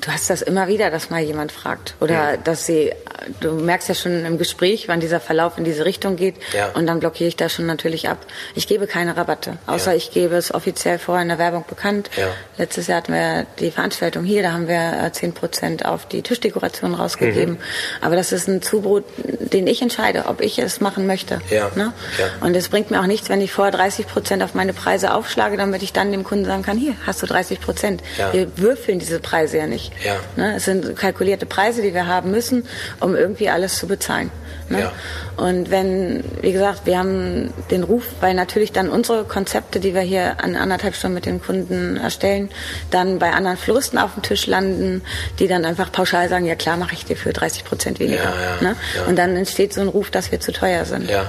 Du 0.00 0.10
hast 0.10 0.30
das 0.30 0.42
immer 0.42 0.66
wieder, 0.66 0.90
dass 0.90 1.10
mal 1.10 1.20
jemand 1.20 1.52
fragt. 1.52 1.94
Oder 2.00 2.32
ja. 2.32 2.36
dass 2.36 2.66
sie, 2.66 2.92
du 3.40 3.52
merkst 3.52 3.88
ja 3.88 3.94
schon 3.94 4.24
im 4.24 4.36
Gespräch, 4.36 4.88
wann 4.88 4.98
dieser 4.98 5.20
Verlauf 5.20 5.58
in 5.58 5.64
diese 5.64 5.84
Richtung 5.84 6.16
geht. 6.16 6.34
Ja. 6.52 6.70
Und 6.70 6.86
dann 6.86 6.98
blockiere 6.98 7.28
ich 7.28 7.36
das 7.36 7.52
schon 7.52 7.66
natürlich 7.66 8.08
ab. 8.08 8.18
Ich 8.54 8.66
gebe 8.66 8.86
keine 8.86 9.16
Rabatte, 9.16 9.58
außer 9.66 9.92
ja. 9.92 9.96
ich 9.96 10.10
gebe 10.10 10.34
es 10.34 10.52
offiziell 10.52 10.98
vorher 10.98 11.22
in 11.22 11.28
der 11.28 11.38
Werbung 11.38 11.64
bekannt. 11.68 12.10
Letztes 12.58 12.88
Jahr 12.88 12.98
hatten 12.98 13.12
wir 13.12 13.46
die 13.60 13.70
Veranstaltung 13.70 14.24
hier, 14.24 14.42
da 14.42 14.52
haben 14.52 14.66
wir 14.66 15.04
äh, 15.04 15.12
zehn 15.12 15.32
Prozent 15.32 15.84
auf 15.84 16.06
die 16.06 16.22
Tischdekoration 16.22 16.94
rausgegeben. 16.94 17.54
Mhm. 17.54 17.60
Aber 18.00 18.16
das 18.16 18.32
ist 18.32 18.48
ein 18.48 18.62
Zubrot, 18.62 19.04
den 19.16 19.66
ich 19.66 19.82
entscheide, 19.82 20.26
ob 20.26 20.40
ich 20.40 20.58
es 20.58 20.80
machen 20.80 21.06
möchte. 21.06 21.40
Ne? 21.76 21.92
Und 22.40 22.56
es 22.56 22.68
bringt 22.68 22.90
mir 22.90 23.00
auch 23.00 23.06
nichts, 23.06 23.28
wenn 23.28 23.40
ich 23.40 23.52
vorher 23.52 23.72
30 23.72 24.06
Prozent 24.08 24.42
auf 24.42 24.54
meine 24.54 24.72
Preise 24.72 25.14
aufschlage, 25.14 25.56
damit 25.56 25.82
ich 25.82 25.92
dann 25.92 26.10
dem 26.10 26.24
Kunden 26.24 26.44
sagen 26.44 26.62
kann, 26.62 26.76
hier 26.76 26.94
hast 27.06 27.22
du 27.22 27.26
30 27.26 27.60
Prozent. 27.60 28.02
Wir 28.32 28.58
würfeln 28.58 28.98
diese 28.98 29.20
Preise 29.20 29.59
ja 29.60 29.66
nicht. 29.66 29.92
Ja. 30.04 30.16
Ne? 30.36 30.56
Es 30.56 30.64
sind 30.64 30.96
kalkulierte 30.96 31.46
Preise, 31.46 31.82
die 31.82 31.94
wir 31.94 32.06
haben 32.06 32.30
müssen, 32.30 32.66
um 32.98 33.14
irgendwie 33.14 33.48
alles 33.48 33.78
zu 33.78 33.86
bezahlen. 33.86 34.30
Ne? 34.68 34.80
Ja. 34.80 34.92
Und 35.36 35.70
wenn, 35.70 36.24
wie 36.40 36.52
gesagt, 36.52 36.86
wir 36.86 36.98
haben 36.98 37.52
den 37.70 37.82
Ruf, 37.82 38.04
weil 38.20 38.34
natürlich 38.34 38.72
dann 38.72 38.88
unsere 38.88 39.24
Konzepte, 39.24 39.80
die 39.80 39.94
wir 39.94 40.02
hier 40.02 40.42
an 40.42 40.56
anderthalb 40.56 40.94
Stunden 40.94 41.14
mit 41.14 41.26
den 41.26 41.42
Kunden 41.42 41.96
erstellen, 41.96 42.50
dann 42.90 43.18
bei 43.18 43.32
anderen 43.32 43.56
Floristen 43.56 43.98
auf 43.98 44.14
dem 44.14 44.22
Tisch 44.22 44.46
landen, 44.46 45.02
die 45.38 45.48
dann 45.48 45.64
einfach 45.64 45.90
pauschal 45.90 46.28
sagen, 46.28 46.46
ja 46.46 46.54
klar, 46.54 46.76
mache 46.76 46.94
ich 46.94 47.04
dir 47.04 47.16
für 47.16 47.32
30 47.32 47.64
Prozent 47.64 47.98
weniger. 48.00 48.22
Ja, 48.24 48.60
ne? 48.60 48.76
Und 49.08 49.16
dann 49.16 49.36
entsteht 49.36 49.72
so 49.74 49.80
ein 49.80 49.88
Ruf, 49.88 50.10
dass 50.10 50.30
wir 50.30 50.40
zu 50.40 50.52
teuer 50.52 50.84
sind. 50.84 51.10
Ja. 51.10 51.28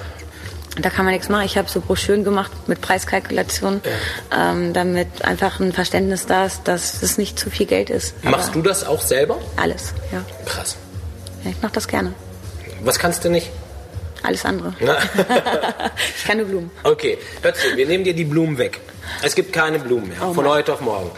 Da 0.80 0.90
kann 0.90 1.04
man 1.04 1.14
nichts 1.14 1.28
machen. 1.28 1.46
Ich 1.46 1.58
habe 1.58 1.70
so 1.70 1.82
Broschüren 1.82 2.24
gemacht 2.24 2.52
mit 2.68 2.80
Preiskalkulation, 2.80 3.82
ja. 4.32 4.52
ähm, 4.52 4.74
damit 4.74 5.26
einfach 5.26 5.60
ein 5.60 5.74
Verständnis 5.74 6.28
da 6.28 6.46
ist, 6.46 6.62
dass 6.66 7.04
es 7.04 7.18
nicht 7.18 7.38
zu 7.38 7.50
viel 7.50 7.66
Geld 7.66 7.90
ist. 7.90 8.24
Machst 8.24 8.56
du 8.56 8.62
das 8.62 8.86
auch 8.86 9.02
selber? 9.02 9.38
Alles, 9.58 9.94
ja. 10.14 10.24
Krass. 10.46 10.78
Ja, 11.44 11.52
ich 11.52 11.62
mache 11.62 11.74
das 11.74 11.88
gerne. 11.88 12.14
Was 12.84 13.00
kannst 13.00 13.26
du 13.26 13.30
nicht? 13.30 13.50
Alles 14.24 14.46
andere. 14.46 14.74
ich 16.18 16.26
kann 16.26 16.38
nur 16.38 16.48
Blumen. 16.48 16.72
Okay, 16.84 17.18
zu, 17.42 17.76
wir 17.76 17.88
nehmen 17.88 18.04
dir 18.04 18.14
die 18.14 18.26
Blumen 18.26 18.58
weg. 18.58 18.80
Es 19.22 19.36
gibt 19.36 19.52
keine 19.52 19.80
Blumen 19.80 20.08
mehr, 20.08 20.18
oh 20.22 20.34
von 20.34 20.48
heute 20.48 20.74
auf 20.74 20.82
morgen. 20.82 21.12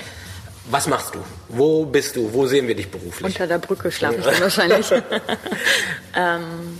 Was 0.69 0.87
machst 0.87 1.13
du? 1.13 1.19
Wo 1.49 1.85
bist 1.85 2.15
du? 2.15 2.33
Wo 2.33 2.45
sehen 2.47 2.67
wir 2.67 2.75
dich 2.75 2.89
beruflich? 2.89 3.25
Unter 3.25 3.47
der 3.47 3.57
Brücke 3.57 3.91
schlafe 3.91 4.15
ich 4.19 4.25
dann 4.25 4.39
wahrscheinlich. 4.39 4.89
ähm, 6.15 6.79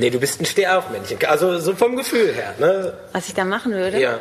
Nee, 0.00 0.08
du 0.08 0.18
bist 0.18 0.40
ein 0.40 0.46
Stehaufmännchen. 0.46 1.18
Also 1.28 1.58
so 1.58 1.74
vom 1.74 1.94
Gefühl 1.94 2.32
her. 2.34 2.54
Ne? 2.58 2.94
Was 3.12 3.28
ich 3.28 3.34
da 3.34 3.44
machen 3.44 3.72
würde? 3.72 4.00
Ja. 4.00 4.18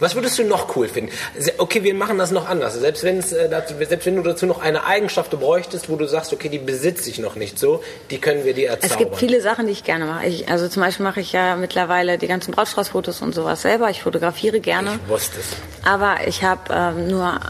Was 0.00 0.14
würdest 0.14 0.38
du 0.38 0.44
noch 0.44 0.76
cool 0.76 0.86
finden? 0.86 1.10
Okay, 1.56 1.82
wir 1.82 1.94
machen 1.94 2.18
das 2.18 2.30
noch 2.30 2.46
anders. 2.46 2.74
Selbst, 2.74 3.02
wenn's, 3.02 3.32
äh, 3.32 3.48
selbst 3.88 4.06
wenn 4.06 4.16
du 4.16 4.22
dazu 4.22 4.44
noch 4.46 4.60
eine 4.60 4.84
Eigenschaft 4.84 5.30
bräuchtest, 5.30 5.88
wo 5.88 5.96
du 5.96 6.06
sagst, 6.06 6.32
okay, 6.32 6.50
die 6.50 6.58
besitze 6.58 7.08
ich 7.08 7.18
noch 7.18 7.36
nicht 7.36 7.58
so, 7.58 7.82
die 8.10 8.18
können 8.18 8.44
wir 8.44 8.52
dir 8.52 8.68
erzaubern. 8.68 8.90
Es 8.90 8.98
gibt 8.98 9.16
viele 9.16 9.40
Sachen, 9.40 9.66
die 9.66 9.72
ich 9.72 9.82
gerne 9.82 10.04
mache. 10.04 10.26
Ich, 10.26 10.48
also 10.48 10.68
zum 10.68 10.82
Beispiel 10.82 11.04
mache 11.04 11.20
ich 11.20 11.32
ja 11.32 11.56
mittlerweile 11.56 12.18
die 12.18 12.28
ganzen 12.28 12.52
Brautstraußfotos 12.52 13.22
und 13.22 13.34
sowas 13.34 13.62
selber. 13.62 13.88
Ich 13.90 14.02
fotografiere 14.02 14.60
gerne. 14.60 15.00
Ich 15.02 15.10
wusste 15.10 15.40
es. 15.40 15.46
Aber 15.88 16.18
ich 16.26 16.44
habe 16.44 16.62
ähm, 16.70 17.08
nur 17.08 17.40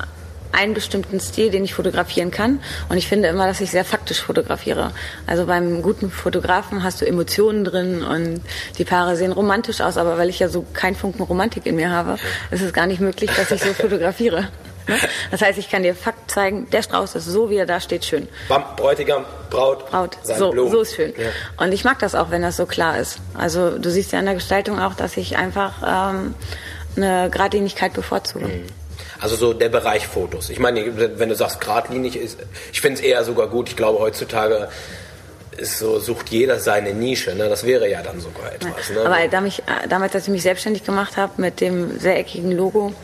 einen 0.59 0.75
bestimmten 0.75 1.21
Stil, 1.21 1.51
den 1.51 1.65
ich 1.65 1.75
fotografieren 1.75 2.31
kann. 2.31 2.61
Und 2.89 2.97
ich 2.97 3.07
finde 3.07 3.29
immer, 3.29 3.47
dass 3.47 3.61
ich 3.61 3.71
sehr 3.71 3.85
faktisch 3.85 4.21
fotografiere. 4.21 4.93
Also 5.27 5.47
beim 5.47 5.83
guten 5.83 6.11
Fotografen 6.11 6.83
hast 6.83 7.01
du 7.01 7.07
Emotionen 7.07 7.65
drin 7.65 8.03
und 8.03 8.41
die 8.77 8.85
Paare 8.85 9.17
sehen 9.17 9.33
romantisch 9.33 9.81
aus, 9.81 9.97
aber 9.97 10.19
weil 10.19 10.29
ich 10.29 10.41
ja 10.41 10.49
so 10.49 10.65
keinen 10.73 10.97
Funken 10.97 11.23
Romantik 11.23 11.67
in 11.67 11.77
mir 11.77 11.91
habe, 11.91 12.17
ist 12.51 12.63
es 12.63 12.73
gar 12.73 12.87
nicht 12.87 13.01
möglich, 13.01 13.31
dass 13.37 13.51
ich 13.51 13.63
so 13.63 13.73
fotografiere. 13.75 14.49
Ne? 14.89 14.97
Das 15.31 15.43
heißt, 15.43 15.59
ich 15.59 15.71
kann 15.71 15.83
dir 15.83 15.95
Fakt 15.95 16.31
zeigen, 16.31 16.69
der 16.71 16.83
Strauß 16.83 17.15
ist 17.15 17.27
so, 17.27 17.51
wie 17.51 17.57
er 17.57 17.67
da 17.67 17.79
steht, 17.79 18.05
schön. 18.05 18.27
Bräutigam, 18.77 19.25
Braut, 19.51 19.89
Braut. 19.91 20.17
So, 20.23 20.53
so 20.69 20.81
ist 20.81 20.97
schön. 20.97 21.13
Ja. 21.17 21.29
Und 21.63 21.73
ich 21.73 21.85
mag 21.85 21.99
das 21.99 22.15
auch, 22.15 22.31
wenn 22.31 22.43
das 22.43 22.57
so 22.57 22.67
klar 22.67 22.99
ist. 22.99 23.19
Also 23.35 23.79
du 23.79 23.91
siehst 23.91 24.13
ja 24.13 24.19
an 24.19 24.25
der 24.25 24.35
Gestaltung 24.35 24.81
auch, 24.81 24.95
dass 24.95 25.17
ich 25.17 25.37
einfach 25.37 25.75
ähm, 25.87 26.35
eine 26.97 27.31
Gradlinigkeit 27.31 27.93
bevorzuge. 27.93 28.47
Mhm. 28.47 28.78
Also 29.21 29.37
so 29.37 29.53
der 29.53 29.69
Bereich 29.69 30.07
Fotos. 30.07 30.51
Ich 30.51 30.59
meine, 30.59 31.19
wenn 31.19 31.29
du 31.29 31.35
sagst, 31.35 31.61
geradlinig 31.61 32.17
ist, 32.17 32.39
ich 32.73 32.81
finde 32.81 33.01
es 33.01 33.05
eher 33.05 33.25
sogar 33.25 33.49
gut. 33.49 33.69
Ich 33.69 33.77
glaube, 33.77 33.99
heutzutage 33.99 34.69
ist 35.57 35.79
so, 35.79 35.99
sucht 35.99 36.29
jeder 36.31 36.61
seine 36.61 36.95
Nische. 36.95 37.35
Ne? 37.35 37.49
Das 37.49 37.65
wäre 37.65 37.91
ja 37.91 38.03
dann 38.03 38.21
sogar 38.21 38.53
etwas. 38.53 38.91
Ne? 38.91 39.01
Aber 39.01 39.29
damals, 39.29 39.63
damals, 39.89 40.15
als 40.15 40.25
ich 40.25 40.31
mich 40.31 40.43
selbstständig 40.43 40.85
gemacht 40.85 41.17
habe 41.17 41.33
mit 41.41 41.61
dem 41.61 41.99
sehr 41.99 42.19
eckigen 42.19 42.53
Logo, 42.53 42.95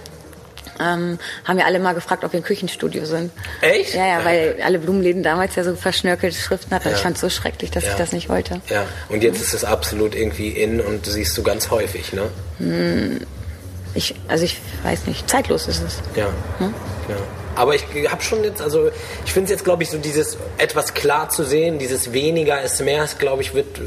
ähm, 0.80 1.18
haben 1.44 1.56
wir 1.56 1.66
alle 1.66 1.78
mal 1.78 1.94
gefragt, 1.94 2.24
ob 2.24 2.32
wir 2.32 2.40
ein 2.40 2.44
Küchenstudio 2.44 3.04
sind. 3.04 3.30
Echt? 3.60 3.94
Ja, 3.94 4.06
ja, 4.06 4.24
weil 4.24 4.56
alle 4.64 4.78
Blumenläden 4.78 5.22
damals 5.22 5.54
ja 5.54 5.64
so 5.64 5.76
verschnörkelte 5.76 6.36
Schriften 6.36 6.74
hatten. 6.74 6.88
Ja. 6.88 6.94
Ich 6.94 7.00
fand 7.00 7.16
es 7.16 7.20
so 7.20 7.30
schrecklich, 7.30 7.70
dass 7.70 7.84
ja. 7.84 7.90
ich 7.90 7.96
das 7.96 8.12
nicht 8.12 8.28
wollte. 8.28 8.60
Ja, 8.68 8.84
und 9.08 9.22
jetzt 9.22 9.40
ist 9.40 9.54
es 9.54 9.64
absolut 9.64 10.14
irgendwie 10.14 10.48
in 10.48 10.80
und 10.80 11.06
siehst 11.06 11.36
du 11.38 11.42
ganz 11.42 11.70
häufig, 11.70 12.12
ne? 12.12 13.20
Ich, 13.94 14.14
also 14.28 14.44
ich 14.44 14.60
weiß 14.82 15.06
nicht, 15.06 15.28
zeitlos 15.28 15.68
ist 15.68 15.82
es. 15.82 16.00
Ja. 16.16 16.26
Hm? 16.58 16.74
ja. 17.08 17.16
Aber 17.56 17.74
ich 17.74 17.84
habe 18.08 18.22
schon 18.22 18.42
jetzt, 18.42 18.60
also 18.60 18.90
ich 19.24 19.32
finde 19.32 19.44
es 19.44 19.50
jetzt, 19.50 19.64
glaube 19.64 19.82
ich, 19.82 19.90
so 19.90 19.98
dieses 19.98 20.36
etwas 20.58 20.94
klar 20.94 21.28
zu 21.28 21.44
sehen, 21.44 21.78
dieses 21.78 22.12
weniger 22.12 22.60
ist 22.62 22.80
mehr, 22.80 23.06
glaube 23.18 23.42
ich, 23.42 23.54
wird, 23.54 23.80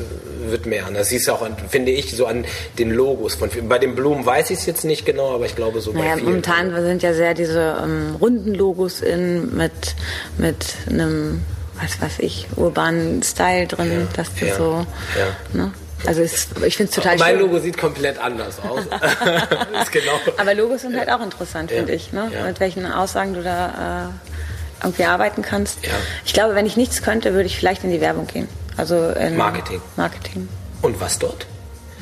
wird 0.48 0.66
mehr. 0.66 0.86
Das 0.94 1.10
siehst 1.10 1.28
du 1.28 1.34
auch, 1.34 1.42
an, 1.42 1.58
finde 1.68 1.92
ich, 1.92 2.16
so 2.16 2.26
an 2.26 2.46
den 2.80 2.92
Logos. 2.92 3.36
Von, 3.36 3.50
bei 3.68 3.80
den 3.80 3.96
Blumen 3.96 4.26
weiß 4.26 4.50
ich 4.52 4.60
es 4.60 4.66
jetzt 4.66 4.86
nicht 4.86 5.06
genau, 5.06 5.36
aber 5.36 5.46
ich 5.46 5.56
glaube 5.56 5.82
so 5.82 5.92
naja, 5.92 6.12
bei 6.12 6.16
vielen. 6.16 6.26
Momentan 6.26 6.82
sind 6.82 7.04
ja 7.04 7.14
sehr 7.14 7.34
diese 7.34 7.78
ähm, 7.84 8.16
runden 8.20 8.54
Logos 8.54 9.02
in 9.02 9.56
mit, 9.56 9.96
mit 10.38 10.76
einem, 10.90 11.42
was 11.82 12.02
weiß 12.02 12.20
ich, 12.20 12.48
urbanen 12.56 13.22
Style 13.24 13.68
drin, 13.68 13.92
ja, 13.92 14.08
dass 14.16 14.34
das 14.40 14.50
ja, 14.50 14.56
so, 14.56 14.86
ja. 15.18 15.28
Ne? 15.54 15.74
Also 16.06 16.22
es, 16.22 16.48
ich 16.66 16.78
finde 16.78 16.90
es 16.90 16.96
total 16.96 17.18
mein 17.18 17.30
schön. 17.30 17.38
Mein 17.38 17.46
Logo 17.48 17.60
sieht 17.60 17.78
komplett 17.78 18.20
anders 18.20 18.60
aus. 18.60 18.84
genau. 19.92 20.12
Aber 20.38 20.54
Logos 20.54 20.82
sind 20.82 20.98
halt 20.98 21.10
auch 21.10 21.22
interessant, 21.22 21.72
finde 21.72 21.94
ich. 21.94 22.14
Ne? 22.14 22.32
Mit 22.46 22.60
welchen 22.60 22.86
Aussagen 22.86 23.34
du 23.34 23.42
da 23.42 24.10
äh, 24.10 24.84
irgendwie 24.84 25.06
arbeiten 25.06 25.42
kannst. 25.42 25.80
Ich 26.26 26.34
glaube, 26.34 26.56
wenn 26.56 26.66
ich 26.66 26.78
nichts 26.78 27.02
könnte, 27.02 27.34
würde 27.34 27.48
ich 27.48 27.58
vielleicht 27.58 27.84
in 27.84 27.92
die 27.92 28.02
Werbung 28.02 28.28
gehen. 28.28 28.48
Also 28.78 29.10
in 29.10 29.36
Marketing. 29.36 29.82
Marketing. 29.96 30.48
Und 30.82 31.02
was 31.02 31.18
dort? 31.18 31.48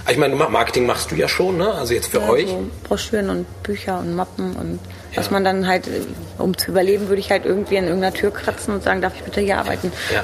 Ich 0.07 0.17
meine, 0.17 0.35
Marketing 0.35 0.85
machst 0.85 1.11
du 1.11 1.15
ja 1.15 1.27
schon, 1.27 1.57
ne? 1.57 1.73
Also 1.73 1.93
jetzt 1.93 2.07
für 2.07 2.19
ja, 2.19 2.29
euch. 2.29 2.47
So 2.47 2.69
Broschüren 2.83 3.29
und 3.29 3.63
Bücher 3.63 3.99
und 3.99 4.15
Mappen 4.15 4.55
und 4.55 4.79
ja. 5.11 5.17
was 5.17 5.31
man 5.31 5.43
dann 5.43 5.67
halt, 5.67 5.89
um 6.37 6.55
zu 6.55 6.71
überleben, 6.71 7.07
würde 7.07 7.19
ich 7.19 7.31
halt 7.31 7.45
irgendwie 7.45 7.77
in 7.77 7.85
irgendeiner 7.85 8.13
Tür 8.13 8.31
kratzen 8.31 8.75
und 8.75 8.83
sagen, 8.83 9.01
darf 9.01 9.15
ich 9.15 9.23
bitte 9.23 9.41
hier 9.41 9.57
arbeiten? 9.57 9.91
Ja. 10.13 10.23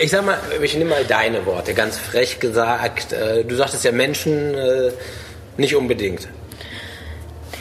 Ich 0.00 0.10
sag 0.10 0.26
mal, 0.26 0.38
ich 0.62 0.76
nehme 0.76 0.90
mal 0.90 1.04
deine 1.04 1.46
Worte, 1.46 1.72
ganz 1.72 1.96
frech 1.96 2.38
gesagt. 2.38 3.12
Äh, 3.12 3.44
du 3.44 3.54
sagtest 3.56 3.84
ja 3.84 3.92
Menschen 3.92 4.54
äh, 4.54 4.90
nicht 5.56 5.74
unbedingt. 5.74 6.28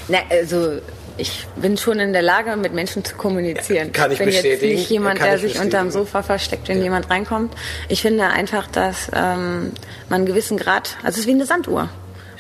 Na, 0.10 0.20
also 0.30 0.80
ich 1.18 1.48
bin 1.56 1.78
schon 1.78 2.00
in 2.00 2.14
der 2.14 2.22
Lage, 2.22 2.56
mit 2.56 2.74
Menschen 2.74 3.06
zu 3.06 3.16
kommunizieren. 3.16 3.92
Kann 3.92 4.12
ich 4.12 4.18
bin 4.18 4.28
bestätigen. 4.28 4.72
jetzt 4.72 4.80
nicht 4.80 4.90
jemand, 4.90 5.22
der 5.22 5.38
sich 5.38 5.60
unterm 5.60 5.92
Sofa 5.92 6.24
versteckt, 6.24 6.68
wenn 6.68 6.78
ja. 6.78 6.86
jemand 6.86 7.10
reinkommt. 7.10 7.54
Ich 7.90 8.02
finde 8.02 8.26
einfach, 8.26 8.68
dass 8.68 9.10
ähm, 9.14 9.72
man 10.10 10.22
einen 10.22 10.26
gewissen 10.26 10.58
Grad, 10.58 10.98
also 11.04 11.16
es 11.16 11.20
ist 11.20 11.28
wie 11.28 11.32
eine 11.32 11.46
Sanduhr. 11.46 11.90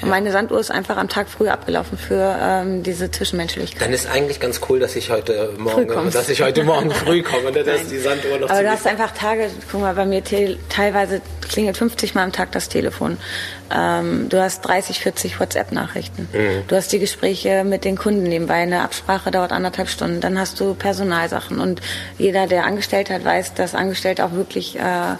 Und 0.04 0.10
meine 0.10 0.32
Sanduhr 0.32 0.60
ist 0.60 0.70
einfach 0.70 0.98
am 0.98 1.08
Tag 1.08 1.30
früh 1.30 1.48
abgelaufen 1.48 1.98
für 1.98 2.38
ähm, 2.42 2.84
diese 2.84 3.10
Zwischenmenschlichkeit. 3.10 3.82
Dann 3.82 3.94
ist 3.94 4.06
eigentlich 4.06 4.42
ganz 4.42 4.60
cool, 4.68 4.80
dass 4.80 4.98
ich 4.98 5.10
heute 5.10 5.54
morgen, 5.58 6.12
dass 6.12 6.28
ich 6.28 6.42
heute 6.42 6.64
morgen 6.64 6.92
früh 7.06 7.24
komme, 7.24 7.52
ne, 7.52 7.64
dass 7.64 7.88
die 7.88 8.00
Sanduhr 8.00 8.38
noch 8.38 8.50
Aber 8.50 8.62
du 8.62 8.70
hast 8.70 8.86
einfach 8.86 9.12
Tage, 9.12 9.50
guck 9.72 9.80
mal, 9.80 9.94
bei 9.94 10.06
mir 10.06 10.22
teilweise 10.68 11.22
klingelt 11.50 11.78
50 11.78 12.16
Mal 12.16 12.24
am 12.24 12.32
Tag 12.34 12.52
das 12.52 12.68
Telefon. 12.68 13.18
Ähm, 13.72 14.30
du 14.30 14.42
hast 14.42 14.62
30, 14.62 15.00
40 15.00 15.40
WhatsApp-Nachrichten. 15.40 16.28
Mhm. 16.32 16.64
Du 16.68 16.76
hast 16.76 16.92
die 16.92 17.00
Gespräche 17.00 17.64
mit 17.64 17.86
den 17.86 17.98
Kunden 17.98 18.24
nebenbei. 18.24 18.56
Eine 18.56 18.82
Absprache 18.82 19.32
dauert 19.32 19.52
anderthalb 19.52 19.90
Stunden. 19.90 20.22
Dann 20.22 20.40
hast 20.40 20.60
du 20.60 20.74
Personalsachen. 20.74 21.60
Und 21.60 21.82
jeder, 22.18 22.48
der 22.48 22.66
angestellt 22.66 23.10
hat, 23.10 23.24
weiß, 23.24 23.54
dass 23.54 23.76
Angestellte 23.76 24.26
auch 24.26 24.34
wirklich 24.34 24.78
äh, 24.78 25.16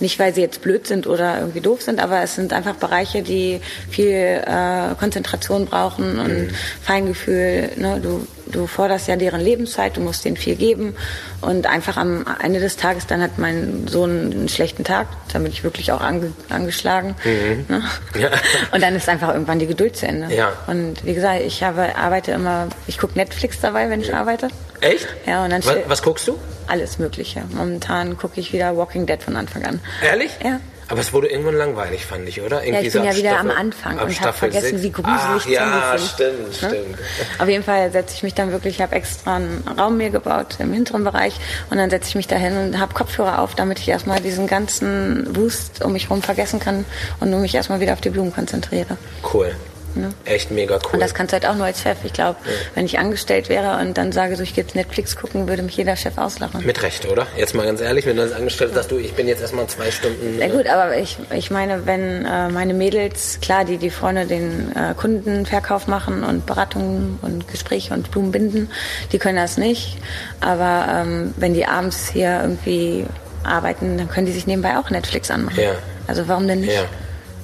nicht, 0.00 0.18
weil 0.18 0.34
sie 0.34 0.40
jetzt 0.40 0.62
blöd 0.62 0.86
sind 0.86 1.06
oder 1.06 1.38
irgendwie 1.38 1.60
doof 1.60 1.82
sind, 1.82 2.00
aber 2.00 2.22
es 2.22 2.34
sind 2.36 2.52
einfach 2.52 2.76
Bereiche, 2.76 3.22
die 3.22 3.60
viel 3.90 4.42
äh, 4.46 4.94
Konzentration 4.98 5.66
brauchen 5.66 6.18
und 6.18 6.48
mhm. 6.48 6.50
Feingefühl. 6.82 7.70
Ne? 7.76 8.00
Du, 8.02 8.26
du 8.52 8.66
forderst 8.66 9.08
ja 9.08 9.16
deren 9.16 9.40
Lebenszeit, 9.40 9.96
du 9.96 10.00
musst 10.00 10.24
denen 10.24 10.36
viel 10.36 10.56
geben 10.56 10.94
und 11.40 11.66
einfach 11.66 11.96
am 11.96 12.24
Ende 12.42 12.60
des 12.60 12.76
Tages, 12.76 13.06
dann 13.06 13.22
hat 13.22 13.38
mein 13.38 13.86
Sohn 13.88 14.32
einen 14.32 14.48
schlechten 14.48 14.84
Tag, 14.84 15.06
dann 15.32 15.42
bin 15.42 15.52
ich 15.52 15.64
wirklich 15.64 15.92
auch 15.92 16.00
ange, 16.00 16.32
angeschlagen. 16.48 17.14
Mhm. 17.24 17.66
Ne? 17.68 17.82
Ja. 18.18 18.30
Und 18.72 18.82
dann 18.82 18.94
ist 18.94 19.08
einfach 19.08 19.32
irgendwann 19.32 19.58
die 19.58 19.66
Geduld 19.66 19.96
zu 19.96 20.06
Ende. 20.06 20.34
Ja. 20.34 20.52
Und 20.66 21.04
wie 21.04 21.14
gesagt, 21.14 21.42
ich 21.42 21.62
habe, 21.62 21.96
arbeite 21.96 22.32
immer, 22.32 22.68
ich 22.86 22.98
gucke 22.98 23.16
Netflix 23.16 23.60
dabei, 23.60 23.88
wenn 23.90 24.00
ich 24.00 24.14
arbeite. 24.14 24.48
Echt? 24.80 25.08
Ja, 25.26 25.44
und 25.44 25.50
dann 25.50 25.64
was, 25.64 25.76
was 25.86 26.02
guckst 26.02 26.28
du? 26.28 26.38
Alles 26.66 26.98
Mögliche. 26.98 27.42
Momentan 27.52 28.16
gucke 28.16 28.40
ich 28.40 28.52
wieder 28.52 28.76
Walking 28.76 29.06
Dead 29.06 29.22
von 29.22 29.36
Anfang 29.36 29.64
an. 29.64 29.80
Ehrlich? 30.02 30.30
Ja. 30.42 30.60
Aber 30.88 31.00
es 31.00 31.12
wurde 31.12 31.28
irgendwann 31.28 31.56
langweilig, 31.56 32.06
fand 32.06 32.26
ich, 32.28 32.40
oder? 32.40 32.64
Irgendwie 32.64 32.72
ja, 32.74 32.86
ich 32.86 32.92
bin 32.92 33.04
ja 33.04 33.16
wieder 33.16 33.30
Staffel, 33.30 33.50
am 33.50 33.56
Anfang 33.56 33.98
und 33.98 34.20
habe 34.20 34.32
vergessen, 34.32 34.78
6. 34.78 34.82
wie 34.82 34.90
gruselig 34.90 35.16
Ach, 35.16 35.46
ja, 35.46 35.98
sind. 35.98 36.08
stimmt, 36.08 36.48
ne? 36.48 36.54
stimmt. 36.54 36.98
Auf 37.38 37.48
jeden 37.48 37.62
Fall 37.62 37.92
setze 37.92 38.14
ich 38.14 38.22
mich 38.22 38.34
dann 38.34 38.52
wirklich, 38.52 38.76
ich 38.76 38.82
habe 38.82 38.96
extra 38.96 39.36
einen 39.36 39.62
Raum 39.78 39.98
mir 39.98 40.08
gebaut 40.08 40.56
im 40.58 40.72
hinteren 40.72 41.04
Bereich 41.04 41.34
und 41.68 41.76
dann 41.76 41.90
setze 41.90 42.08
ich 42.08 42.14
mich 42.14 42.26
da 42.26 42.36
hin 42.36 42.56
und 42.56 42.80
habe 42.80 42.94
Kopfhörer 42.94 43.40
auf, 43.40 43.54
damit 43.54 43.78
ich 43.78 43.88
erstmal 43.88 44.20
diesen 44.20 44.46
ganzen 44.46 45.36
Wust 45.36 45.84
um 45.84 45.92
mich 45.92 46.04
herum 46.04 46.22
vergessen 46.22 46.58
kann 46.58 46.86
und 47.20 47.30
nur 47.30 47.40
mich 47.40 47.54
erstmal 47.54 47.80
wieder 47.80 47.92
auf 47.92 48.00
die 48.00 48.10
Blumen 48.10 48.32
konzentriere. 48.32 48.96
Cool. 49.32 49.54
Ne? 49.98 50.12
Echt 50.24 50.50
mega 50.50 50.76
cool. 50.76 50.94
Und 50.94 51.00
das 51.00 51.14
kannst 51.14 51.32
du 51.32 51.34
halt 51.34 51.46
auch 51.46 51.54
nur 51.54 51.66
als 51.66 51.82
Chef. 51.82 51.98
Ich 52.04 52.12
glaube, 52.12 52.38
ja. 52.44 52.52
wenn 52.74 52.84
ich 52.84 52.98
angestellt 52.98 53.48
wäre 53.48 53.78
und 53.80 53.98
dann 53.98 54.12
sage, 54.12 54.36
so 54.36 54.42
ich 54.42 54.54
gehe 54.54 54.64
jetzt 54.64 54.74
Netflix 54.74 55.16
gucken, 55.16 55.48
würde 55.48 55.62
mich 55.62 55.76
jeder 55.76 55.96
Chef 55.96 56.18
auslachen. 56.18 56.64
Mit 56.64 56.82
Recht, 56.82 57.08
oder? 57.08 57.26
Jetzt 57.36 57.54
mal 57.54 57.66
ganz 57.66 57.80
ehrlich, 57.80 58.06
wenn 58.06 58.16
du 58.16 58.22
als 58.22 58.32
angestellt 58.32 58.74
sagst, 58.74 58.90
du, 58.90 58.98
ich 58.98 59.14
bin 59.14 59.26
jetzt 59.26 59.40
erstmal 59.40 59.66
zwei 59.66 59.90
Stunden. 59.90 60.36
Na 60.38 60.48
gut, 60.48 60.66
aber 60.66 60.96
ich, 60.96 61.18
ich 61.34 61.50
meine, 61.50 61.86
wenn 61.86 62.24
äh, 62.24 62.48
meine 62.48 62.74
Mädels, 62.74 63.38
klar, 63.40 63.64
die, 63.64 63.78
die 63.78 63.90
vorne 63.90 64.26
den 64.26 64.74
äh, 64.76 64.94
Kundenverkauf 64.94 65.86
machen 65.86 66.22
und 66.22 66.46
Beratungen 66.46 67.18
und 67.22 67.48
Gespräche 67.48 67.94
und 67.94 68.10
Blumen 68.10 68.30
binden, 68.30 68.70
die 69.12 69.18
können 69.18 69.36
das 69.36 69.58
nicht. 69.58 69.98
Aber 70.40 70.86
ähm, 70.90 71.34
wenn 71.36 71.54
die 71.54 71.66
abends 71.66 72.10
hier 72.10 72.40
irgendwie 72.42 73.06
arbeiten, 73.42 73.98
dann 73.98 74.08
können 74.08 74.26
die 74.26 74.32
sich 74.32 74.46
nebenbei 74.46 74.76
auch 74.78 74.90
Netflix 74.90 75.30
anmachen. 75.30 75.60
Ja. 75.60 75.72
Also 76.06 76.28
warum 76.28 76.46
denn 76.46 76.60
nicht? 76.60 76.74
Ja. 76.74 76.82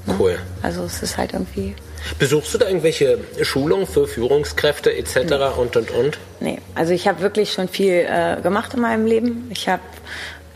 Ne? 0.07 0.15
Cool. 0.19 0.39
Also 0.63 0.85
es 0.85 1.03
ist 1.03 1.17
halt 1.17 1.33
irgendwie 1.33 1.75
Besuchst 2.19 2.55
du 2.55 2.59
da 2.59 2.67
irgendwelche 2.67 3.19
Schulungen 3.43 3.87
für 3.87 4.07
Führungskräfte 4.07 4.95
etc. 4.95 5.17
Nee. 5.17 5.35
und 5.57 5.77
und 5.77 5.91
und? 5.91 6.19
Nee, 6.41 6.59
also 6.75 6.93
ich 6.93 7.09
habe 7.09 7.21
wirklich 7.21 7.53
schon 7.53 7.69
viel 7.69 8.07
äh, 8.09 8.41
gemacht 8.43 8.75
in 8.75 8.81
meinem 8.81 9.07
Leben. 9.07 9.51
Ich 9.53 9.69
habe 9.69 9.83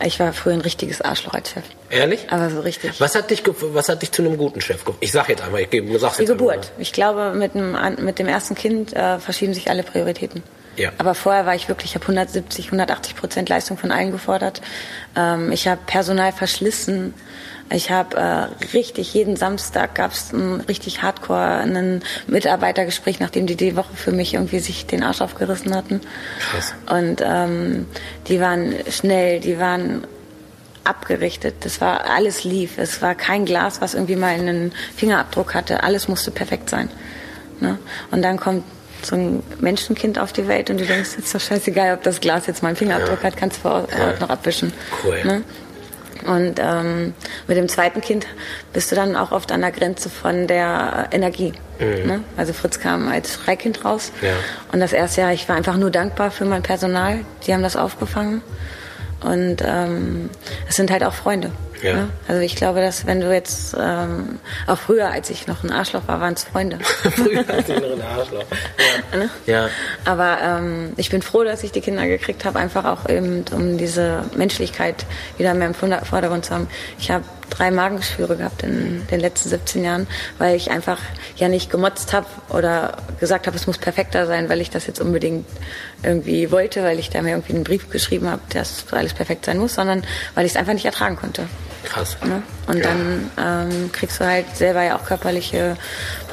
ich 0.04 0.20
war 0.20 0.32
früher 0.32 0.52
ein 0.52 0.60
richtiges 0.60 1.00
Arschloch 1.00 1.34
als 1.34 1.50
Chef. 1.50 1.64
Ehrlich? 1.90 2.26
Aber 2.30 2.50
so 2.50 2.60
richtig. 2.60 3.00
Was 3.00 3.16
hat 3.16 3.30
dich, 3.30 3.42
was 3.46 3.88
hat 3.88 4.02
dich 4.02 4.12
zu 4.12 4.22
einem 4.22 4.38
guten 4.38 4.60
Chef 4.60 4.84
gemacht? 4.84 4.98
Ich 5.00 5.10
sag 5.10 5.28
jetzt 5.28 5.42
einmal, 5.42 5.62
ich 5.62 5.70
gebe, 5.70 5.98
sag's 5.98 6.16
Die 6.16 6.22
jetzt 6.22 6.30
Geburt. 6.30 6.52
Einmal. 6.52 6.70
Ich 6.78 6.92
glaube, 6.92 7.32
mit 7.34 7.54
dem, 7.54 7.76
mit 8.04 8.18
dem 8.20 8.28
ersten 8.28 8.54
Kind 8.54 8.94
äh, 8.94 9.18
verschieben 9.18 9.54
sich 9.54 9.70
alle 9.70 9.82
Prioritäten. 9.82 10.44
Ja. 10.76 10.92
Aber 10.98 11.14
vorher 11.16 11.44
war 11.44 11.56
ich 11.56 11.68
wirklich, 11.68 11.90
ich 11.90 11.94
habe 11.96 12.04
170, 12.04 12.66
180 12.66 13.16
Prozent 13.16 13.48
Leistung 13.48 13.76
von 13.76 13.90
allen 13.90 14.12
gefordert. 14.12 14.60
Ähm, 15.16 15.50
ich 15.50 15.66
habe 15.66 15.80
Personal 15.86 16.32
verschlissen. 16.32 17.14
Ich 17.70 17.90
habe 17.90 18.16
äh, 18.16 18.66
richtig, 18.72 19.12
jeden 19.12 19.36
Samstag 19.36 19.94
gab 19.94 20.12
es 20.12 20.32
ein 20.32 20.62
richtig 20.62 21.02
hardcore 21.02 21.58
ein 21.58 22.02
Mitarbeitergespräch, 22.26 23.20
nachdem 23.20 23.46
die 23.46 23.56
die 23.56 23.76
Woche 23.76 23.94
für 23.94 24.12
mich 24.12 24.34
irgendwie 24.34 24.58
sich 24.58 24.86
den 24.86 25.02
Arsch 25.02 25.20
aufgerissen 25.20 25.74
hatten. 25.74 26.00
Krass. 26.50 26.74
Und 26.88 27.22
ähm, 27.24 27.86
die 28.28 28.40
waren 28.40 28.74
schnell, 28.90 29.40
die 29.40 29.58
waren 29.58 30.06
abgerichtet. 30.84 31.56
Das 31.60 31.80
war 31.80 32.08
alles 32.10 32.44
lief. 32.44 32.78
Es 32.78 33.02
war 33.02 33.14
kein 33.14 33.44
Glas, 33.44 33.80
was 33.80 33.94
irgendwie 33.94 34.16
mal 34.16 34.32
einen 34.32 34.72
Fingerabdruck 34.96 35.54
hatte. 35.54 35.82
Alles 35.82 36.08
musste 36.08 36.30
perfekt 36.30 36.70
sein. 36.70 36.88
Ne? 37.60 37.78
Und 38.10 38.22
dann 38.22 38.38
kommt 38.38 38.64
so 39.02 39.14
ein 39.14 39.42
Menschenkind 39.60 40.18
auf 40.18 40.32
die 40.32 40.48
Welt 40.48 40.70
und 40.70 40.80
du 40.80 40.86
denkst, 40.86 41.10
ist 41.18 41.34
doch 41.34 41.40
scheißegal, 41.40 41.94
ob 41.94 42.02
das 42.02 42.20
Glas 42.20 42.46
jetzt 42.46 42.62
mal 42.62 42.68
einen 42.68 42.76
Fingerabdruck 42.76 43.18
ja. 43.18 43.24
hat, 43.24 43.36
kannst 43.36 43.58
du 43.58 43.60
vor 43.62 43.72
Ort 43.72 43.90
ja. 43.92 44.18
noch 44.18 44.30
abwischen. 44.30 44.72
Cool. 45.04 45.22
Ne? 45.24 45.42
Und 46.28 46.56
ähm, 46.58 47.14
mit 47.46 47.56
dem 47.56 47.70
zweiten 47.70 48.02
Kind 48.02 48.26
bist 48.74 48.92
du 48.92 48.96
dann 48.96 49.16
auch 49.16 49.32
oft 49.32 49.50
an 49.50 49.62
der 49.62 49.70
Grenze 49.70 50.10
von 50.10 50.46
der 50.46 51.08
Energie. 51.10 51.54
Mhm. 51.78 52.06
Ne? 52.06 52.24
Also 52.36 52.52
Fritz 52.52 52.80
kam 52.80 53.08
als 53.08 53.34
Freikind 53.34 53.82
raus. 53.82 54.12
Ja. 54.20 54.34
Und 54.70 54.80
das 54.80 54.92
erste 54.92 55.22
Jahr, 55.22 55.32
ich 55.32 55.48
war 55.48 55.56
einfach 55.56 55.78
nur 55.78 55.90
dankbar 55.90 56.30
für 56.30 56.44
mein 56.44 56.62
Personal. 56.62 57.20
Die 57.46 57.54
haben 57.54 57.62
das 57.62 57.76
aufgefangen. 57.76 58.42
Und 59.20 59.62
ähm, 59.64 60.28
es 60.68 60.76
sind 60.76 60.90
halt 60.90 61.02
auch 61.02 61.14
Freunde. 61.14 61.50
Ja. 61.82 61.94
Ne? 61.94 62.10
Also 62.26 62.40
ich 62.40 62.56
glaube, 62.56 62.80
dass 62.80 63.06
wenn 63.06 63.20
du 63.20 63.32
jetzt, 63.32 63.76
ähm, 63.78 64.38
auch 64.66 64.78
früher, 64.78 65.10
als 65.10 65.30
ich 65.30 65.46
noch 65.46 65.64
ein 65.64 65.70
Arschloch 65.70 66.02
war, 66.06 66.20
waren 66.20 66.34
es 66.34 66.44
Freunde. 66.44 66.78
früher 66.82 67.44
als 67.48 67.68
ich 67.68 67.80
noch 67.80 67.92
ein 67.92 68.02
Arschloch. 68.02 68.44
Ja. 69.12 69.18
Ne? 69.18 69.30
ja. 69.46 69.68
Aber 70.04 70.38
ähm, 70.42 70.92
ich 70.96 71.10
bin 71.10 71.22
froh, 71.22 71.44
dass 71.44 71.62
ich 71.62 71.72
die 71.72 71.80
Kinder 71.80 72.06
gekriegt 72.06 72.44
habe, 72.44 72.58
einfach 72.58 72.84
auch 72.84 73.08
eben, 73.08 73.44
um 73.52 73.78
diese 73.78 74.24
Menschlichkeit 74.36 75.06
wieder 75.36 75.54
mehr 75.54 75.68
im 75.68 75.74
Vordergrund 75.74 76.44
zu 76.44 76.54
haben. 76.54 76.68
Ich 76.98 77.10
habe 77.10 77.24
drei 77.50 77.70
Magengeschwüre 77.70 78.36
gehabt 78.36 78.62
in 78.62 79.06
den 79.10 79.20
letzten 79.20 79.48
17 79.48 79.84
Jahren, 79.84 80.06
weil 80.38 80.56
ich 80.56 80.70
einfach 80.70 80.98
ja 81.36 81.48
nicht 81.48 81.70
gemotzt 81.70 82.12
habe 82.12 82.26
oder 82.50 82.98
gesagt 83.20 83.46
habe, 83.46 83.56
es 83.56 83.66
muss 83.66 83.78
perfekter 83.78 84.26
sein, 84.26 84.48
weil 84.48 84.60
ich 84.60 84.70
das 84.70 84.86
jetzt 84.86 85.00
unbedingt 85.00 85.46
irgendwie 86.02 86.50
wollte, 86.50 86.82
weil 86.82 86.98
ich 86.98 87.10
da 87.10 87.22
mir 87.22 87.30
irgendwie 87.30 87.54
einen 87.54 87.64
Brief 87.64 87.90
geschrieben 87.90 88.28
habe, 88.28 88.42
dass 88.50 88.84
alles 88.92 89.14
perfekt 89.14 89.44
sein 89.44 89.58
muss, 89.58 89.74
sondern 89.74 90.04
weil 90.34 90.46
ich 90.46 90.52
es 90.52 90.56
einfach 90.56 90.72
nicht 90.74 90.84
ertragen 90.84 91.16
konnte. 91.16 91.46
Krass. 91.88 92.16
Ne? 92.24 92.42
Und 92.66 92.78
ja. 92.78 92.82
dann 92.84 93.30
ähm, 93.38 93.92
kriegst 93.92 94.20
du 94.20 94.26
halt 94.26 94.54
selber 94.54 94.82
ja 94.82 94.96
auch 94.96 95.04
körperliche 95.04 95.76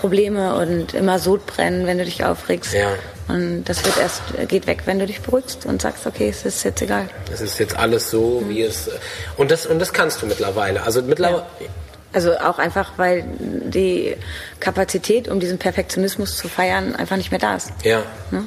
Probleme 0.02 0.56
und 0.56 0.94
immer 0.94 1.20
Sodbrennen, 1.20 1.88
wenn 1.88 1.98
du 1.98 2.06
dich 2.06 2.24
aufregst. 2.24 2.74
Ja. 2.74 2.90
Und 3.28 3.64
das 3.64 3.84
wird 3.86 3.98
erst, 3.98 4.22
geht 4.48 4.68
weg, 4.68 4.84
wenn 4.86 5.00
du 5.00 5.08
dich 5.08 5.22
beruhigst 5.22 5.66
und 5.66 5.82
sagst, 5.82 6.06
okay, 6.06 6.30
es 6.30 6.46
ist 6.46 6.64
jetzt 6.64 6.82
egal. 6.82 7.08
Es 7.34 7.42
ist 7.42 7.58
jetzt 7.60 7.76
alles 7.76 8.12
so, 8.12 8.42
mhm. 8.42 8.50
wie 8.50 8.62
es. 8.62 8.90
Und 9.38 9.50
das, 9.50 9.66
und 9.66 9.80
das 9.80 9.94
kannst 9.94 10.22
du 10.22 10.28
mittlerweile. 10.28 10.84
Also 10.84 11.02
mittlerweile. 11.02 11.46
Ja. 11.60 11.68
Also 12.14 12.38
auch 12.38 12.60
einfach, 12.60 12.94
weil 12.98 13.26
die 13.40 14.16
Kapazität, 14.60 15.28
um 15.28 15.40
diesen 15.40 15.58
Perfektionismus 15.58 16.38
zu 16.38 16.48
feiern, 16.48 16.96
einfach 16.96 17.18
nicht 17.18 17.32
mehr 17.32 17.40
da 17.40 17.56
ist. 17.56 17.72
Ja. 17.84 18.04
Ne? 18.32 18.46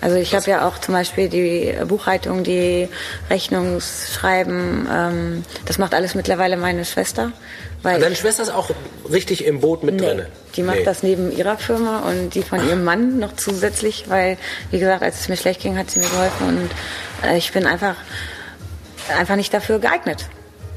Also 0.00 0.16
ich 0.16 0.34
habe 0.34 0.50
ja 0.50 0.66
auch 0.66 0.78
zum 0.78 0.94
Beispiel 0.94 1.28
die 1.28 1.74
Buchhaltung, 1.86 2.42
die 2.42 2.88
Rechnungsschreiben, 3.28 4.88
ähm, 4.90 5.44
das 5.66 5.78
macht 5.78 5.94
alles 5.94 6.14
mittlerweile 6.14 6.56
meine 6.56 6.84
Schwester. 6.84 7.32
Weil 7.82 8.00
Deine 8.00 8.16
Schwester 8.16 8.42
ist 8.42 8.50
auch 8.50 8.70
richtig 9.10 9.44
im 9.44 9.60
Boot 9.60 9.82
mit 9.82 9.96
nee, 9.96 10.06
drin? 10.06 10.26
Die 10.56 10.62
macht 10.62 10.78
nee. 10.78 10.84
das 10.84 11.02
neben 11.02 11.34
ihrer 11.34 11.56
Firma 11.56 12.00
und 12.00 12.34
die 12.34 12.42
von 12.42 12.66
ihrem 12.66 12.84
Mann 12.84 13.18
noch 13.18 13.36
zusätzlich, 13.36 14.04
weil, 14.08 14.36
wie 14.70 14.78
gesagt, 14.78 15.02
als 15.02 15.20
es 15.20 15.28
mir 15.28 15.36
schlecht 15.36 15.60
ging, 15.60 15.78
hat 15.78 15.90
sie 15.90 16.00
mir 16.00 16.08
geholfen 16.08 16.48
und 16.48 16.70
äh, 17.28 17.38
ich 17.38 17.52
bin 17.52 17.66
einfach, 17.66 17.96
einfach 19.18 19.36
nicht 19.36 19.52
dafür 19.54 19.78
geeignet. 19.78 20.26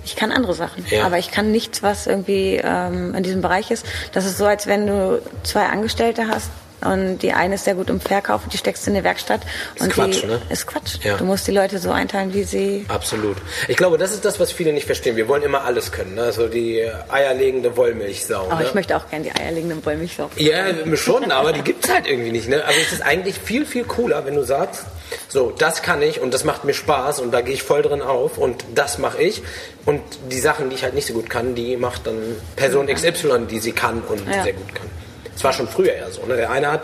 Ich 0.05 0.15
kann 0.17 0.32
andere 0.32 0.53
Sachen, 0.53 0.86
ja. 0.89 1.05
aber 1.05 1.17
ich 1.17 1.32
kann 1.32 1.51
nichts, 1.51 1.82
was 1.82 2.07
irgendwie 2.07 2.59
ähm, 2.61 3.15
in 3.15 3.24
diesem 3.24 3.41
Bereich 3.41 3.71
ist. 3.71 3.86
Das 4.11 4.26
ist 4.26 4.38
so, 4.38 4.45
als 4.45 4.67
wenn 4.67 4.86
du 4.86 5.21
zwei 5.43 5.65
Angestellte 5.65 6.28
hast, 6.28 6.49
und 6.84 7.19
die 7.19 7.34
eine 7.34 7.55
ist 7.55 7.65
sehr 7.65 7.75
gut 7.75 7.89
im 7.89 7.99
Verkauf, 7.99 8.41
die 8.51 8.57
steckst 8.57 8.86
du 8.86 8.91
in 8.91 8.95
der 8.95 9.03
Werkstatt. 9.03 9.41
Ist 9.75 9.81
und 9.81 9.93
Quatsch, 9.93 10.23
die 10.23 10.27
ne? 10.27 10.41
ist 10.49 10.67
Quatsch. 10.67 10.97
Ja. 11.03 11.17
Du 11.17 11.25
musst 11.25 11.47
die 11.47 11.51
Leute 11.51 11.79
so 11.79 11.91
einteilen, 11.91 12.34
wie 12.34 12.43
sie. 12.43 12.86
Absolut. 12.88 13.38
Ich 13.67 13.77
glaube, 13.77 13.97
das 13.97 14.11
ist 14.11 14.25
das, 14.25 14.39
was 14.39 14.51
viele 14.51 14.73
nicht 14.73 14.86
verstehen. 14.86 15.15
Wir 15.15 15.27
wollen 15.27 15.43
immer 15.43 15.63
alles 15.63 15.91
können. 15.91 16.15
Ne? 16.15 16.23
Also 16.23 16.47
die 16.47 16.88
eierlegende 17.09 17.75
Wollmilchsau. 17.75 18.47
Aber 18.49 18.61
ne? 18.61 18.65
ich 18.67 18.73
möchte 18.73 18.95
auch 18.97 19.09
gerne 19.09 19.25
die 19.25 19.31
eierlegende 19.31 19.86
Wollmilchsau. 19.86 20.29
Ja, 20.38 20.65
schon, 20.95 21.31
aber 21.31 21.53
die 21.53 21.61
gibt 21.61 21.86
es 21.86 21.91
halt 21.91 22.07
irgendwie 22.07 22.31
nicht. 22.31 22.49
Ne? 22.49 22.63
Also 22.63 22.79
es 22.79 22.93
ist 22.93 23.01
eigentlich 23.01 23.39
viel, 23.39 23.65
viel 23.65 23.84
cooler, 23.84 24.25
wenn 24.25 24.36
du 24.36 24.43
sagst, 24.43 24.86
so, 25.27 25.51
das 25.51 25.81
kann 25.81 26.01
ich 26.01 26.21
und 26.21 26.34
das 26.34 26.43
macht 26.43 26.63
mir 26.63 26.73
Spaß 26.73 27.19
und 27.19 27.31
da 27.31 27.41
gehe 27.41 27.53
ich 27.53 27.63
voll 27.63 27.81
drin 27.81 28.01
auf 28.01 28.38
und 28.38 28.63
das 28.73 28.97
mache 28.97 29.21
ich. 29.21 29.43
Und 29.86 30.01
die 30.31 30.39
Sachen, 30.39 30.69
die 30.69 30.75
ich 30.75 30.84
halt 30.84 30.93
nicht 30.93 31.07
so 31.07 31.13
gut 31.13 31.29
kann, 31.29 31.55
die 31.55 31.77
macht 31.77 32.07
dann 32.07 32.17
Person 32.55 32.88
XY, 32.88 33.47
die 33.49 33.59
sie 33.59 33.73
kann 33.73 34.01
und 34.01 34.27
ja. 34.27 34.43
sehr 34.43 34.53
gut 34.53 34.73
kann. 34.73 34.88
Es 35.36 35.43
war 35.43 35.53
schon 35.53 35.67
früher 35.67 35.95
ja 35.95 36.09
so. 36.11 36.25
Ne? 36.25 36.36
Der 36.36 36.51
eine 36.51 36.71
hat 36.71 36.84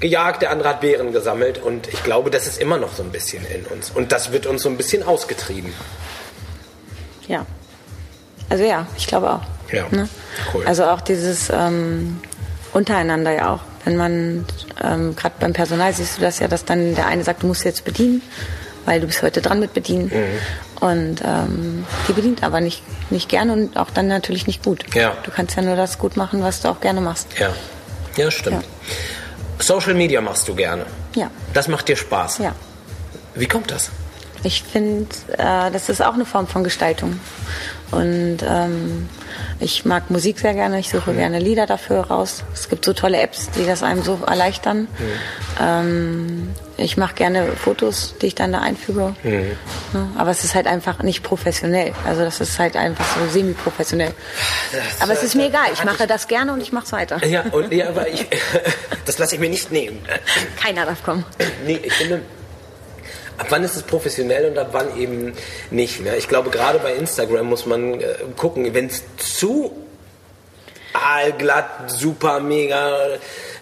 gejagt, 0.00 0.42
der 0.42 0.50
andere 0.50 0.68
hat 0.68 0.80
Beeren 0.80 1.12
gesammelt 1.12 1.58
und 1.58 1.88
ich 1.88 2.02
glaube, 2.04 2.30
das 2.30 2.46
ist 2.46 2.60
immer 2.60 2.78
noch 2.78 2.94
so 2.94 3.02
ein 3.02 3.10
bisschen 3.10 3.44
in 3.46 3.64
uns. 3.66 3.90
Und 3.90 4.12
das 4.12 4.32
wird 4.32 4.46
uns 4.46 4.62
so 4.62 4.68
ein 4.68 4.76
bisschen 4.76 5.02
ausgetrieben. 5.02 5.72
Ja. 7.26 7.44
Also 8.48 8.64
ja, 8.64 8.86
ich 8.96 9.06
glaube 9.06 9.30
auch. 9.30 9.42
Ja, 9.72 9.86
ne? 9.90 10.08
cool. 10.54 10.64
Also 10.66 10.84
auch 10.84 11.00
dieses 11.00 11.50
ähm, 11.50 12.20
untereinander 12.72 13.32
ja 13.32 13.54
auch. 13.54 13.60
Wenn 13.84 13.96
man, 13.96 14.46
ähm, 14.82 15.16
gerade 15.16 15.34
beim 15.40 15.52
Personal 15.52 15.92
siehst 15.92 16.18
du 16.18 16.22
das 16.22 16.38
ja, 16.38 16.48
dass 16.48 16.64
dann 16.64 16.94
der 16.94 17.06
eine 17.06 17.24
sagt, 17.24 17.42
du 17.42 17.46
musst 17.46 17.64
jetzt 17.64 17.84
bedienen, 17.84 18.22
weil 18.84 19.00
du 19.00 19.06
bist 19.06 19.22
heute 19.22 19.40
dran 19.42 19.60
mit 19.60 19.74
bedienen. 19.74 20.10
Mhm. 20.12 20.86
Und 20.86 21.22
ähm, 21.24 21.86
die 22.06 22.12
bedient 22.12 22.42
aber 22.42 22.60
nicht, 22.60 22.82
nicht 23.10 23.28
gerne 23.28 23.52
und 23.52 23.76
auch 23.76 23.90
dann 23.90 24.08
natürlich 24.08 24.46
nicht 24.46 24.62
gut. 24.62 24.84
Ja. 24.94 25.14
Du 25.24 25.30
kannst 25.30 25.56
ja 25.56 25.62
nur 25.62 25.76
das 25.76 25.98
gut 25.98 26.16
machen, 26.16 26.42
was 26.42 26.60
du 26.60 26.68
auch 26.68 26.80
gerne 26.80 27.00
machst. 27.00 27.28
Ja. 27.38 27.50
Ja, 28.18 28.30
stimmt. 28.30 28.64
Ja. 28.64 29.62
Social 29.62 29.94
Media 29.94 30.20
machst 30.20 30.46
du 30.48 30.54
gerne. 30.54 30.84
Ja. 31.14 31.30
Das 31.54 31.68
macht 31.68 31.88
dir 31.88 31.96
Spaß. 31.96 32.38
Ja. 32.38 32.54
Wie 33.34 33.46
kommt 33.46 33.70
das? 33.70 33.90
Ich 34.42 34.62
finde, 34.62 35.08
äh, 35.36 35.70
das 35.70 35.88
ist 35.88 36.02
auch 36.02 36.14
eine 36.14 36.24
Form 36.24 36.46
von 36.46 36.64
Gestaltung. 36.64 37.18
Und 37.90 38.38
ähm, 38.46 39.08
ich 39.60 39.84
mag 39.84 40.10
Musik 40.10 40.38
sehr 40.38 40.54
gerne, 40.54 40.78
ich 40.78 40.90
suche 40.90 41.14
gerne 41.14 41.38
Lieder 41.38 41.66
dafür 41.66 42.00
raus. 42.02 42.44
Es 42.52 42.68
gibt 42.68 42.84
so 42.84 42.92
tolle 42.92 43.20
Apps, 43.20 43.50
die 43.50 43.66
das 43.66 43.82
einem 43.82 44.02
so 44.02 44.20
erleichtern. 44.26 44.80
Mhm. 44.80 44.88
Ähm, 45.60 46.48
ich 46.76 46.96
mache 46.96 47.14
gerne 47.14 47.52
Fotos, 47.52 48.14
die 48.20 48.26
ich 48.26 48.34
dann 48.34 48.52
da 48.52 48.60
einfüge. 48.60 49.16
Mhm. 49.22 49.56
Aber 50.16 50.30
es 50.30 50.44
ist 50.44 50.54
halt 50.54 50.66
einfach 50.66 51.02
nicht 51.02 51.22
professionell. 51.22 51.92
Also 52.06 52.22
das 52.22 52.40
ist 52.40 52.58
halt 52.58 52.76
einfach 52.76 53.04
so 53.16 53.26
semi-professionell. 53.26 54.12
Aber 55.00 55.12
es 55.12 55.22
ist 55.22 55.34
mir 55.34 55.46
egal. 55.46 55.66
Ich 55.72 55.82
mache 55.84 56.06
das 56.06 56.28
gerne 56.28 56.52
und 56.52 56.60
ich 56.60 56.72
mache 56.72 56.84
es 56.84 56.92
weiter. 56.92 57.24
Ja, 57.26 57.42
und, 57.50 57.72
ja 57.72 57.88
aber 57.88 58.06
ich, 58.08 58.26
das 59.06 59.18
lasse 59.18 59.34
ich 59.34 59.40
mir 59.40 59.50
nicht 59.50 59.72
nehmen. 59.72 59.98
Keiner 60.60 60.84
darf 60.84 61.02
kommen. 61.02 61.24
Nee, 61.64 61.80
ich 61.82 61.92
finde, 61.94 62.20
ab 63.38 63.46
wann 63.50 63.64
ist 63.64 63.76
es 63.76 63.82
professionell 63.82 64.50
und 64.50 64.58
ab 64.58 64.68
wann 64.72 64.96
eben 64.98 65.32
nicht. 65.70 66.02
Ne? 66.02 66.16
Ich 66.16 66.28
glaube, 66.28 66.50
gerade 66.50 66.78
bei 66.78 66.94
Instagram 66.94 67.46
muss 67.46 67.66
man 67.66 68.00
äh, 68.00 68.14
gucken, 68.36 68.74
wenn 68.74 68.86
es 68.86 69.02
zu 69.16 69.72
aalglatt, 71.02 71.90
super, 71.90 72.40
mega 72.40 72.96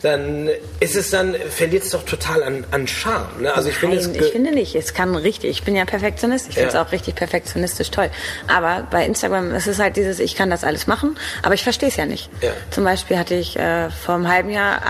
dann 0.02 0.48
ist 0.78 0.94
es 0.94 1.10
dann, 1.10 1.34
verliert 1.50 1.82
es 1.84 1.90
doch 1.90 2.04
total 2.04 2.42
an, 2.42 2.64
an 2.70 2.86
Charme. 2.86 3.40
Ne? 3.40 3.52
Also 3.54 3.70
ich 3.70 3.82
Nein, 3.82 3.98
finde, 4.00 4.24
ich 4.24 4.30
finde 4.32 4.52
nicht. 4.52 4.74
Es 4.76 4.94
kann 4.94 5.16
richtig. 5.16 5.50
Ich 5.50 5.62
bin 5.64 5.74
ja 5.74 5.84
Perfektionist. 5.84 6.48
Ich 6.48 6.54
finde 6.54 6.68
es 6.68 6.74
Ja. 6.74 6.82
auch 6.84 6.92
richtig 6.92 7.14
perfektionistisch 7.16 7.90
toll. 7.90 8.10
Aber 8.46 8.86
bei 8.90 9.04
Instagram 9.04 9.54
ist 9.54 9.66
es 9.66 9.78
halt 9.78 9.96
dieses, 9.96 10.20
ich 10.20 10.36
kann 10.36 10.50
das 10.50 10.64
alles 10.64 10.86
machen, 10.86 11.16
aber 11.42 11.54
ich 11.54 11.62
verstehe 11.62 11.88
es 11.88 11.96
ja 11.96 12.06
nicht. 12.06 12.28
Ja. 12.40 12.50
Zum 12.70 12.84
Beispiel 12.84 13.18
hatte 13.18 13.34
ich 13.34 13.58
äh, 13.58 13.90
vor 13.90 14.14
einem 14.16 14.28
halben 14.28 14.50
Jahr 14.50 14.82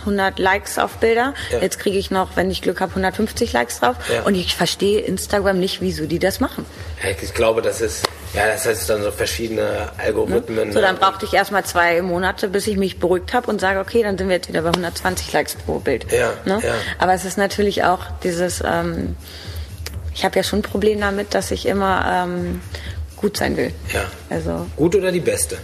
800 0.00 0.38
Likes 0.38 0.78
auf 0.78 0.96
Bilder. 0.96 1.34
Ja. 1.52 1.60
Jetzt 1.60 1.78
kriege 1.78 1.98
ich 1.98 2.10
noch, 2.10 2.30
wenn 2.36 2.50
ich 2.50 2.62
Glück 2.62 2.80
habe, 2.80 2.90
150 2.90 3.52
Likes 3.52 3.80
drauf. 3.80 3.96
Und 4.24 4.34
ich 4.34 4.56
verstehe 4.56 5.00
Instagram 5.00 5.60
nicht, 5.60 5.82
wieso 5.82 6.06
die 6.06 6.18
das 6.18 6.40
machen. 6.40 6.64
Ich 7.22 7.34
glaube, 7.34 7.60
das 7.62 7.80
ist, 7.80 8.08
ja, 8.34 8.46
das 8.46 8.66
heißt 8.66 8.90
dann 8.90 9.02
so 9.02 9.10
verschiedene 9.10 9.90
Algorithmen. 9.98 10.68
Ne? 10.68 10.72
So, 10.72 10.80
dann 10.80 10.94
ne? 10.94 11.00
brauchte 11.00 11.24
ich 11.24 11.34
erstmal 11.34 11.64
zwei 11.64 12.02
Monate, 12.02 12.48
bis 12.48 12.66
ich 12.66 12.76
mich 12.76 12.98
beruhigt 12.98 13.32
habe 13.32 13.50
und 13.50 13.60
sage, 13.60 13.78
okay, 13.80 14.02
dann 14.02 14.18
sind 14.18 14.28
wir 14.28 14.36
jetzt 14.36 14.48
wieder 14.48 14.62
bei 14.62 14.68
120 14.68 15.32
Likes 15.32 15.54
pro 15.54 15.78
Bild. 15.78 16.10
Ja, 16.12 16.32
ne? 16.44 16.60
ja. 16.62 16.74
Aber 16.98 17.14
es 17.14 17.24
ist 17.24 17.38
natürlich 17.38 17.84
auch 17.84 18.06
dieses, 18.22 18.62
ähm, 18.66 19.16
ich 20.14 20.24
habe 20.24 20.36
ja 20.36 20.42
schon 20.42 20.60
ein 20.60 20.62
Problem 20.62 21.00
damit, 21.00 21.34
dass 21.34 21.50
ich 21.50 21.66
immer 21.66 22.24
ähm, 22.26 22.60
gut 23.16 23.36
sein 23.36 23.56
will. 23.56 23.72
Ja. 23.92 24.04
Also, 24.30 24.66
Gut 24.76 24.94
oder 24.96 25.12
die 25.12 25.20
beste? 25.20 25.58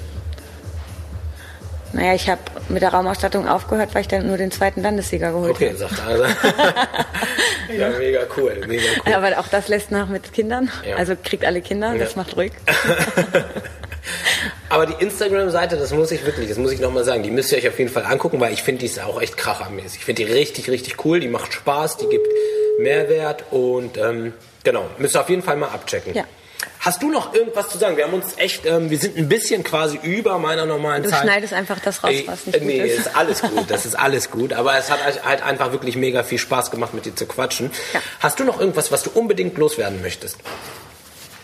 Naja, 1.92 2.14
ich 2.14 2.28
habe 2.28 2.40
mit 2.68 2.82
der 2.82 2.90
Raumausstattung 2.90 3.48
aufgehört, 3.48 3.94
weil 3.94 4.02
ich 4.02 4.08
dann 4.08 4.26
nur 4.26 4.36
den 4.36 4.50
zweiten 4.50 4.82
Landessieger 4.82 5.32
geholt 5.32 5.52
Okay, 5.52 5.68
habe. 5.68 5.78
sagt 5.78 6.00
also. 6.06 6.24
ja, 7.76 7.88
mega 7.98 8.20
cool, 8.36 8.60
mega 8.66 8.82
cool. 9.06 9.14
Aber 9.14 9.38
auch 9.40 9.48
das 9.48 9.68
lässt 9.68 9.90
nach 9.90 10.08
mit 10.08 10.32
Kindern. 10.32 10.70
Ja. 10.88 10.96
Also 10.96 11.14
kriegt 11.22 11.44
alle 11.44 11.60
Kinder, 11.62 11.94
das 11.98 12.14
Ja. 12.14 12.22
macht 12.22 12.36
ruhig. 12.36 12.52
Aber 14.68 14.86
die 14.86 15.02
Instagram-Seite, 15.02 15.76
das 15.76 15.92
muss 15.92 16.10
ich 16.12 16.24
wirklich, 16.24 16.48
das 16.48 16.58
muss 16.58 16.72
ich 16.72 16.80
nochmal 16.80 17.04
sagen, 17.04 17.22
die 17.22 17.30
müsst 17.30 17.52
ihr 17.52 17.58
euch 17.58 17.68
auf 17.68 17.78
jeden 17.78 17.90
Fall 17.90 18.04
angucken, 18.04 18.40
weil 18.40 18.52
ich 18.52 18.62
finde, 18.62 18.80
die 18.80 18.86
ist 18.86 19.00
auch 19.02 19.20
echt 19.20 19.36
krachermäßig. 19.36 19.98
Ich 20.00 20.04
finde 20.04 20.24
die 20.24 20.32
richtig, 20.32 20.70
richtig 20.70 21.04
cool, 21.04 21.20
die 21.20 21.28
macht 21.28 21.52
Spaß, 21.52 21.96
die 21.98 22.08
gibt 22.08 22.26
Mehrwert 22.78 23.44
und 23.50 23.98
ähm, 23.98 24.32
genau, 24.64 24.84
müsst 24.98 25.16
ihr 25.16 25.20
auf 25.20 25.28
jeden 25.28 25.42
Fall 25.42 25.56
mal 25.56 25.68
abchecken. 25.68 26.14
Ja. 26.14 26.24
Hast 26.80 27.02
du 27.02 27.10
noch 27.10 27.34
irgendwas 27.34 27.68
zu 27.68 27.76
sagen? 27.76 27.96
Wir 27.98 28.04
haben 28.04 28.14
uns 28.14 28.38
echt, 28.38 28.64
ähm, 28.64 28.88
wir 28.88 28.98
sind 28.98 29.16
ein 29.18 29.28
bisschen 29.28 29.62
quasi 29.64 29.98
über 30.02 30.38
meiner 30.38 30.64
normalen 30.64 31.02
Du 31.02 31.10
Zeit. 31.10 31.22
schneidest 31.24 31.52
einfach 31.52 31.78
das 31.80 32.02
raus, 32.02 32.14
was 32.24 32.46
nicht 32.46 32.58
gut 32.58 32.66
nee, 32.66 32.78
ist. 32.80 33.00
ist 33.00 33.16
alles 33.16 33.42
gut, 33.42 33.70
das 33.70 33.84
ist 33.84 33.94
alles 33.98 34.30
gut. 34.30 34.54
Aber 34.54 34.76
es 34.78 34.90
hat 34.90 35.00
halt- 35.24 35.42
einfach 35.42 35.72
wirklich 35.72 35.96
mega 35.96 36.22
viel 36.22 36.38
Spaß 36.38 36.70
gemacht, 36.70 36.94
mit 36.94 37.04
dir 37.04 37.14
zu 37.14 37.26
quatschen. 37.26 37.70
Ja. 37.92 38.00
Hast 38.20 38.40
du 38.40 38.44
noch 38.44 38.58
irgendwas, 38.58 38.90
was 38.90 39.02
du 39.02 39.10
unbedingt 39.10 39.58
loswerden 39.58 40.00
möchtest? 40.00 40.38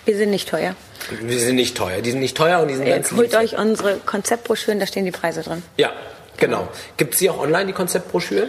Wir 0.06 0.16
sind 0.16 0.30
nicht 0.30 0.48
teuer. 0.48 0.74
Die 1.20 1.38
sind 1.38 1.56
nicht 1.56 1.76
teuer, 1.76 2.00
die 2.00 2.12
sind 2.12 2.20
nicht 2.20 2.36
teuer 2.36 2.60
und 2.60 2.68
die 2.68 2.74
sind 2.74 2.86
ganz 2.86 3.10
Jetzt 3.10 3.18
holt 3.18 3.34
euch 3.34 3.58
unsere 3.58 3.96
Konzeptbroschüren, 3.98 4.80
da 4.80 4.86
stehen 4.86 5.04
die 5.04 5.10
Preise 5.10 5.42
drin. 5.42 5.62
Ja, 5.76 5.92
genau. 6.38 6.68
Gibt 6.96 7.12
es 7.14 7.20
die 7.20 7.28
auch 7.28 7.38
online, 7.38 7.66
die 7.66 7.72
Konzeptbroschüren? 7.74 8.48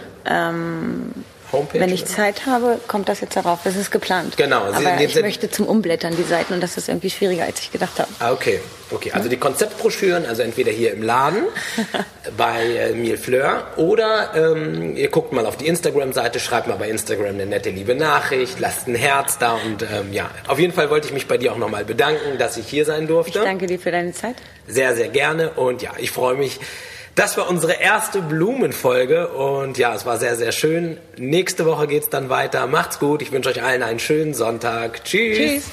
Homepage? 1.52 1.80
Wenn 1.80 1.92
ich 1.92 2.02
oder? 2.02 2.10
Zeit 2.10 2.46
habe, 2.46 2.78
kommt 2.88 3.08
das 3.08 3.20
jetzt 3.20 3.36
darauf. 3.36 3.60
Das 3.64 3.76
ist 3.76 3.90
geplant. 3.90 4.36
Genau, 4.36 4.66
Sie- 4.70 4.86
Aber 4.86 5.00
ich 5.02 5.14
möchte 5.20 5.50
zum 5.50 5.66
Umblättern 5.66 6.14
die 6.16 6.22
Seiten 6.22 6.54
und 6.54 6.60
das 6.62 6.76
ist 6.76 6.88
irgendwie 6.88 7.10
schwieriger, 7.10 7.44
als 7.44 7.60
ich 7.60 7.72
gedacht 7.72 7.98
habe. 7.98 8.08
Ah, 8.18 8.32
okay. 8.32 8.60
Okay, 8.90 9.12
also 9.12 9.28
die 9.28 9.36
Konzeptbroschüren, 9.36 10.24
also 10.24 10.40
entweder 10.42 10.72
hier 10.72 10.92
im 10.94 11.02
Laden 11.02 11.42
bei 12.38 12.62
äh, 12.64 12.92
Mille 12.94 13.18
Fleur 13.18 13.66
oder 13.76 14.30
ähm, 14.34 14.96
ihr 14.96 15.10
guckt 15.10 15.32
mal 15.32 15.44
auf 15.44 15.56
die 15.58 15.66
Instagram-Seite, 15.66 16.40
schreibt 16.40 16.68
mal 16.68 16.76
bei 16.76 16.88
Instagram 16.88 17.26
eine 17.34 17.44
nette 17.46 17.68
liebe 17.70 17.94
Nachricht, 17.94 18.58
lasst 18.60 18.86
ein 18.88 18.94
Herz 18.94 19.36
da 19.38 19.54
und 19.66 19.82
ähm, 19.82 20.12
ja, 20.12 20.30
auf 20.46 20.58
jeden 20.58 20.72
Fall 20.72 20.88
wollte 20.88 21.06
ich 21.08 21.12
mich 21.12 21.26
bei 21.28 21.36
dir 21.36 21.52
auch 21.52 21.58
nochmal 21.58 21.84
bedanken, 21.84 22.38
dass 22.38 22.56
ich 22.56 22.66
hier 22.66 22.84
sein 22.86 23.02
Ich 23.02 23.08
durfte. 23.08 23.40
danke 23.40 23.66
dir 23.66 23.78
für 23.78 23.90
deine 23.90 24.12
Zeit. 24.14 24.36
Sehr, 24.66 24.96
sehr 24.96 25.08
gerne 25.08 25.50
und 25.50 25.82
ja, 25.82 25.90
ich 25.98 26.10
freue 26.10 26.36
mich. 26.36 26.58
Das 27.18 27.36
war 27.36 27.50
unsere 27.50 27.72
erste 27.72 28.22
Blumenfolge 28.22 29.26
und 29.26 29.76
ja, 29.76 29.92
es 29.92 30.06
war 30.06 30.18
sehr, 30.18 30.36
sehr 30.36 30.52
schön. 30.52 30.98
Nächste 31.16 31.66
Woche 31.66 31.88
geht's 31.88 32.08
dann 32.08 32.28
weiter. 32.28 32.68
Macht's 32.68 33.00
gut. 33.00 33.22
Ich 33.22 33.32
wünsche 33.32 33.48
euch 33.48 33.60
allen 33.60 33.82
einen 33.82 33.98
schönen 33.98 34.34
Sonntag. 34.34 35.02
Tschüss. 35.02 35.36
Tschüss. 35.36 35.64